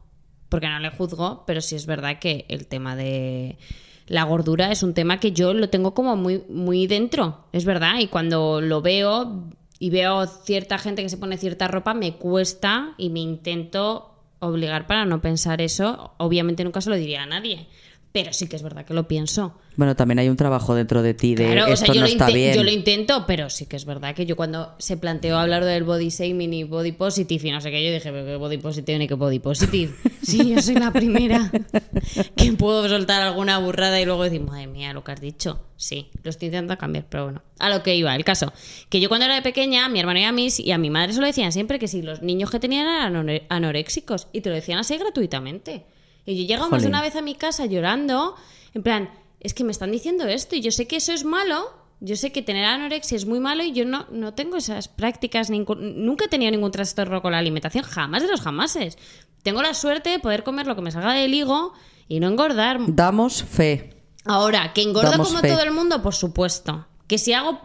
porque 0.52 0.68
no 0.68 0.80
le 0.80 0.90
juzgo, 0.90 1.46
pero 1.48 1.62
sí 1.62 1.78
es 1.78 1.86
verdad 1.86 2.20
que 2.20 2.46
el 2.50 2.68
tema 2.68 2.98
de 2.98 3.58
la 4.06 4.24
gordura 4.24 4.70
es 4.70 4.84
un 4.84 4.94
tema 4.94 5.18
que 5.18 5.32
yo 5.32 5.54
lo 5.54 5.70
tengo 5.70 5.94
como 5.94 6.18
muy, 6.18 6.44
muy 6.50 6.88
dentro. 6.88 7.46
Es 7.54 7.64
verdad. 7.64 8.00
Y 8.00 8.08
cuando 8.08 8.60
lo 8.60 8.82
veo 8.82 9.46
y 9.80 9.90
veo 9.92 10.28
cierta 10.28 10.78
gente 10.78 11.04
que 11.04 11.10
se 11.10 11.18
pone 11.18 11.38
cierta 11.38 11.70
ropa, 11.70 11.94
me 11.94 12.18
cuesta 12.18 12.96
y 12.98 13.10
me 13.10 13.22
intento 13.22 14.14
obligar 14.40 14.88
para 14.88 15.06
no 15.06 15.22
pensar 15.22 15.62
eso. 15.62 16.16
Obviamente 16.18 16.66
nunca 16.66 16.82
se 16.82 16.90
lo 16.90 16.98
diría 16.98 17.24
a 17.24 17.28
nadie. 17.28 17.68
Pero 18.12 18.34
sí 18.34 18.48
que 18.48 18.58
es 18.58 18.62
verdad 18.62 18.86
que 18.86 18.94
lo 18.94 19.08
pienso. 19.08 19.56
Bueno, 19.78 19.96
también 19.96 20.20
hay 20.20 20.28
un 20.28 20.36
trabajo 20.36 20.76
dentro 20.76 21.02
de 21.02 21.14
ti 21.14 21.34
de 21.34 21.46
Claro, 21.46 21.72
o 21.72 21.74
esto 21.74 21.86
sea, 21.86 21.96
yo, 21.96 22.02
no 22.02 22.08
lo 22.08 22.12
está 22.12 22.28
bien. 22.28 22.54
yo 22.54 22.64
lo 22.64 22.72
intento, 22.72 23.24
pero 23.26 23.50
sí 23.50 23.68
que 23.68 23.78
es 23.78 23.86
verdad 23.86 24.14
que 24.14 24.26
yo 24.26 24.36
cuando 24.36 24.74
se 24.80 24.98
planteó 24.98 25.38
hablar 25.38 25.64
del 25.64 25.86
body 25.86 26.10
shaming 26.10 26.54
y 26.54 26.64
body 26.66 26.92
positive 26.92 27.48
y 27.48 27.52
no 27.52 27.62
sé 27.62 27.72
qué, 27.72 27.86
yo 27.86 27.94
dije, 27.94 28.12
pero 28.12 28.26
qué 28.26 28.36
body 28.36 28.58
positive 28.58 29.00
ni 29.00 29.08
qué 29.08 29.14
body 29.14 29.40
positive. 29.40 29.94
Sí, 30.22 30.54
yo 30.54 30.62
soy 30.62 30.76
la 30.76 30.94
primera 30.94 31.52
que 32.36 32.54
puedo 32.54 32.88
soltar 32.88 33.24
alguna 33.24 33.58
burrada 33.58 34.00
y 34.00 34.06
luego 34.06 34.24
decir, 34.24 34.40
madre 34.40 34.68
mía, 34.68 34.94
lo 34.94 35.04
que 35.04 35.12
has 35.14 35.20
dicho. 35.20 35.60
Sí, 35.78 36.12
lo 36.24 36.30
estoy 36.30 36.48
intentando 36.48 36.78
cambiar, 36.78 37.06
pero 37.10 37.24
bueno. 37.24 37.42
A 37.58 37.70
lo 37.72 37.82
que 37.82 37.96
iba, 37.96 38.16
el 38.16 38.24
caso. 38.24 38.54
Que 38.90 39.00
yo 39.00 39.10
cuando 39.10 39.26
era 39.26 39.34
de 39.34 39.42
pequeña, 39.42 39.90
mi 39.90 40.00
hermano 40.00 40.20
y 40.20 40.24
a 40.24 40.32
mí, 40.32 40.48
y 40.60 40.72
a 40.72 40.78
mi 40.78 40.92
madre 40.92 41.14
se 41.14 41.22
lo 41.22 41.26
decían 41.26 41.52
siempre 41.52 41.80
que 41.80 41.88
si 41.88 42.04
los 42.04 42.22
niños 42.22 42.52
que 42.52 42.60
tenían 42.60 42.86
eran 42.86 43.42
anoréxicos 43.50 44.28
y 44.32 44.42
te 44.42 44.50
lo 44.50 44.56
decían 44.56 44.78
así 44.78 44.96
gratuitamente. 44.98 45.86
Y 46.26 46.36
yo 46.42 46.48
llegaba 46.48 46.70
más 46.70 46.82
de 46.84 46.88
una 46.90 47.02
vez 47.02 47.16
a 47.16 47.22
mi 47.22 47.36
casa 47.36 47.66
llorando, 47.66 48.36
en 48.74 48.84
plan, 48.84 49.10
es 49.40 49.54
que 49.54 49.64
me 49.64 49.72
están 49.72 49.92
diciendo 49.92 50.26
esto 50.28 50.56
y 50.56 50.62
yo 50.62 50.72
sé 50.72 50.88
que 50.88 50.98
eso 50.98 51.12
es 51.14 51.24
malo, 51.24 51.74
yo 52.00 52.16
sé 52.16 52.32
que 52.32 52.42
tener 52.42 52.66
anorexia 52.66 53.16
es 53.16 53.26
muy 53.26 53.40
malo 53.40 53.64
y 53.64 53.72
yo 53.74 53.86
no, 53.86 54.06
no 54.12 54.34
tengo 54.34 54.58
esas 54.58 54.88
prácticas, 54.88 55.50
ningún- 55.50 56.06
nunca 56.06 56.26
he 56.26 56.28
tenido 56.28 56.52
ningún 56.52 56.72
trastorno 56.72 57.22
con 57.22 57.32
la 57.32 57.40
alimentación, 57.40 57.84
jamás 57.84 58.22
de 58.24 58.30
los 58.30 58.42
jamases. 58.42 58.98
Tengo 59.44 59.62
la 59.64 59.74
suerte 59.74 60.10
de 60.12 60.20
poder 60.20 60.44
comer 60.44 60.68
lo 60.68 60.76
que 60.76 60.82
me 60.84 60.92
salga 60.92 61.14
del 61.14 61.34
higo 61.34 61.74
y 62.08 62.20
no 62.20 62.28
engordar. 62.28 62.80
Damos 62.88 63.44
fe. 63.44 63.98
Ahora, 64.26 64.74
que 64.74 64.84
engordo 64.84 65.10
Damos 65.12 65.30
como 65.30 65.40
fe. 65.42 65.50
todo 65.50 65.62
el 65.64 65.72
mundo, 65.72 66.04
por 66.04 66.14
supuesto. 66.14 66.86
Que 67.08 67.18
si 67.18 67.34
hago 67.34 67.60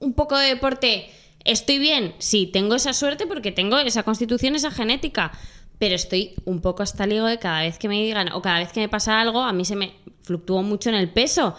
un 0.00 0.14
poco 0.14 0.36
de 0.36 0.48
deporte, 0.48 1.08
estoy 1.44 1.78
bien. 1.78 2.14
Sí, 2.18 2.48
tengo 2.52 2.74
esa 2.74 2.92
suerte 2.92 3.26
porque 3.28 3.52
tengo 3.52 3.78
esa 3.78 4.02
constitución, 4.02 4.56
esa 4.56 4.72
genética. 4.72 5.30
Pero 5.82 5.96
estoy 5.96 6.36
un 6.44 6.60
poco 6.60 6.84
hasta 6.84 7.02
el 7.02 7.12
higo 7.14 7.26
de 7.26 7.40
cada 7.40 7.62
vez 7.62 7.76
que 7.76 7.88
me 7.88 8.00
digan 8.00 8.30
o 8.30 8.40
cada 8.40 8.60
vez 8.60 8.70
que 8.72 8.78
me 8.78 8.88
pasa 8.88 9.20
algo, 9.20 9.42
a 9.42 9.52
mí 9.52 9.64
se 9.64 9.74
me 9.74 9.96
fluctúa 10.22 10.62
mucho 10.62 10.90
en 10.90 10.94
el 10.94 11.10
peso. 11.10 11.56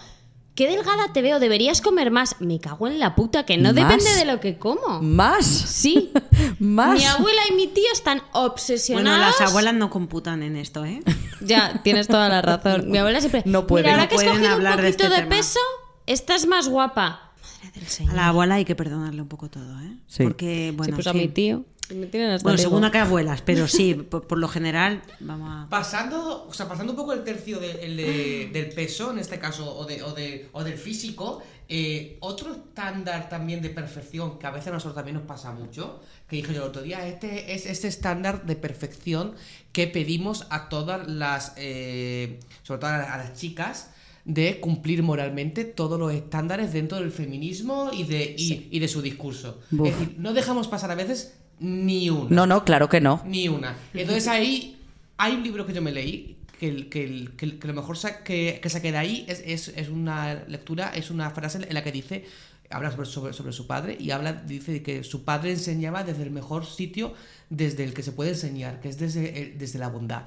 Qué 0.56 0.66
delgada 0.70 1.12
te 1.12 1.22
veo, 1.22 1.42
deberías 1.42 1.82
comer 1.82 2.10
más. 2.10 2.38
Me 2.40 2.58
cago 2.62 2.88
en 2.88 3.00
la 3.00 3.16
puta, 3.16 3.46
que 3.46 3.58
no 3.58 3.74
¿Más? 3.74 3.76
depende 3.76 4.16
de 4.16 4.24
lo 4.24 4.40
que 4.40 4.58
como. 4.58 5.02
¿Más? 5.02 5.46
Sí. 5.46 6.14
¿Más? 6.60 6.98
Mi 6.98 7.04
abuela 7.04 7.42
y 7.52 7.54
mi 7.56 7.68
tío 7.68 7.84
están 7.92 8.22
obsesionados. 8.32 9.18
Bueno, 9.20 9.26
las 9.38 9.42
abuelas 9.50 9.74
no 9.74 9.90
computan 9.90 10.42
en 10.42 10.56
esto, 10.56 10.86
¿eh? 10.86 11.02
Ya, 11.42 11.82
tienes 11.84 12.08
toda 12.08 12.30
la 12.30 12.42
razón. 12.42 12.90
Mi 12.90 13.00
abuela 13.00 13.20
siempre. 13.20 13.44
No 13.46 13.68
pueden. 13.68 13.88
Mira, 13.88 13.96
ahora 13.96 14.04
No 14.04 14.10
que 14.10 14.16
has 14.16 14.22
pueden 14.24 14.38
cogido 14.40 14.56
un 14.58 14.64
de 14.64 14.70
poquito 14.70 14.88
este 14.88 15.10
de, 15.10 15.16
tema". 15.18 15.30
peso, 15.36 15.60
estás 16.06 16.46
más 16.48 16.70
guapa. 16.70 17.34
Madre 17.42 17.72
del 17.76 17.84
A 17.84 17.90
Señor. 17.90 18.14
la 18.14 18.28
abuela 18.30 18.56
hay 18.56 18.64
que 18.64 18.76
perdonarle 18.76 19.22
un 19.22 19.28
poco 19.28 19.50
todo, 19.50 19.82
¿eh? 19.82 19.98
Sí. 20.08 20.24
Porque, 20.24 20.68
Sí, 20.70 20.78
bueno, 20.78 20.96
pues 20.96 21.08
a 21.08 21.12
sí. 21.12 21.18
mi 21.18 21.28
tío. 21.28 21.66
Me 21.94 22.08
tienen 22.08 22.32
hasta 22.32 22.44
Bueno, 22.44 22.58
según 22.58 22.80
higo. 22.80 22.88
a 22.88 22.92
qué 22.92 22.98
abuelas, 23.00 23.42
pero 23.42 23.68
sí, 23.68 23.94
por, 24.10 24.26
por 24.26 24.38
lo 24.38 24.48
general, 24.48 25.02
vamos 25.20 25.50
a... 25.66 25.70
Pasando, 25.70 26.46
o 26.48 26.54
sea, 26.54 26.68
pasando 26.68 26.94
un 26.94 26.98
poco 26.98 27.14
el 27.14 27.24
tercio 27.24 27.60
de- 27.60 27.86
el 27.86 27.98
de- 27.98 28.50
del 28.54 28.70
peso, 28.70 29.12
en 29.12 29.20
este 29.20 29.38
caso, 29.38 29.76
o, 29.78 29.86
de, 29.86 30.02
o, 30.02 30.14
de- 30.14 30.48
o 30.54 30.64
del 30.64 30.78
físico, 30.78 31.44
eh, 31.68 32.18
otro 32.22 32.54
estándar 32.54 33.28
también 33.30 33.62
de 33.62 33.70
perfección, 33.70 34.40
que 34.40 34.48
a 34.48 34.52
veces 34.52 34.70
a 34.70 34.72
nosotros 34.72 34.96
también 34.96 35.16
nos 35.18 35.26
pasa 35.26 35.52
mucho, 35.52 36.02
que 36.28 36.38
dije 36.38 36.54
yo 36.54 36.62
el 36.64 36.70
otro 36.70 36.82
día, 36.82 37.06
este 37.08 37.54
es 37.54 37.66
este 37.66 37.88
estándar 37.90 38.46
de 38.46 38.56
perfección 38.56 39.34
que 39.72 39.88
pedimos 39.88 40.48
a 40.52 40.70
todas 40.70 41.08
las, 41.08 41.54
eh, 41.58 42.40
sobre 42.64 42.80
todo 42.80 42.90
a, 42.92 43.14
a 43.14 43.18
las 43.18 43.34
chicas, 43.34 43.90
de 44.26 44.62
cumplir 44.62 45.04
moralmente 45.04 45.66
todos 45.66 46.00
los 46.00 46.14
estándares 46.14 46.72
dentro 46.72 46.98
del 47.00 47.12
feminismo 47.12 47.92
y 47.92 48.04
de, 48.06 48.36
y, 48.38 48.70
y 48.72 48.80
de 48.80 48.88
su 48.88 49.02
discurso. 49.02 49.60
Buf. 49.70 49.90
Es 49.90 50.00
decir, 50.00 50.16
no 50.18 50.34
dejamos 50.34 50.70
pasar 50.70 50.90
a 50.92 50.96
veces 50.96 51.34
ni 51.64 52.10
una. 52.10 52.30
No, 52.36 52.46
no, 52.46 52.64
claro 52.66 52.90
que 52.90 53.00
no. 53.02 53.22
Ni 53.26 53.48
una. 53.48 53.76
Entonces 53.94 54.28
ahí 54.28 54.78
hay 55.18 55.34
un 55.36 55.44
libro 55.44 55.66
que 55.66 55.74
yo 55.74 55.82
me 55.82 55.92
leí 55.92 56.36
que, 56.60 56.90
que, 56.90 57.30
que 57.38 57.58
que 57.60 57.68
lo 57.68 57.74
mejor 57.74 57.98
sa- 57.98 58.24
que, 58.24 58.60
que 58.62 58.70
saqué 58.70 58.92
de 58.92 58.98
ahí 58.98 59.26
es, 59.28 59.42
es, 59.46 59.70
es 59.70 59.90
una 59.90 60.44
lectura, 60.48 60.92
es 60.94 61.10
una 61.10 61.30
frase 61.32 61.60
en 61.68 61.74
la 61.74 61.84
que 61.84 61.92
dice, 61.92 62.26
habla 62.70 62.92
sobre, 62.92 63.06
sobre, 63.06 63.34
sobre 63.34 63.54
su 63.54 63.66
padre 63.68 63.98
y 64.00 64.12
habla, 64.12 64.34
dice 64.34 64.82
que 64.84 65.04
su 65.04 65.24
padre 65.24 65.52
enseñaba 65.52 66.04
desde 66.04 66.24
el 66.24 66.32
mejor 66.32 66.66
sitio 66.66 67.14
desde 67.50 67.84
el 67.84 67.94
que 67.94 68.04
se 68.04 68.12
puede 68.12 68.32
enseñar, 68.32 68.80
que 68.82 68.90
es 68.90 68.98
desde, 68.98 69.42
eh, 69.42 69.56
desde 69.58 69.80
la 69.80 69.90
bondad. 69.90 70.24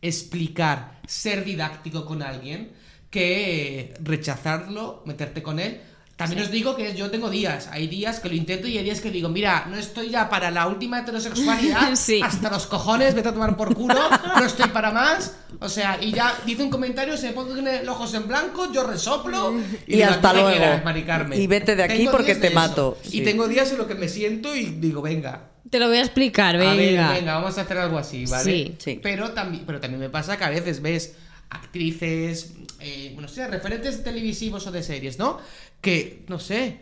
Explicar, 0.00 1.00
ser 1.06 1.44
didáctico 1.44 2.04
con 2.06 2.22
alguien, 2.22 2.72
que 3.10 3.94
rechazarlo, 4.02 5.02
meterte 5.06 5.42
con 5.42 5.58
él. 5.60 5.80
También 6.16 6.42
os 6.42 6.50
digo 6.50 6.76
que 6.76 6.94
yo 6.94 7.10
tengo 7.10 7.30
días, 7.30 7.68
hay 7.72 7.88
días 7.88 8.20
que 8.20 8.28
lo 8.28 8.34
intento 8.36 8.68
y 8.68 8.78
hay 8.78 8.84
días 8.84 9.00
que 9.00 9.10
digo, 9.10 9.28
mira, 9.28 9.66
no 9.68 9.76
estoy 9.76 10.10
ya 10.10 10.28
para 10.28 10.50
la 10.50 10.66
última 10.68 11.00
heterosexualidad, 11.00 11.92
Sí. 11.96 12.20
hasta 12.22 12.50
los 12.50 12.66
cojones, 12.66 13.14
vete 13.14 13.30
a 13.30 13.32
tomar 13.32 13.56
por 13.56 13.74
culo, 13.74 13.98
no 14.38 14.44
estoy 14.44 14.68
para 14.68 14.92
más. 14.92 15.34
O 15.58 15.68
sea, 15.68 15.98
y 16.00 16.12
ya 16.12 16.32
dice 16.46 16.62
un 16.62 16.70
comentario, 16.70 17.16
se 17.16 17.28
me 17.28 17.32
ponen 17.32 17.84
los 17.84 17.96
ojos 17.96 18.14
en 18.14 18.28
blanco, 18.28 18.70
yo 18.72 18.84
resoplo 18.86 19.54
Y 19.86 19.96
digo, 19.96 20.10
hasta 20.10 20.30
"Tú 20.30 20.36
me 20.36 20.42
luego. 20.42 20.56
quieras, 20.58 20.84
Mari 20.84 21.02
Carmen". 21.02 21.40
Y 21.40 21.46
vete 21.46 21.74
de 21.76 21.82
aquí 21.82 21.96
Tengo 21.98 22.12
porque 22.12 22.34
te 22.36 22.50
mato. 22.50 22.98
Sí. 23.02 23.18
Y 23.20 23.24
tengo 23.24 23.48
días 23.48 23.72
en 23.72 23.78
los 23.78 23.86
que 23.86 23.94
me 23.94 24.08
siento 24.08 24.54
y 24.54 24.66
digo, 24.66 25.02
venga, 25.02 25.48
Te 25.70 25.80
lo 25.80 25.88
voy 25.88 25.96
a 25.96 26.02
explicar, 26.02 26.54
a 26.56 26.58
ver, 26.58 26.76
venga. 26.76 27.12
venga, 27.12 27.34
vamos 27.36 27.56
a 27.58 27.62
hacer 27.62 27.78
algo 27.78 27.96
así, 27.98 28.26
¿vale? 28.26 28.44
Sí. 28.44 28.74
Sí. 28.78 29.00
Pero 29.02 29.30
también, 29.32 29.64
pero 29.66 29.80
también 29.80 30.00
me 30.00 30.10
pasa 30.10 30.36
que 30.36 30.44
a 30.44 30.50
veces 30.50 30.82
ves 30.82 31.14
actrices, 31.48 32.52
eh, 32.82 33.14
no 33.18 33.28
sé, 33.28 33.46
referentes 33.48 34.02
televisivos 34.04 34.66
o 34.66 34.72
de 34.72 34.82
series, 34.82 35.18
¿no? 35.18 35.38
Que, 35.80 36.24
no 36.28 36.38
sé, 36.38 36.80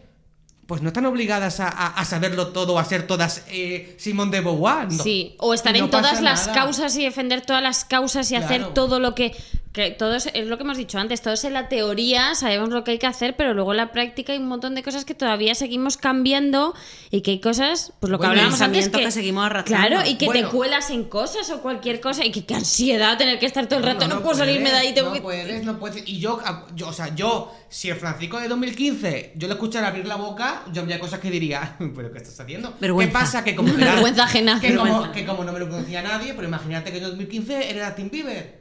pues 0.67 0.83
no 0.83 0.89
están 0.89 1.05
obligadas 1.07 1.59
a, 1.61 1.69
a- 1.69 1.95
a 2.01 2.05
saberlo 2.05 2.49
todo, 2.49 2.79
a 2.79 2.85
ser 2.85 3.07
todas 3.07 3.45
eh, 3.49 3.95
Simón 3.99 4.31
de 4.31 4.41
Beauvoir. 4.41 4.93
no. 4.93 5.03
Sí, 5.03 5.35
o 5.39 5.53
estar 5.55 5.73
No 5.77 5.85
en 5.85 5.91
todas 5.91 6.21
las 6.23 6.47
nada. 6.47 6.53
causas 6.61 6.97
y 6.97 7.03
defender 7.05 7.41
todas 7.41 7.63
las 7.63 7.85
causas 7.85 8.31
y 8.31 8.37
hacer 8.37 8.73
todo 8.73 9.01
lo 9.01 9.15
que, 9.17 9.35
que 9.73 9.93
todo 9.93 10.17
es, 10.17 10.29
es 10.35 10.49
lo 10.49 10.57
que 10.57 10.65
hemos 10.65 10.77
dicho 10.77 10.99
antes, 10.99 11.23
todo 11.23 11.35
es 11.35 11.45
en 11.45 11.53
la 11.53 11.69
teoría, 11.69 12.35
sabemos 12.35 12.71
lo 12.71 12.83
que 12.83 12.93
hay 12.93 12.99
que 12.99 13.07
hacer, 13.07 13.37
pero 13.37 13.55
luego 13.55 13.71
en 13.71 13.77
la 13.77 13.93
práctica 13.93 14.33
hay 14.33 14.39
un 14.41 14.49
montón 14.49 14.75
de 14.75 14.83
cosas 14.83 15.05
que 15.05 15.15
todavía 15.15 15.55
seguimos 15.55 15.97
cambiando 15.97 16.75
y 17.13 17.21
que 17.21 17.31
hay 17.31 17.41
cosas, 17.41 17.93
pues 18.01 18.11
lo 18.11 18.19
que 18.19 18.27
Bueno, 18.27 18.33
hablábamos 18.33 18.61
antes 18.61 18.85
pensamientos 18.87 19.15
que 19.15 19.21
seguimos 19.21 19.47
arrastrando. 19.47 19.87
Claro, 19.89 20.11
y 20.11 20.17
que 20.17 20.27
Bueno. 20.27 20.49
te 20.49 20.57
cuelas 20.57 20.91
en 20.91 21.05
cosas 21.05 21.49
o 21.51 21.63
cualquier 21.63 22.01
cosa 22.01 22.25
y 22.25 22.33
que 22.33 22.45
qué 22.45 22.55
ansiedad 22.55 23.17
tener 23.17 23.39
que 23.39 23.47
estar 23.47 23.67
todo 23.69 23.79
el 23.79 23.85
rato, 23.85 24.09
no, 24.09 24.23
puedo 24.23 24.35
salirme 24.35 24.71
de 24.71 24.77
ahí, 24.77 24.93
tengo 24.93 25.11
no 25.11 25.15
que 25.15 25.21
puedes, 25.21 25.63
no 25.65 25.79
puedes. 25.79 26.03
Y 26.09 26.19
yo, 26.19 26.41
yo, 26.75 26.89
o 26.89 26.93
sea, 26.93 27.15
yo, 27.15 27.55
si 27.69 27.91
el 27.91 27.97
Francisco 27.97 28.41
de 28.41 28.49
2015, 28.49 29.35
yo 29.37 29.47
le 29.47 29.55
escuchara 29.55 29.87
abrir 29.87 30.07
la 30.09 30.17
boca, 30.17 30.65
yo 30.73 30.83
habría 30.83 30.99
cosas 30.99 31.21
que 31.21 31.31
diría, 31.31 31.77
¿pero 31.95 32.11
qué 32.11 32.19
estás 32.19 32.41
haciendo? 32.41 32.75
Vergüenza. 32.81 33.13
¿Qué 33.13 33.19
pasa? 33.25 33.45
Que 33.45 33.55
como, 33.55 33.73
Vergüenza 33.77 34.25
ajena. 34.25 34.61
Que 34.61 34.75
como, 34.75 34.85
Vergüenza. 34.85 35.13
que 35.13 35.25
como 35.25 35.45
no 35.45 35.53
me 35.53 35.61
lo 35.61 35.69
conocía 35.69 36.03
nadie, 36.03 36.35
pero 36.35 36.49
imagínate 36.49 36.91
que 36.91 36.99
en 36.99 37.05
2015 37.05 37.71
era 37.71 37.95
Tim 37.95 38.11
Bieber. 38.11 38.60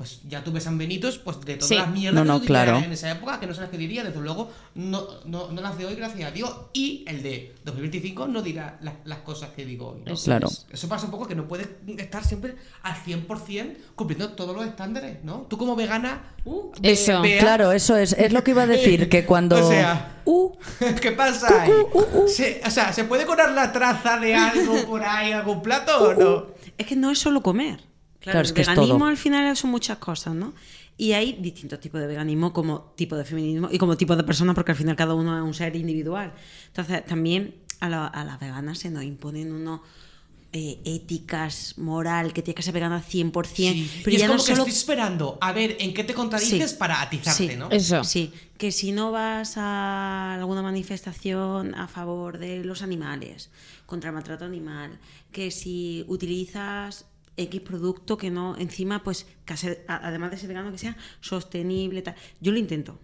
Pues 0.00 0.22
ya 0.26 0.42
tuve 0.42 0.62
San 0.62 0.78
Benitos, 0.78 1.18
pues 1.18 1.38
de 1.42 1.56
todas 1.56 1.68
Sí. 1.68 1.74
las 1.74 1.90
mierdas 1.90 2.24
No, 2.24 2.36
que 2.36 2.40
no, 2.40 2.46
claro. 2.46 2.78
en 2.78 2.90
esa 2.90 3.10
época, 3.10 3.38
que 3.38 3.46
no 3.46 3.52
sé 3.52 3.60
las 3.60 3.68
que 3.68 3.76
diría, 3.76 4.02
desde 4.02 4.18
luego, 4.18 4.50
no, 4.74 5.06
no, 5.26 5.50
no 5.52 5.60
las 5.60 5.76
de 5.76 5.84
hoy, 5.84 5.94
gracias 5.94 6.26
a 6.26 6.32
Dios. 6.32 6.50
Y 6.72 7.04
el 7.06 7.22
de 7.22 7.54
2025 7.64 8.26
no 8.26 8.40
dirá 8.40 8.78
las, 8.80 8.94
las 9.04 9.18
cosas 9.18 9.50
que 9.50 9.66
digo 9.66 9.88
hoy. 9.90 10.04
Claro. 10.24 10.48
es. 10.48 10.64
Eso 10.72 10.88
pasa 10.88 11.04
un 11.04 11.10
poco 11.10 11.28
que 11.28 11.34
no 11.34 11.46
puedes 11.46 11.68
estar 11.98 12.24
siempre 12.24 12.54
al 12.82 12.94
100% 12.94 13.76
cumpliendo 13.94 14.30
todos 14.32 14.56
los 14.56 14.64
estándares, 14.64 15.22
¿no? 15.22 15.46
Tú 15.50 15.58
como 15.58 15.76
vegana... 15.76 16.32
Uh, 16.46 16.70
Eso. 16.80 17.20
Claro, 17.38 17.70
eso 17.72 17.98
es, 17.98 18.14
es 18.14 18.32
lo 18.32 18.42
que 18.42 18.52
iba 18.52 18.62
a 18.62 18.66
decir, 18.66 19.10
que 19.10 19.26
cuando... 19.26 19.56
O 19.66 19.68
sea, 19.68 20.16
Uh, 20.24 20.52
¿Qué 21.02 21.12
pasa 21.12 21.62
ahí? 21.62 21.70
Se- 22.28 22.62
o 22.64 22.70
sea, 22.70 22.92
¿se 22.94 23.04
puede 23.04 23.26
colar 23.26 23.52
la 23.52 23.70
traza 23.70 24.18
de 24.18 24.34
algo 24.34 24.86
por 24.86 25.02
ahí, 25.02 25.32
algún 25.32 25.60
plato 25.60 25.98
o 25.98 26.14
no? 26.14 26.46
Es 26.78 26.86
que 26.86 26.96
no 26.96 27.10
es 27.10 27.18
solo 27.18 27.42
comer. 27.42 27.80
Claro, 28.20 28.32
Claro, 28.32 28.40
es 28.42 28.48
el 28.50 28.54
que 28.54 28.60
es 28.62 28.68
veganismo 28.68 28.98
todo. 28.98 29.08
al 29.08 29.16
final 29.16 29.56
son 29.56 29.70
muchas 29.70 29.98
cosas, 29.98 30.34
¿no? 30.34 30.52
Y 30.98 31.12
hay 31.12 31.32
distintos 31.40 31.80
tipos 31.80 32.00
de 32.00 32.06
veganismo 32.06 32.52
como 32.52 32.92
tipo 32.96 33.16
de 33.16 33.24
feminismo 33.24 33.68
y 33.72 33.78
como 33.78 33.96
tipo 33.96 34.14
de 34.16 34.22
personas 34.24 34.54
porque 34.54 34.72
al 34.72 34.76
final 34.76 34.94
cada 34.96 35.14
uno 35.14 35.36
es 35.38 35.42
un 35.42 35.54
ser 35.54 35.74
individual. 35.76 36.32
Entonces 36.66 37.04
también 37.06 37.54
a, 37.80 37.88
la- 37.88 38.06
a 38.06 38.24
las 38.24 38.38
veganas 38.38 38.78
se 38.78 38.90
nos 38.90 39.02
imponen 39.04 39.52
unos 39.52 39.80
eh, 40.52 40.80
éticas, 40.84 41.78
moral, 41.78 42.32
que 42.32 42.42
tienes 42.42 42.56
que 42.56 42.62
ser 42.64 42.74
vegana 42.74 42.96
al 42.96 43.04
100%. 43.04 43.44
Sí. 43.72 43.90
Pero 44.04 44.10
y 44.10 44.14
es 44.16 44.20
ya 44.20 44.26
como 44.26 44.38
no 44.38 44.44
que 44.44 44.50
solo 44.50 44.62
estoy 44.64 44.72
esperando 44.78 45.38
a 45.40 45.52
ver 45.52 45.76
en 45.78 45.94
qué 45.94 46.02
te 46.04 46.12
contradices 46.12 46.70
Sí. 46.72 46.76
para 46.76 47.00
atizarte, 47.00 47.48
Sí. 47.52 47.56
¿no? 47.56 47.70
Eso. 47.70 48.02
Sí, 48.04 48.32
que 48.58 48.72
si 48.72 48.90
no 48.92 49.12
vas 49.12 49.54
a 49.56 50.34
alguna 50.34 50.60
manifestación 50.60 51.74
a 51.76 51.86
favor 51.86 52.38
de 52.38 52.64
los 52.64 52.82
animales, 52.82 53.48
contra 53.86 54.10
el 54.10 54.14
maltrato 54.14 54.44
animal, 54.44 54.98
que 55.32 55.50
si 55.52 56.04
utilizas 56.08 57.06
X 57.36 57.60
producto 57.62 58.16
que 58.18 58.30
no, 58.30 58.56
encima, 58.58 59.02
pues, 59.02 59.26
que 59.44 59.52
hacer- 59.54 59.84
además 59.88 60.30
de 60.30 60.36
ser 60.36 60.48
vegano, 60.48 60.70
que 60.72 60.78
sea 60.78 60.96
sostenible, 61.20 62.02
tal. 62.02 62.14
Yo 62.40 62.52
lo 62.52 62.58
intento. 62.58 62.98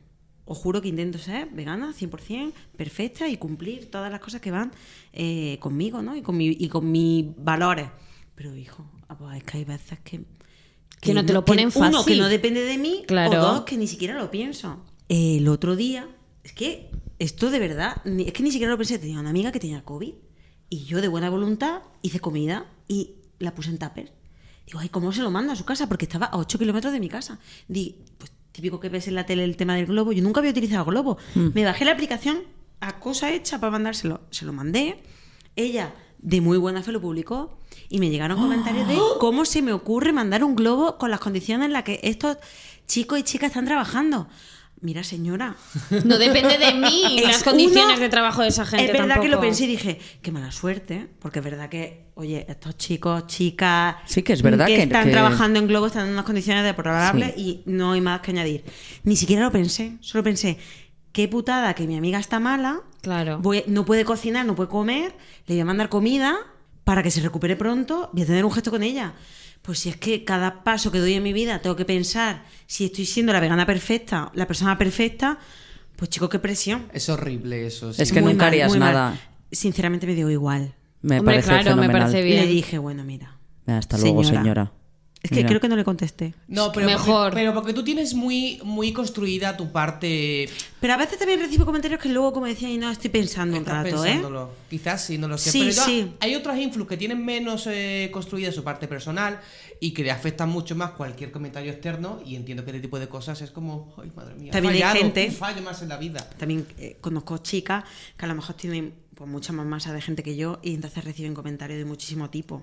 Os 0.45 0.59
juro 0.59 0.81
que 0.81 0.89
intento 0.89 1.19
ser 1.19 1.49
vegana 1.51 1.93
100%, 1.93 2.53
perfecta 2.77 3.29
y 3.29 3.37
cumplir 3.37 3.91
todas 3.91 4.11
las 4.13 4.21
cosas 4.21 4.41
que 4.41 4.51
van 4.51 4.73
eh, 5.13 5.59
conmigo, 5.61 6.03
¿no? 6.03 6.15
Y 6.17 6.23
con, 6.23 6.37
mi, 6.37 6.49
y 6.49 6.69
con 6.69 6.91
mis 6.91 7.27
valores. 7.37 7.89
Pero, 8.35 8.55
hijo, 8.55 8.89
ah, 9.09 9.17
pues, 9.19 9.39
es 9.39 9.45
que 9.45 9.59
hay 9.59 9.65
veces 9.65 9.99
que... 10.01 10.25
Que 11.01 11.13
no 11.15 11.25
te 11.27 11.33
lo 11.33 11.45
ponen 11.45 11.71
Uno, 11.75 11.89
que 11.91 11.97
fácil. 11.99 12.19
no 12.19 12.29
depende 12.29 12.63
de 12.63 12.79
mí, 12.79 13.05
Claro. 13.07 13.39
o 13.39 13.43
dos, 13.43 13.61
que 13.63 13.77
ni 13.77 13.87
siquiera 13.87 14.15
lo 14.15 14.31
pienso. 14.31 14.83
El 15.09 15.47
otro 15.49 15.77
día, 15.77 16.09
es 16.43 16.53
que 16.53 16.91
esto 17.19 17.51
de 17.51 17.59
verdad, 17.59 18.01
es 18.07 18.33
que 18.33 18.43
ni 18.43 18.51
siquiera 18.51 18.73
lo 18.73 18.79
pensé. 18.79 18.99
Tenía 18.99 19.21
una 19.21 19.31
amiga 19.31 19.53
que 19.53 19.61
tenía 19.61 19.85
COVID 19.85 20.15
y 20.71 20.85
yo 20.85 21.01
de 21.01 21.09
buena 21.09 21.29
voluntad 21.31 21.83
hice 22.03 22.19
comida 22.19 22.67
y 22.89 23.17
la 23.39 23.55
puse 23.55 23.71
en 23.71 23.79
tupper. 23.79 24.13
Digo, 24.67 24.81
ay, 24.81 24.89
¿cómo 24.89 25.13
se 25.13 25.23
lo 25.23 25.31
manda 25.31 25.53
a 25.53 25.57
su 25.57 25.65
casa? 25.65 25.89
Porque 25.89 26.05
estaba 26.05 26.27
a 26.27 26.39
8 26.39 26.59
kilómetros 26.59 26.93
de 26.93 27.01
mi 27.01 27.09
casa. 27.09 27.39
Di, 27.69 28.05
pues 28.19 28.33
típico 28.53 28.81
que 28.81 28.89
ves 28.89 29.07
en 29.07 29.15
la 29.15 29.27
tele 29.27 29.45
el 29.45 29.57
tema 29.57 29.77
del 29.77 29.87
globo. 29.87 30.13
Yo 30.13 30.23
nunca 30.23 30.41
había 30.41 30.51
utilizado 30.51 30.85
globo. 30.85 31.19
Me 31.35 31.65
bajé 31.65 31.85
la 31.85 31.93
aplicación 31.93 32.39
a 32.81 32.99
cosa 32.99 33.31
hecha 33.31 33.61
para 33.61 33.71
mandárselo. 33.71 34.23
Se 34.31 34.45
lo 34.45 34.53
mandé. 34.53 35.03
Ella, 35.55 35.95
de 36.19 36.41
muy 36.41 36.59
buena 36.59 36.83
fe, 36.83 36.91
lo 36.93 37.01
publicó. 37.01 37.61
Y 37.89 38.01
me 38.01 38.11
llegaron 38.11 38.41
comentarios 38.41 38.89
de 38.89 38.99
cómo 39.21 39.45
se 39.45 39.63
me 39.63 39.73
ocurre 39.73 40.13
mandar 40.13 40.43
un 40.43 40.57
globo 40.57 40.99
con 40.99 41.11
las 41.11 41.21
condiciones 41.21 41.67
en 41.67 41.73
las 41.73 41.85
que 41.85 42.01
estos 42.03 42.39
chicos 42.87 43.19
y 43.19 43.23
chicas 43.23 43.49
están 43.49 43.67
trabajando. 43.67 44.29
Mira, 44.83 45.03
señora. 45.03 45.57
No 46.05 46.19
depende 46.19 46.59
de 46.59 46.75
mí 46.75 47.19
Es 47.19 47.25
las 47.27 47.43
condiciones 47.43 47.95
uno- 47.97 47.99
de 48.01 48.09
trabajo 48.11 48.43
de 48.43 48.49
esa 48.49 48.67
gente. 48.67 48.85
Es 48.87 48.93
verdad 48.93 49.21
que 49.21 49.29
lo 49.29 49.41
pensé 49.41 49.65
y 49.65 49.69
dije, 49.69 49.99
qué 50.23 50.31
mala 50.31 50.53
suerte, 50.53 51.09
porque 51.19 51.39
es 51.39 51.45
verdad 51.45 51.69
que, 51.71 52.11
oye, 52.15 52.45
estos 52.49 52.77
chicos, 52.77 53.27
chicas, 53.27 53.97
Sí 54.05 54.23
que 54.23 54.35
es 54.35 54.43
verdad 54.43 54.67
que- 54.67 54.83
están 54.83 55.05
que- 55.05 55.11
trabajando 55.13 55.59
en 55.59 55.67
Globo 55.67 55.87
están 55.87 56.07
en 56.07 56.13
unas 56.13 56.25
condiciones 56.27 56.63
deplorables 56.63 57.35
Sí. 57.35 57.63
y 57.67 57.71
no 57.71 57.93
hay 57.93 58.01
más 58.03 58.21
que 58.21 58.33
añadir. 58.33 58.65
Ni 59.03 59.17
siquiera 59.17 59.43
lo 59.43 59.51
pensé, 59.51 59.97
solo 60.01 60.23
pensé, 60.23 60.59
qué 61.13 61.27
putada 61.27 61.73
que 61.75 61.87
mi 61.87 61.97
amiga 61.97 62.19
está 62.19 62.39
mala, 62.39 62.83
Claro. 63.01 63.39
voy- 63.39 63.65
no 63.67 63.87
puede 63.87 64.05
cocinar, 64.05 64.45
no 64.45 64.55
puede 64.55 64.69
comer, 64.69 65.15
le 65.47 65.55
voy 65.55 65.61
a 65.61 65.65
mandar 65.65 65.89
comida 65.89 66.37
para 66.85 67.03
que 67.03 67.11
se 67.11 67.23
recupere 67.23 67.57
pronto, 67.57 68.11
voy 68.13 68.23
a 68.23 68.27
tener 68.27 68.45
un 68.45 68.53
gesto 68.53 68.71
con 68.71 68.83
ella. 68.83 69.15
Pues 69.67 69.81
si 69.81 69.89
es 69.89 69.97
que 69.97 70.23
cada 70.25 70.63
paso 70.63 70.93
que 70.93 71.01
doy 71.01 71.15
en 71.15 71.25
mi 71.25 71.33
vida 71.33 71.59
tengo 71.59 71.75
que 71.75 71.85
pensar 71.85 72.45
si 72.69 72.85
estoy 72.85 73.05
siendo 73.05 73.33
la 73.33 73.41
vegana 73.41 73.67
perfecta, 73.67 74.31
la 74.35 74.47
persona 74.47 74.79
perfecta, 74.79 75.39
pues 75.97 76.09
chicos, 76.09 76.31
qué 76.31 76.39
presión. 76.39 76.87
Es 76.93 77.09
horrible 77.09 77.67
eso. 77.67 77.93
sí. 77.93 78.01
Es 78.01 78.13
que 78.13 78.21
Muy 78.21 78.33
nunca 78.33 78.45
mal, 78.45 78.49
harías 78.53 78.71
mal. 78.77 78.79
nada. 78.93 79.21
Sinceramente 79.51 80.07
me 80.07 80.15
dio 80.15 80.31
igual. 80.31 80.75
Me 81.03 81.19
Hombre, 81.19 81.35
parece 81.43 81.49
claro, 81.49 81.77
me 81.77 81.91
parece 81.91 82.23
bien. 82.23 82.43
Le 82.45 82.47
dije, 82.47 82.79
bueno, 82.79 83.03
mira. 83.03 83.39
Hasta 83.67 83.99
luego, 83.99 84.23
señora. 84.23 84.73
Es 85.27 85.31
que 85.31 85.37
Mira. 85.39 85.49
creo 85.49 85.61
que 85.61 85.69
no 85.69 85.75
le 85.75 85.83
contesté. 85.83 86.35
No, 86.47 86.71
pero 86.71 86.87
Mejor. 86.87 87.31
Porque, 87.31 87.41
pero 87.41 87.53
porque 87.53 87.73
tú 87.73 87.83
tienes 87.83 88.15
muy, 88.15 88.61
muy 88.63 88.93
construida 88.93 89.57
tu 89.57 89.73
parte. 89.73 90.49
Pero 90.79 90.95
a 90.95 90.97
veces 90.97 91.19
también 91.19 91.41
recibo 91.41 91.65
comentarios 91.67 92.01
que 92.01 92.09
luego, 92.09 92.33
como 92.33 92.47
decía, 92.47 92.71
y 92.71 92.79
no 92.79 92.89
estoy 92.89 93.11
pensando 93.11 93.57
un 93.59 93.65
rato, 93.67 94.05
¿eh? 94.05 94.23
Quizás 94.71 95.05
sí, 95.05 95.19
no 95.19 95.27
lo 95.27 95.37
sé. 95.37 95.51
Sí, 95.51 95.61
pero 95.69 95.83
sí. 95.85 96.13
hay 96.21 96.37
otros 96.37 96.57
influx 96.57 96.89
que 96.89 96.97
tienen 96.97 97.25
menos 97.25 97.67
eh, 97.67 98.09
construida 98.13 98.53
su 98.53 98.63
parte 98.63 98.87
personal 98.87 99.41
y 99.81 99.91
que 99.93 100.05
le 100.05 100.13
afectan 100.13 100.49
mucho 100.49 100.77
más 100.77 100.93
cualquier 100.93 101.33
comentario 101.33 101.73
externo. 101.73 102.21
Y 102.25 102.37
entiendo 102.37 102.65
que 102.65 102.71
este 102.71 102.81
tipo 102.81 103.01
de 103.01 103.09
cosas 103.09 103.43
es 103.43 103.51
como, 103.51 103.93
ay, 104.01 104.13
madre 104.15 104.37
mía, 104.37 104.53
También 104.53 104.75
hay 104.75 104.81
fallado, 104.81 105.01
gente- 105.03 105.27
un 105.27 105.35
fallo 105.35 105.63
más 105.63 105.83
en 105.83 105.89
la 105.89 105.97
vida. 105.97 106.31
También 106.39 106.67
eh, 106.79 106.99
conozco 107.01 107.39
chicas 107.39 107.83
que 108.17 108.25
a 108.25 108.29
lo 108.29 108.37
mejor 108.37 108.55
tienen 108.55 108.95
pues, 109.17 109.29
mucha 109.29 109.53
más 109.53 109.67
masa 109.67 109.93
de 109.93 110.01
gente 110.01 110.23
que 110.23 110.37
yo 110.37 110.61
y 110.63 110.73
entonces 110.75 111.03
reciben 111.05 111.35
comentarios 111.35 111.79
de 111.81 111.85
muchísimo 111.85 112.31
tipo. 112.31 112.63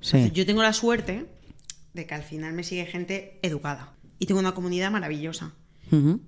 Sí. 0.00 0.16
Entonces, 0.18 0.32
yo 0.34 0.44
tengo 0.46 0.62
la 0.62 0.74
suerte 0.74 1.24
de 1.94 2.06
que 2.06 2.14
al 2.14 2.22
final 2.22 2.52
me 2.52 2.62
sigue 2.64 2.84
gente 2.86 3.38
educada 3.42 3.94
y 4.18 4.26
tengo 4.26 4.40
una 4.40 4.52
comunidad 4.54 4.90
maravillosa. 4.90 5.52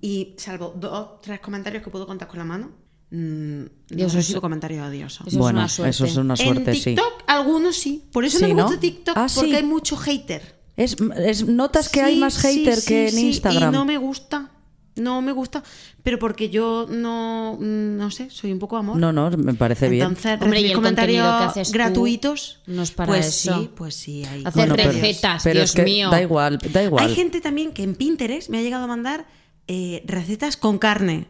Y 0.01 0.35
salvo 0.37 0.73
dos, 0.77 1.19
tres 1.21 1.41
comentarios 1.41 1.83
que 1.83 1.89
puedo 1.89 2.07
contar 2.07 2.29
con 2.29 2.37
la 2.39 2.45
mano, 2.45 2.71
mm, 3.11 3.15
Y 3.15 3.95
no 3.95 3.97
eso 3.97 4.05
es- 4.07 4.13
recibo 4.15 4.39
comentarios 4.39 4.87
odiosos. 4.87 5.27
Eso 5.27 5.35
es 5.35 5.37
bueno, 5.37 5.59
una 5.59 5.67
suerte. 5.67 5.89
eso 5.89 6.05
es 6.05 6.15
una 6.15 6.35
suerte, 6.37 6.71
en 6.71 6.75
sí. 6.77 6.83
TikTok 6.95 7.23
algunos 7.27 7.75
sí. 7.75 8.03
Por 8.13 8.23
eso 8.23 8.37
Sí, 8.37 8.43
no 8.43 8.47
me 8.49 8.53
¿no? 8.55 8.63
gusta 8.63 8.79
TikTok, 8.79 9.17
Ah, 9.17 9.27
porque 9.35 9.49
sí. 9.49 9.55
hay 9.57 9.63
mucho 9.63 9.97
hater. 9.97 10.57
Es, 10.77 10.95
es- 11.17 11.45
notas 11.47 11.89
que 11.89 12.01
hay 12.01 12.13
Sí, 12.15 12.19
más 12.21 12.33
sí, 12.35 12.59
hater 12.59 12.75
sí, 12.79 12.87
que 12.87 13.05
en 13.09 13.13
sí, 13.13 13.27
Instagram. 13.27 13.73
Y 13.73 13.77
no 13.77 13.83
me 13.83 13.97
gusta. 13.97 14.51
No 14.97 15.21
me 15.21 15.31
gusta. 15.31 15.63
Pero 16.03 16.19
porque 16.19 16.49
yo 16.49 16.85
no, 16.89 17.57
mm, 17.59 17.97
no 17.97 18.11
sé, 18.11 18.29
soy 18.29 18.51
un 18.51 18.59
poco 18.59 18.77
amor. 18.77 18.97
No, 18.97 19.11
no, 19.13 19.29
me 19.31 19.53
parece 19.53 19.89
bien. 19.89 20.03
Entonces, 20.03 20.33
Hombre, 20.41 20.47
y 20.59 20.63
recibir 20.63 20.71
el 20.71 20.75
comentarios 20.75 21.23
contenido 21.25 21.37
que 21.53 21.59
haces 21.59 21.67
tú 21.69 21.73
gratuitos. 21.73 22.61
no 22.67 22.81
es 22.83 22.91
para 22.91 23.07
pues 23.13 23.27
eso. 23.27 23.59
sí, 23.61 23.69
pues 23.75 23.95
sí. 23.95 24.25
Hay 24.25 24.43
Hacer 24.45 24.69
Bueno, 24.69 24.75
recetas, 24.75 25.43
pero 25.43 25.59
Dios 25.59 25.69
es 25.71 25.75
que 25.75 25.83
mío. 25.83 26.09
Da 26.09 26.21
igual, 26.21 26.57
da 26.71 26.83
igual. 26.83 27.05
Hay 27.07 27.15
gente 27.15 27.41
también 27.41 27.71
que 27.73 27.83
en 27.83 27.95
Pinterest 27.95 28.49
me 28.49 28.57
ha 28.59 28.61
llegado 28.61 28.83
a 28.85 28.87
mandar 28.87 29.27
eh, 29.67 30.03
recetas 30.05 30.57
con 30.57 30.77
carne. 30.77 31.27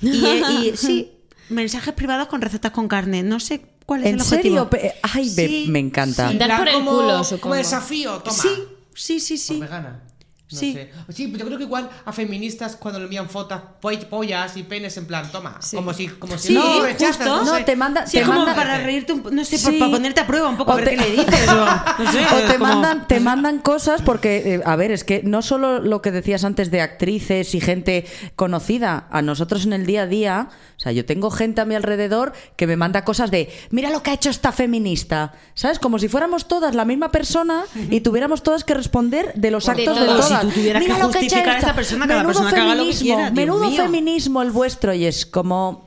Y, 0.00 0.24
eh, 0.24 0.42
y 0.72 0.72
sí, 0.76 1.12
mensajes 1.48 1.94
privados 1.94 2.28
con 2.28 2.40
recetas 2.42 2.72
con 2.72 2.88
carne. 2.88 3.22
No 3.22 3.38
sé 3.40 3.62
cuál 3.86 4.00
es 4.00 4.06
¿En 4.08 4.14
el 4.16 4.20
objetivo. 4.22 4.68
serio? 4.70 4.92
Ay, 5.02 5.24
me- 5.36 5.46
Sí, 5.46 5.66
me 5.68 5.78
encanta. 5.78 6.30
En 6.30 6.38
Dar 6.38 6.58
por 6.58 6.68
el 6.68 6.74
como, 6.74 6.90
culo, 6.92 7.08
como 7.08 7.24
supongo. 7.24 7.54
desafío, 7.54 8.18
toma. 8.20 8.36
Sí, 8.42 8.50
sí, 8.94 9.20
sí, 9.20 9.34
Por 9.34 9.56
sí. 9.56 9.60
vegana. 9.60 10.02
No 10.48 10.58
Sí. 10.60 10.74
sé. 10.74 10.92
Sí, 11.12 11.26
pues 11.26 11.40
yo 11.40 11.46
creo 11.46 11.58
que 11.58 11.64
igual 11.64 11.90
a 12.04 12.12
feministas 12.12 12.76
cuando 12.76 13.00
le 13.00 13.06
envían 13.06 13.28
fotos, 13.28 13.60
poll- 13.82 14.06
pollas 14.06 14.56
y 14.56 14.62
penes 14.62 14.96
en 14.96 15.06
plan, 15.06 15.28
toma. 15.32 15.58
Como 15.74 15.92
si, 15.92 16.06
como 16.06 16.38
si 16.38 16.48
Sí, 16.48 16.54
no 16.54 16.82
rechazas, 16.82 17.16
justo. 17.16 17.44
no, 17.44 17.56
sé. 17.56 17.64
te 17.64 17.74
manda- 17.74 18.06
Sí, 18.06 18.18
te 18.18 18.24
como 18.24 18.38
manda- 18.38 18.54
para 18.54 18.78
reírte 18.78 19.12
un 19.12 19.24
no 19.34 19.44
sé, 19.44 19.58
Sí. 19.58 19.64
por- 19.66 19.78
para 19.80 19.90
ponerte 19.90 20.20
a 20.20 20.26
prueba 20.28 20.48
un 20.48 20.56
poco, 20.56 20.70
O 20.70 20.74
a 20.74 20.76
ver 20.76 20.84
te- 20.90 20.90
qué 20.96 20.96
le 21.02 21.10
dices. 21.10 21.48
o, 21.48 21.54
no 21.54 22.12
sé, 22.12 22.24
O 22.26 22.46
te 22.52 22.58
como- 22.58 22.72
mandan, 22.74 23.08
te 23.08 23.18
mandan 23.18 23.58
cosas 23.58 24.02
porque, 24.02 24.54
eh, 24.54 24.60
a 24.64 24.76
ver, 24.76 24.92
es 24.92 25.02
que 25.02 25.22
no 25.24 25.42
solo 25.42 25.80
lo 25.80 26.00
que 26.00 26.12
decías 26.12 26.44
antes 26.44 26.70
de 26.70 26.80
actrices 26.80 27.52
y 27.56 27.60
gente 27.60 28.06
conocida, 28.36 29.08
a 29.10 29.22
nosotros 29.22 29.64
en 29.64 29.72
el 29.72 29.84
día 29.86 30.02
a 30.02 30.06
día, 30.06 30.48
o 30.76 30.78
sea, 30.80 30.92
yo 30.92 31.04
tengo 31.04 31.30
gente 31.32 31.60
a 31.60 31.64
mi 31.64 31.74
alrededor 31.74 32.32
que 32.54 32.68
me 32.68 32.76
manda 32.76 33.04
cosas 33.04 33.32
de, 33.32 33.50
mira 33.70 33.90
lo 33.90 34.02
que 34.04 34.10
ha 34.10 34.14
hecho 34.14 34.30
esta 34.30 34.52
feminista, 34.52 35.32
¿sabes? 35.54 35.80
Como 35.80 35.98
si 35.98 36.06
fuéramos 36.08 36.46
todas 36.46 36.74
la 36.76 36.84
misma 36.84 37.10
persona 37.10 37.64
y 37.90 38.00
tuviéramos 38.00 38.44
todas 38.44 38.62
que 38.62 38.74
responder 38.74 39.32
de 39.34 39.50
los 39.50 39.64
De 39.64 39.72
actos 39.72 39.98
de, 39.98 40.06
todo. 40.06 40.16
todas. 40.20 40.35
Si 40.40 40.46
tú 40.48 40.52
tuvieras 40.52 40.82
mira 40.82 40.96
que 40.96 41.02
justificar 41.02 41.48
a 41.48 41.58
esta 41.58 41.74
persona, 41.74 42.06
cada 42.06 42.20
Menudo 42.22 42.32
persona 42.40 42.54
que 42.54 42.60
haga 42.60 42.74
lo 42.74 42.84
que 42.84 42.92
feminismo, 42.92 43.04
quiera, 43.16 43.30
Dios 43.30 43.34
menudo 43.46 43.70
mío. 43.70 43.82
feminismo 43.82 44.42
el 44.42 44.50
vuestro 44.50 44.94
y 44.94 45.04
es 45.04 45.26
como... 45.26 45.86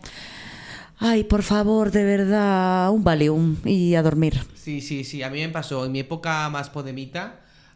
Ay, 1.01 1.23
por 1.23 1.43
favor, 1.43 1.91
de 1.91 2.03
verdad, 2.03 2.89
un 2.91 3.03
Valium 3.05 3.55
y 3.63 3.95
a 3.95 4.01
dormir. 4.03 4.43
Sí, 4.61 4.81
sí, 4.81 5.05
sí. 5.05 5.23
A 5.23 5.29
mí 5.29 5.39
me 5.39 5.47
pasó 5.49 5.85
en 5.85 5.93
mi 5.93 5.99
época 5.99 6.49
más 6.49 6.69
podemita. 6.69 7.35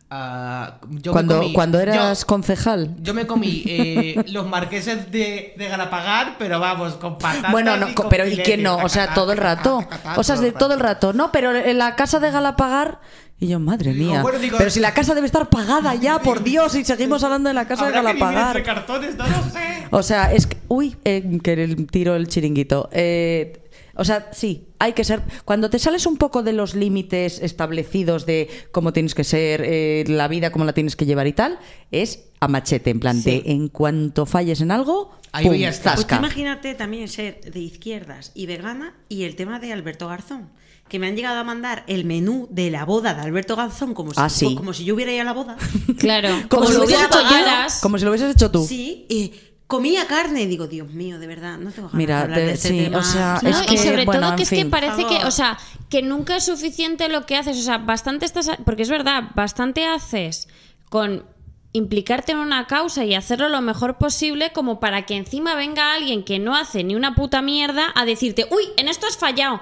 ah, 0.09 0.79
yo 0.89 1.13
Cuando, 1.13 1.41
comí- 1.41 1.53
cuando 1.53 1.79
eras 1.79 2.19
yo- 2.19 2.27
concejal. 2.27 2.93
Yo 3.01 3.13
me 3.13 3.25
comí 3.25 3.63
eh, 3.65 4.21
los 4.27 4.45
marqueses 4.45 5.09
de, 5.09 5.53
de 5.57 5.67
Galapagar, 5.69 6.35
pero 6.37 6.59
vamos, 6.59 6.95
con 6.95 7.17
patatas. 7.17 7.51
Bueno, 7.53 7.77
no, 7.77 7.89
y 7.89 7.93
co- 7.93 8.03
con 8.03 8.09
pero 8.09 8.27
¿y 8.27 8.35
quién 8.37 8.61
no? 8.61 8.75
O 8.77 8.89
sea, 8.89 9.13
todo 9.13 9.31
el 9.31 9.37
rato. 9.37 9.79
sea, 10.23 10.35
de 10.35 10.51
todo 10.51 10.73
el 10.73 10.81
rato. 10.81 11.13
No, 11.13 11.31
pero 11.31 11.55
en 11.55 11.77
la 11.77 11.95
casa 11.95 12.19
de 12.19 12.29
Galapagar. 12.29 12.99
Y 13.39 13.47
yo, 13.47 13.59
madre 13.59 13.93
Digo, 13.93 14.11
mía. 14.11 14.21
bueno, 14.21 14.39
digo- 14.39 14.57
pero 14.57 14.69
si 14.69 14.79
la 14.79 14.93
casa 14.93 15.13
debe 15.15 15.25
estar 15.27 15.49
pagada 15.49 15.95
ya, 15.95 16.19
por 16.19 16.43
Dios, 16.43 16.75
y 16.75 16.85
seguimos 16.85 17.23
hablando 17.23 17.49
de 17.49 17.53
la 17.53 17.67
casa 17.67 17.83
de 17.89 17.97
entre 17.97 18.03
Galapagar. 18.19 18.63
cartones, 18.63 19.15
no 19.17 19.27
lo 19.27 19.43
sé. 19.49 19.87
O 19.91 20.01
sea, 20.03 20.31
es 20.33 20.47
que. 20.47 20.57
Uy, 20.69 20.95
eh, 21.03 21.39
que 21.43 21.53
el- 21.53 21.87
tiro 21.87 22.15
el 22.15 22.27
chiringuito. 22.27 22.89
Eh, 22.93 23.59
o 23.95 24.05
sea, 24.05 24.29
sí, 24.31 24.69
hay 24.79 24.93
que 24.93 25.03
ser. 25.03 25.21
Cuando 25.45 25.69
te 25.69 25.77
sales 25.77 26.05
un 26.05 26.17
poco 26.17 26.41
de 26.41 26.53
los 26.53 26.73
límites 26.73 27.39
establecidos 27.41 28.25
de 28.25 28.49
cómo 28.71 28.93
tienes 28.93 29.13
que 29.13 29.23
ser, 29.23 29.61
eh, 29.65 30.03
la 30.07 30.27
vida, 30.27 30.51
cómo 30.51 30.63
la 30.65 30.73
tienes 30.73 30.95
que 30.95 31.05
llevar 31.05 31.27
y 31.27 31.33
tal, 31.33 31.59
es 31.91 32.23
a 32.39 32.47
machete, 32.47 32.89
en 32.91 32.99
plan 32.99 33.21
de 33.23 33.43
en 33.45 33.67
cuanto 33.67 34.25
falles 34.25 34.61
en 34.61 34.71
algo, 34.71 35.11
Ahí 35.31 35.45
pum, 35.47 35.55
ya 35.55 35.69
está. 35.69 35.93
Pues 35.95 36.05
tú 36.07 36.11
zasca. 36.13 36.17
imagínate 36.17 36.73
también 36.75 37.07
ser 37.07 37.41
de 37.41 37.59
izquierdas 37.59 38.31
y 38.35 38.45
vegana 38.45 38.95
y 39.09 39.23
el 39.23 39.35
tema 39.35 39.59
de 39.59 39.73
Alberto 39.73 40.07
Garzón. 40.07 40.49
Que 40.93 40.99
me 40.99 41.07
han 41.07 41.15
llegado 41.15 41.39
a 41.39 41.43
mandar 41.43 41.83
el 41.87 42.05
menú 42.05 42.47
de 42.51 42.69
la 42.69 42.85
boda 42.85 43.15
de 43.15 43.21
Alberto 43.21 43.55
Garzón 43.55 43.95
como 43.95 44.11
si, 44.13 44.19
Ah, 44.21 44.29
sí. 44.29 44.53
como 44.53 44.73
si 44.73 44.85
yo 44.85 44.93
hubiera 44.93 45.11
ido 45.11 45.21
a 45.23 45.25
la 45.25 45.33
boda. 45.33 45.57
Claro, 45.97 46.29
Como, 46.49 46.49
como 46.49 46.65
si 46.67 46.73
lo 46.73 46.79
lo 46.81 46.85
hubieses 46.85 47.07
hubiera 47.07 47.65
hecho. 47.65 47.75
Como 47.81 47.97
si 47.97 48.05
lo 48.05 48.11
hubieses 48.11 48.35
hecho 48.35 48.51
tú. 48.51 48.63
Sí, 48.63 49.07
y 49.09 49.33
comía 49.65 50.05
carne 50.05 50.43
y 50.43 50.45
digo, 50.45 50.67
Dios 50.67 50.89
mío, 50.91 51.17
de 51.17 51.25
verdad, 51.25 51.57
no 51.57 51.71
tengo 51.71 51.87
ganas 51.87 51.97
Mira, 51.97 52.17
de 52.17 52.21
hablar 52.25 52.39
de- 52.41 52.45
de 52.45 52.53
este 52.53 52.67
sí, 52.69 52.77
tema. 52.83 52.99
o 52.99 53.03
sea, 53.03 53.39
No, 53.41 53.49
es 53.49 53.63
y 53.63 53.65
que, 53.65 53.77
sobre 53.79 54.05
bueno, 54.05 54.21
todo 54.27 54.35
que 54.35 54.43
es 54.43 54.49
que 54.51 54.65
parece 54.67 55.03
que, 55.07 55.25
o 55.25 55.31
sea, 55.31 55.57
que 55.89 56.03
nunca 56.03 56.35
es 56.35 56.45
suficiente 56.45 57.09
lo 57.09 57.25
que 57.25 57.37
haces, 57.37 57.57
o 57.57 57.63
sea, 57.63 57.79
bastante 57.79 58.27
estás, 58.27 58.51
porque 58.63 58.83
es 58.83 58.89
verdad, 58.91 59.31
bastante 59.33 59.87
haces 59.87 60.47
con 60.89 61.25
implicarte 61.71 62.33
en 62.33 62.37
una 62.37 62.67
causa 62.67 63.03
y 63.03 63.15
hacerlo 63.15 63.49
lo 63.49 63.61
mejor 63.61 63.97
posible 63.97 64.51
como 64.53 64.79
para 64.79 65.07
que 65.07 65.15
encima 65.15 65.55
venga 65.55 65.95
alguien 65.95 66.23
que 66.23 66.37
no 66.37 66.55
hace 66.55 66.83
ni 66.83 66.93
una 66.93 67.15
puta 67.15 67.41
mierda 67.41 67.87
a 67.95 68.05
decirte, 68.05 68.45
uy, 68.51 68.61
en 68.77 68.87
esto 68.89 69.07
has 69.07 69.17
fallado. 69.17 69.59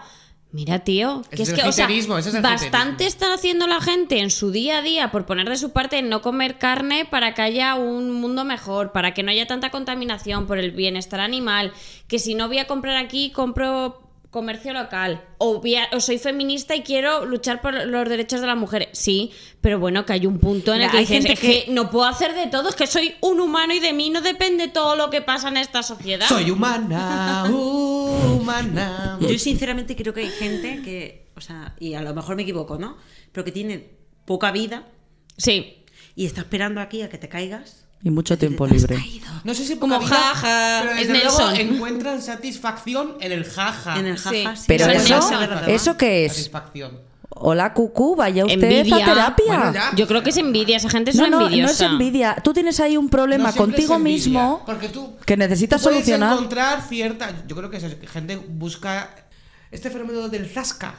Mira, 0.54 0.80
tío, 0.80 1.22
que 1.30 1.36
Ese 1.36 1.44
es 1.44 1.50
es 1.50 1.56
que, 1.56 1.70
o 1.70 1.72
sea, 1.72 1.88
ese 1.88 2.18
es 2.18 2.36
el 2.36 2.42
bastante 2.42 3.06
haterismo. 3.06 3.08
está 3.08 3.34
haciendo 3.34 3.68
la 3.68 3.80
gente 3.80 4.20
en 4.20 4.30
su 4.30 4.52
día 4.52 4.80
a 4.80 4.82
día 4.82 5.10
por 5.10 5.26
poner 5.26 5.48
de 5.48 5.56
su 5.56 5.72
parte 5.72 5.98
en 6.00 6.10
no 6.10 6.22
comer 6.22 6.58
carne 6.58 7.06
para 7.06 7.34
que 7.34 7.42
haya 7.42 7.76
un 7.76 8.12
mundo 8.12 8.44
mejor, 8.44 8.92
para 8.92 9.14
que 9.14 9.24
no 9.24 9.32
haya 9.32 9.48
tanta 9.48 9.72
contaminación 9.72 10.48
por 10.48 10.58
el 10.58 10.72
bienestar 10.72 11.22
animal, 11.22 11.72
que 12.10 12.20
si 12.20 12.36
no 12.36 12.50
voy 12.50 12.58
a 12.58 12.68
comprar 12.68 12.98
aquí, 12.98 13.32
compro 13.32 14.01
comercio 14.32 14.72
local, 14.74 15.24
o, 15.38 15.62
o 15.92 16.00
soy 16.00 16.18
feminista 16.18 16.74
y 16.76 16.82
quiero 16.82 17.26
luchar 17.26 17.62
por 17.62 17.74
los 17.86 18.08
derechos 18.10 18.42
de 18.42 18.48
las 18.48 18.58
mujeres. 18.58 18.88
Sí, 18.94 19.32
pero 19.60 19.78
bueno, 19.78 20.06
que 20.06 20.14
hay 20.14 20.26
un 20.26 20.40
punto 20.40 20.74
en 20.74 20.82
el 20.82 20.90
que 20.90 20.98
hay 20.98 21.04
dices, 21.06 21.18
gente 21.18 21.34
es 21.34 21.40
que- 21.40 21.66
que 21.66 21.72
no 21.74 21.92
puedo 21.92 22.06
hacer 22.06 22.34
de 22.34 22.48
todo, 22.48 22.70
es 22.70 22.76
que 22.76 22.88
soy 22.88 23.14
un 23.22 23.40
humano 23.42 23.74
y 23.74 23.80
de 23.80 23.92
mí 23.94 24.10
no 24.10 24.22
depende 24.22 24.70
todo 24.70 24.96
lo 24.96 25.10
que 25.10 25.22
pasa 25.22 25.50
en 25.50 25.58
esta 25.58 25.84
sociedad. 25.84 26.28
Soy 26.28 26.50
humana, 26.50 27.44
humana. 27.52 29.18
Yo 29.22 29.38
sinceramente 29.38 29.96
creo 29.96 30.14
que 30.14 30.22
hay 30.22 30.30
gente 30.30 30.82
que, 30.82 31.28
o 31.36 31.42
sea, 31.42 31.76
y 31.80 31.94
a 31.94 32.02
lo 32.02 32.14
mejor 32.14 32.36
me 32.36 32.44
equivoco, 32.44 32.78
¿no? 32.78 32.98
Pero 33.32 33.44
que 33.46 33.52
tiene 33.52 33.90
poca 34.26 34.52
vida 34.52 34.88
Sí, 35.38 35.84
y 36.16 36.26
está 36.26 36.42
esperando 36.42 36.82
aquí 36.82 37.02
a 37.02 37.10
que 37.10 37.18
te 37.18 37.28
caigas. 37.30 37.81
Y 38.04 38.10
mucho 38.10 38.38
tiempo 38.38 38.68
"Te 38.68 38.76
has 38.76 38.82
libre. 38.82 38.96
caído". 38.98 39.28
No 39.44 39.54
sé 39.54 39.66
si 39.66 39.76
Como 39.78 40.00
jaja, 40.02 40.84
pero 40.88 40.94
es 41.00 41.10
luego 41.10 41.50
encuentran 41.52 42.22
satisfacción 42.22 43.16
en 43.20 43.32
el 43.32 43.44
jaja. 43.46 44.00
En 44.00 44.06
el 44.08 44.18
jaja, 44.18 44.56
sí. 44.56 44.64
Pero 44.68 44.86
eso. 44.88 45.30
¿eso 45.68 45.98
qué 45.98 46.26
es? 46.26 46.34
Satisfacción. 46.34 47.00
Hola, 47.34 47.74
cucú, 47.74 48.16
vaya 48.16 48.46
usted 48.46 48.62
Envidia. 48.62 48.98
a 48.98 49.06
terapia. 49.06 49.46
Bueno, 49.72 49.74
yo 49.96 50.08
creo 50.08 50.22
que 50.22 50.30
es 50.32 50.38
envidia, 50.38 50.78
esa 50.78 50.90
gente 50.90 51.12
es 51.12 51.18
no, 51.18 51.28
no, 51.28 51.40
no 51.40 51.46
es 51.48 51.52
envidiosa. 51.54 51.86
envidia. 51.86 52.36
Tú 52.44 52.54
tienes 52.54 52.80
ahí 52.80 52.98
un 52.98 53.10
problema 53.10 53.50
No 53.52 53.56
contigo 53.56 53.94
es 53.94 53.98
envidia, 53.98 54.16
mismo 54.18 54.64
porque 54.66 54.90
tú, 54.90 55.16
que 55.26 55.38
necesitas 55.38 55.80
tú 55.82 55.86
puedes 55.86 56.00
solucionar. 56.06 56.34
encontrar 56.34 56.82
cierta. 56.88 57.32
Yo 57.48 57.56
creo 57.56 57.70
que 57.70 57.78
esa 57.78 57.90
gente 58.12 58.36
busca 58.36 59.16
este 59.72 59.90
fenómeno 59.90 60.28
del 60.30 60.48
zasca. 60.50 60.94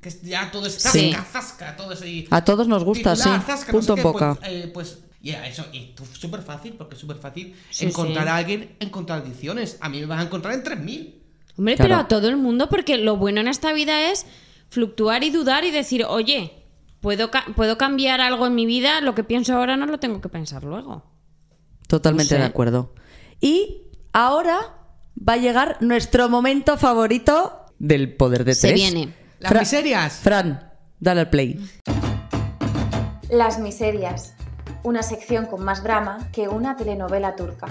Que 0.00 0.10
es- 0.10 0.22
ya 0.22 0.50
todo 0.50 0.66
es 0.66 0.74
zasca, 0.74 0.90
Sí. 0.98 1.14
zasca, 1.32 1.76
todo 1.76 1.92
eso. 1.92 2.06
y- 2.06 2.28
A 2.30 2.44
todos 2.44 2.68
nos 2.68 2.84
gusta, 2.84 3.14
titular, 3.14 3.40
sí. 3.40 3.46
zasca, 3.46 3.72
no 3.72 3.78
Punto 3.78 3.86
sé 3.86 3.92
en 3.92 3.96
qué, 3.96 4.02
boca. 4.02 4.34
Pues, 4.36 4.50
eh, 4.52 4.70
pues 4.72 4.98
ya, 5.24 5.46
eso. 5.46 5.64
Y 5.72 5.94
tú, 5.94 6.04
súper 6.06 6.42
fácil, 6.42 6.74
porque 6.74 6.94
es 6.94 7.00
súper 7.00 7.16
fácil 7.16 7.54
Sí, 7.70 7.86
encontrar 7.86 8.24
sí. 8.24 8.30
a 8.30 8.36
alguien 8.36 8.76
en 8.78 8.90
contradicciones. 8.90 9.78
A 9.80 9.88
mí 9.88 9.98
me 10.00 10.06
vas 10.06 10.20
a 10.20 10.24
encontrar 10.24 10.54
en 10.54 10.62
3000. 10.62 11.22
Hombre, 11.56 11.74
Claro. 11.76 11.88
pero 11.88 12.00
a 12.00 12.08
todo 12.08 12.28
el 12.28 12.36
mundo, 12.36 12.68
porque 12.68 12.98
lo 12.98 13.16
bueno 13.16 13.40
en 13.40 13.48
esta 13.48 13.72
vida 13.72 14.10
es 14.10 14.26
fluctuar 14.70 15.24
y 15.24 15.30
dudar 15.30 15.64
y 15.64 15.70
decir, 15.70 16.04
oye, 16.04 16.52
¿puedo, 17.00 17.30
ca- 17.30 17.46
¿puedo 17.56 17.78
cambiar 17.78 18.20
algo 18.20 18.46
en 18.46 18.54
mi 18.54 18.66
vida? 18.66 19.00
Lo 19.00 19.14
que 19.14 19.24
pienso 19.24 19.54
ahora 19.56 19.76
no 19.76 19.86
lo 19.86 19.98
tengo 19.98 20.20
que 20.20 20.28
pensar 20.28 20.64
luego. 20.64 21.04
Totalmente 21.88 22.34
No 22.34 22.38
sé. 22.38 22.42
de 22.42 22.48
acuerdo. 22.48 22.94
Y 23.40 23.82
ahora 24.12 24.58
va 25.16 25.34
a 25.34 25.36
llegar 25.36 25.78
nuestro 25.80 26.28
momento 26.28 26.76
favorito 26.76 27.66
del 27.78 28.14
poder 28.16 28.44
de 28.44 28.54
Se 28.54 28.68
tres. 28.68 28.80
viene. 28.80 29.14
Las 29.38 29.50
Fra- 29.52 29.60
miserias. 29.60 30.14
Fran, 30.22 30.72
dale 30.98 31.20
al 31.20 31.30
play. 31.30 31.60
Las 33.30 33.58
miserias. 33.58 34.33
Una 34.84 35.02
sección 35.02 35.46
con 35.46 35.64
más 35.64 35.82
drama 35.82 36.28
que 36.30 36.46
una 36.48 36.76
telenovela 36.76 37.34
turca. 37.34 37.66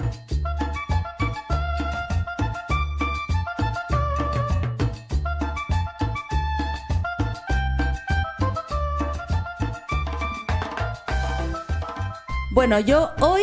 Bueno, 12.50 12.78
yo 12.78 13.10
hoy 13.20 13.42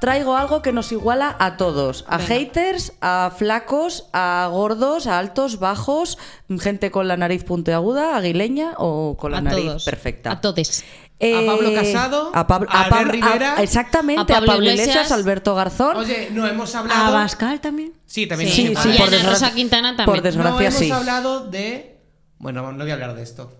traigo 0.00 0.36
algo 0.36 0.62
que 0.62 0.72
nos 0.72 0.92
iguala 0.92 1.36
a 1.38 1.56
todos. 1.56 2.04
A 2.08 2.16
Venga. 2.18 2.28
haters, 2.28 2.92
a 3.00 3.32
flacos, 3.36 4.08
a 4.12 4.48
gordos, 4.50 5.06
a 5.06 5.18
altos, 5.18 5.58
bajos, 5.58 6.18
gente 6.58 6.90
con 6.90 7.06
la 7.06 7.16
nariz 7.16 7.44
puntiaguda, 7.44 8.16
aguileña 8.16 8.74
o 8.78 9.16
con 9.18 9.32
la 9.32 9.38
a 9.38 9.42
nariz 9.42 9.64
todos. 9.66 9.84
perfecta. 9.84 10.32
A 10.32 10.40
todos. 10.40 10.84
A 11.20 11.46
Pablo 11.46 11.72
Casado, 11.74 12.30
a 12.34 12.46
Pablo, 12.46 12.68
a 12.70 12.80
a 12.82 12.88
Pablo- 12.88 12.96
Albert 12.96 13.10
Rivera, 13.12 13.54
a- 13.58 13.62
exactamente, 13.62 14.20
a 14.20 14.22
a 14.22 14.26
Pablo, 14.26 14.46
Pablo 14.52 14.64
Iglesias, 14.64 14.88
Iglesias, 14.88 15.12
Alberto 15.12 15.54
Garzón. 15.54 15.96
Oye, 15.96 16.28
no 16.32 16.46
hemos 16.46 16.74
¿A 16.74 16.80
hablado. 16.80 17.12
Bascal 17.14 17.60
también? 17.60 17.92
Sí, 18.04 18.26
también. 18.26 18.50
Sí, 18.50 18.66
sí, 18.68 18.74
hablado. 18.76 18.98
por 18.98 19.10
desgracia- 19.10 19.30
Rosa 19.48 19.54
Quintana 19.54 19.90
por 19.90 20.04
también. 20.04 20.22
desgracia. 20.24 20.52
No 20.52 20.60
hemos 20.60 20.74
sí. 20.78 20.90
hablado 20.90 21.46
de. 21.50 22.00
Bueno, 22.38 22.72
no 22.72 22.78
voy 22.82 22.90
a 22.90 22.94
hablar 22.94 23.14
de 23.14 23.22
esto. 23.22 23.52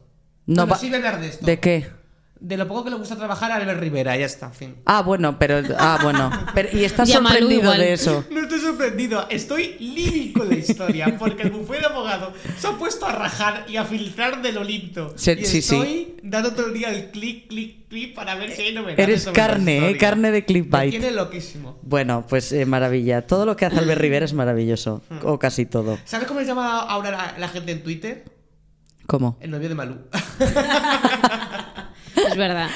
No 0.46 0.62
Bueno, 0.62 0.72
va- 0.72 0.78
sí 0.78 0.86
voy 0.88 0.94
a 0.94 0.98
hablar 0.98 1.20
de 1.20 1.28
esto. 1.28 1.46
¿De 1.46 1.60
qué? 1.60 1.90
De 2.46 2.58
lo 2.58 2.68
poco 2.68 2.84
que 2.84 2.90
le 2.90 2.96
gusta 2.96 3.16
trabajar 3.16 3.50
a 3.52 3.56
Albert 3.56 3.80
Rivera, 3.80 4.14
ya 4.18 4.26
está, 4.26 4.50
fin. 4.50 4.76
Ah, 4.84 5.00
bueno, 5.00 5.38
pero 5.38 5.62
ah, 5.78 5.98
bueno, 6.02 6.30
pero 6.54 6.68
y 6.76 6.84
estás 6.84 7.08
Y 7.08 7.12
sorprendido 7.12 7.72
de 7.72 7.94
eso. 7.94 8.22
No 8.30 8.40
estoy 8.42 8.60
sorprendido, 8.60 9.26
estoy 9.30 9.76
lírico 9.80 10.42
en 10.42 10.50
la 10.50 10.54
historia, 10.56 11.16
porque 11.18 11.44
el 11.44 11.50
bufé 11.52 11.78
de 11.78 11.86
abogado 11.86 12.34
se 12.58 12.66
ha 12.66 12.72
puesto 12.72 13.06
a 13.06 13.12
rajar 13.12 13.64
y 13.66 13.78
a 13.78 13.84
filtrar 13.86 14.42
del 14.42 14.58
Olimpo. 14.58 15.14
Se- 15.16 15.32
y 15.32 15.44
sí, 15.46 15.62
sí. 15.62 15.74
estoy 15.74 16.16
dando 16.22 16.52
todo 16.52 16.66
el 16.66 16.74
día 16.74 16.90
el 16.90 17.10
clic, 17.10 17.48
clic, 17.48 17.88
clic 17.88 18.14
para 18.14 18.34
ver 18.34 18.52
si 18.52 18.60
hay 18.60 18.74
novedades. 18.74 18.98
Eres 18.98 19.26
carne. 19.32 19.88
¿eh? 19.92 19.96
Carne 19.96 20.30
de 20.30 20.40
Me 20.40 20.44
clickbait. 20.44 20.90
tiene 20.90 21.12
loquísimo. 21.12 21.78
Bueno, 21.80 22.26
pues 22.28 22.52
eh, 22.52 22.66
maravilla. 22.66 23.26
Todo 23.26 23.46
lo 23.46 23.56
que 23.56 23.64
hace 23.64 23.78
Albert 23.78 24.02
Rivera 24.02 24.26
es 24.26 24.34
maravilloso. 24.34 25.00
Hmm. 25.08 25.18
O 25.22 25.38
casi 25.38 25.64
todo. 25.64 25.96
¿Sabes 26.04 26.28
cómo 26.28 26.40
se 26.40 26.46
llama 26.46 26.80
ahora 26.80 27.10
la, 27.10 27.34
la 27.38 27.48
gente 27.48 27.72
en 27.72 27.82
Twitter? 27.82 28.24
¿Cómo? 29.06 29.36
El 29.40 29.50
novio 29.50 29.68
de 29.68 29.74
Malú. 29.74 29.96
Es 32.28 32.36
verdad. 32.36 32.68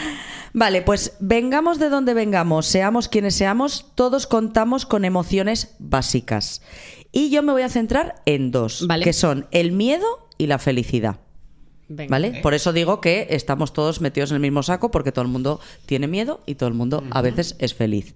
Vale, 0.53 0.82
pues 0.82 1.16
vengamos 1.20 1.78
de 1.78 1.89
donde 1.89 2.14
vengamos, 2.14 2.66
seamos 2.66 3.09
quienes 3.09 3.34
seamos, 3.34 3.86
todos 3.95 4.26
contamos 4.26 4.86
con 4.86 5.05
emociones 5.05 5.76
básicas. 5.78 6.62
Y 7.12 7.30
yo 7.30 7.43
me 7.43 7.53
voy 7.53 7.62
a 7.62 7.68
centrar 7.68 8.22
en 8.26 8.51
dos, 8.51 8.86
Vale. 8.86 9.05
que 9.05 9.12
son 9.12 9.47
el 9.51 9.72
miedo 9.72 10.07
y 10.36 10.47
la 10.47 10.59
felicidad. 10.59 11.20
Venga. 11.89 12.11
¿Vale? 12.11 12.41
Por 12.43 12.55
eso 12.55 12.72
digo 12.72 13.01
que 13.01 13.28
estamos 13.30 13.72
todos 13.72 14.01
metidos 14.01 14.30
en 14.30 14.36
el 14.36 14.43
mismo 14.43 14.62
saco, 14.62 14.91
porque 14.91 15.12
todo 15.12 15.22
el 15.22 15.30
mundo 15.30 15.61
tiene 15.86 16.07
miedo 16.07 16.41
y 16.45 16.55
todo 16.57 16.68
el 16.68 16.74
mundo 16.74 17.03
a 17.11 17.22
veces 17.22 17.57
es 17.59 17.74
feliz. 17.74 18.14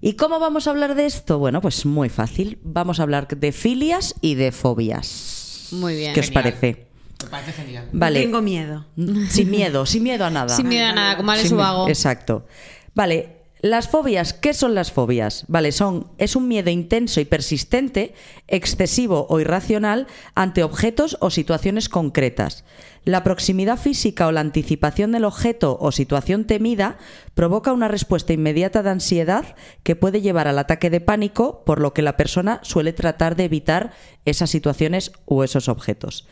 ¿Y 0.00 0.14
cómo 0.14 0.38
vamos 0.38 0.66
a 0.66 0.70
hablar 0.70 0.94
de 0.94 1.06
esto? 1.06 1.38
Bueno, 1.38 1.60
pues 1.60 1.86
muy 1.86 2.08
fácil. 2.08 2.58
Vamos 2.62 3.00
a 3.00 3.04
hablar 3.04 3.26
de 3.26 3.52
filias 3.52 4.14
y 4.20 4.34
de 4.34 4.52
fobias. 4.52 5.68
Muy 5.72 5.96
bien. 5.96 6.12
¿Qué 6.12 6.20
os 6.20 6.30
parece? 6.30 6.86
Me 7.24 7.30
parece 7.30 7.52
genial. 7.52 7.88
Vale. 7.92 8.22
Tengo 8.22 8.40
miedo. 8.42 8.86
Sin 9.28 9.50
miedo, 9.50 9.86
sin 9.86 10.02
miedo 10.02 10.24
a 10.24 10.30
nada. 10.30 10.54
Sin 10.54 10.68
miedo 10.68 10.86
a 10.86 10.92
nada, 10.92 11.16
como 11.16 11.32
Ale 11.32 11.46
Subago. 11.46 11.88
Exacto. 11.88 12.46
Vale, 12.94 13.44
Las 13.64 13.88
fobias, 13.88 14.34
¿qué 14.34 14.52
son 14.52 14.74
las 14.74 14.92
fobias? 14.92 15.46
Vale, 15.48 15.72
son 15.72 16.08
es 16.18 16.36
un 16.36 16.48
miedo 16.48 16.68
intenso 16.68 17.18
y 17.22 17.24
persistente, 17.24 18.12
excesivo 18.46 19.26
o 19.30 19.40
irracional 19.40 20.06
ante 20.34 20.62
objetos 20.62 21.16
o 21.22 21.30
situaciones 21.30 21.88
concretas. 21.88 22.64
La 23.06 23.24
proximidad 23.24 23.78
física 23.78 24.26
o 24.26 24.32
la 24.32 24.40
anticipación 24.40 25.12
del 25.12 25.24
objeto 25.24 25.78
o 25.80 25.92
situación 25.92 26.44
temida 26.44 26.98
provoca 27.32 27.72
una 27.72 27.88
respuesta 27.88 28.34
inmediata 28.34 28.82
de 28.82 28.90
ansiedad 28.90 29.56
que 29.82 29.96
puede 29.96 30.20
llevar 30.20 30.46
al 30.46 30.58
ataque 30.58 30.90
de 30.90 31.00
pánico, 31.00 31.62
por 31.64 31.80
lo 31.80 31.94
que 31.94 32.02
la 32.02 32.18
persona 32.18 32.60
suele 32.64 32.92
tratar 32.92 33.34
de 33.34 33.44
evitar 33.44 33.94
esas 34.26 34.50
situaciones 34.50 35.10
o 35.24 35.42
esos 35.42 35.70
objetos. 35.70 36.28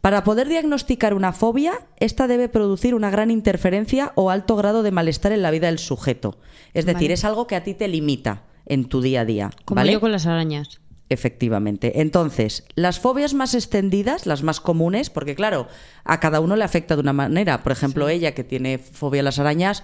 Para 0.00 0.24
poder 0.24 0.48
diagnosticar 0.48 1.12
una 1.12 1.32
fobia, 1.32 1.86
esta 1.98 2.26
debe 2.26 2.48
producir 2.48 2.94
una 2.94 3.10
gran 3.10 3.30
interferencia 3.30 4.12
o 4.14 4.30
alto 4.30 4.56
grado 4.56 4.82
de 4.82 4.92
malestar 4.92 5.32
en 5.32 5.42
la 5.42 5.50
vida 5.50 5.66
del 5.66 5.78
sujeto. 5.78 6.38
Es 6.72 6.86
decir, 6.86 7.08
Vale. 7.08 7.14
es 7.14 7.24
algo 7.24 7.46
que 7.46 7.56
a 7.56 7.64
ti 7.64 7.74
te 7.74 7.86
limita 7.88 8.44
en 8.64 8.86
tu 8.86 9.02
día 9.02 9.22
a 9.22 9.24
día. 9.24 9.50
Como 9.64 9.76
¿vale? 9.76 9.92
yo 9.92 10.00
con 10.00 10.12
las 10.12 10.26
arañas. 10.26 10.80
Efectivamente. 11.10 12.00
Entonces, 12.00 12.64
las 12.76 13.00
fobias 13.00 13.34
más 13.34 13.54
extendidas, 13.54 14.26
las 14.26 14.44
más 14.44 14.60
comunes, 14.60 15.10
porque 15.10 15.34
claro, 15.34 15.66
a 16.04 16.20
cada 16.20 16.40
uno 16.40 16.54
le 16.54 16.64
afecta 16.64 16.94
de 16.94 17.02
una 17.02 17.12
manera. 17.12 17.62
Por 17.62 17.72
ejemplo, 17.72 18.08
ella 18.08 18.32
que 18.32 18.44
tiene 18.44 18.78
fobia 18.78 19.20
a 19.20 19.24
las 19.24 19.40
arañas, 19.40 19.82